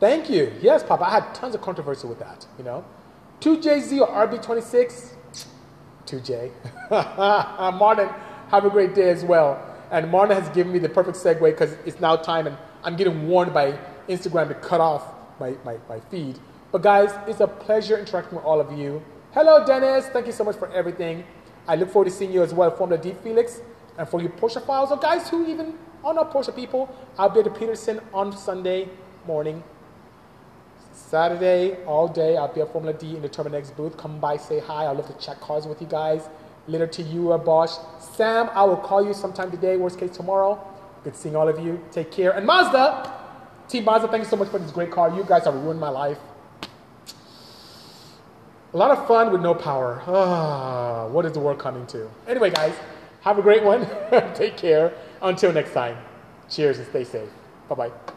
Thank 0.00 0.28
you. 0.28 0.52
Yes, 0.60 0.82
Papa. 0.82 1.04
I 1.04 1.10
had 1.10 1.34
tons 1.34 1.54
of 1.54 1.60
controversy 1.60 2.06
with 2.08 2.18
that. 2.18 2.46
You 2.58 2.64
know, 2.64 2.84
2JZ 3.40 4.00
or 4.00 4.08
RB26. 4.08 5.14
2J. 6.06 6.50
Martin, 7.78 8.08
have 8.48 8.64
a 8.64 8.70
great 8.70 8.94
day 8.94 9.10
as 9.10 9.24
well. 9.24 9.62
And 9.90 10.10
Martin 10.10 10.40
has 10.40 10.48
given 10.54 10.72
me 10.72 10.78
the 10.78 10.88
perfect 10.88 11.16
segue 11.16 11.40
because 11.40 11.76
it's 11.84 12.00
now 12.00 12.16
time, 12.16 12.46
and 12.46 12.56
I'm 12.82 12.96
getting 12.96 13.28
warned 13.28 13.54
by 13.54 13.78
Instagram 14.08 14.48
to 14.48 14.54
cut 14.54 14.80
off 14.80 15.04
my, 15.38 15.54
my, 15.64 15.76
my 15.88 16.00
feed. 16.10 16.38
But 16.72 16.82
guys, 16.82 17.10
it's 17.26 17.40
a 17.40 17.46
pleasure 17.46 17.96
interacting 17.98 18.36
with 18.36 18.44
all 18.44 18.60
of 18.60 18.76
you. 18.76 19.02
Hello, 19.38 19.64
Dennis. 19.64 20.08
Thank 20.08 20.26
you 20.26 20.32
so 20.32 20.42
much 20.42 20.56
for 20.56 20.68
everything. 20.72 21.22
I 21.68 21.76
look 21.76 21.92
forward 21.92 22.06
to 22.06 22.10
seeing 22.10 22.32
you 22.32 22.42
as 22.42 22.52
well, 22.52 22.72
Formula 22.72 23.00
D 23.00 23.14
Felix. 23.22 23.60
And 23.96 24.08
for 24.08 24.20
you 24.20 24.30
Porsche 24.30 24.60
files, 24.66 24.90
or 24.90 24.96
guys 24.96 25.28
who 25.28 25.46
even 25.46 25.78
are 26.02 26.12
not 26.12 26.32
Porsche 26.32 26.52
people, 26.56 26.92
I'll 27.16 27.28
be 27.28 27.38
at 27.38 27.44
the 27.44 27.52
Petersen 27.52 28.00
on 28.12 28.36
Sunday 28.36 28.88
morning. 29.28 29.62
Saturday, 30.92 31.76
all 31.84 32.08
day, 32.08 32.36
I'll 32.36 32.52
be 32.52 32.62
at 32.62 32.72
Formula 32.72 32.98
D 32.98 33.14
in 33.14 33.22
the 33.22 33.28
Terminex 33.28 33.76
booth. 33.76 33.96
Come 33.96 34.18
by, 34.18 34.38
say 34.38 34.58
hi. 34.58 34.86
I'd 34.86 34.96
love 34.96 35.06
to 35.06 35.24
chat 35.24 35.40
cars 35.40 35.68
with 35.68 35.80
you 35.80 35.86
guys. 35.86 36.28
Later 36.66 36.88
to 36.88 37.02
you, 37.04 37.30
uh, 37.30 37.38
Bosch. 37.38 37.74
Sam, 38.00 38.50
I 38.54 38.64
will 38.64 38.76
call 38.76 39.06
you 39.06 39.14
sometime 39.14 39.52
today, 39.52 39.76
worst 39.76 40.00
case 40.00 40.16
tomorrow. 40.16 40.58
Good 41.04 41.14
seeing 41.14 41.36
all 41.36 41.46
of 41.48 41.64
you. 41.64 41.80
Take 41.92 42.10
care. 42.10 42.32
And 42.32 42.44
Mazda, 42.44 43.14
Team 43.68 43.84
Mazda, 43.84 44.08
thank 44.08 44.24
you 44.24 44.28
so 44.30 44.36
much 44.36 44.48
for 44.48 44.58
this 44.58 44.72
great 44.72 44.90
car. 44.90 45.16
You 45.16 45.22
guys 45.22 45.44
have 45.44 45.54
ruined 45.54 45.78
my 45.78 45.90
life. 45.90 46.18
A 48.74 48.76
lot 48.76 48.90
of 48.90 49.06
fun 49.08 49.32
with 49.32 49.40
no 49.40 49.54
power. 49.54 50.02
Ah, 50.06 51.06
what 51.06 51.24
is 51.24 51.32
the 51.32 51.40
world 51.40 51.58
coming 51.58 51.86
to? 51.86 52.10
Anyway, 52.26 52.50
guys, 52.50 52.74
have 53.22 53.38
a 53.38 53.42
great 53.42 53.64
one. 53.64 53.86
Take 54.34 54.58
care. 54.58 54.92
Until 55.22 55.52
next 55.52 55.72
time. 55.72 55.96
Cheers 56.50 56.78
and 56.78 56.86
stay 56.88 57.04
safe. 57.04 57.30
Bye 57.68 57.74
bye. 57.74 58.14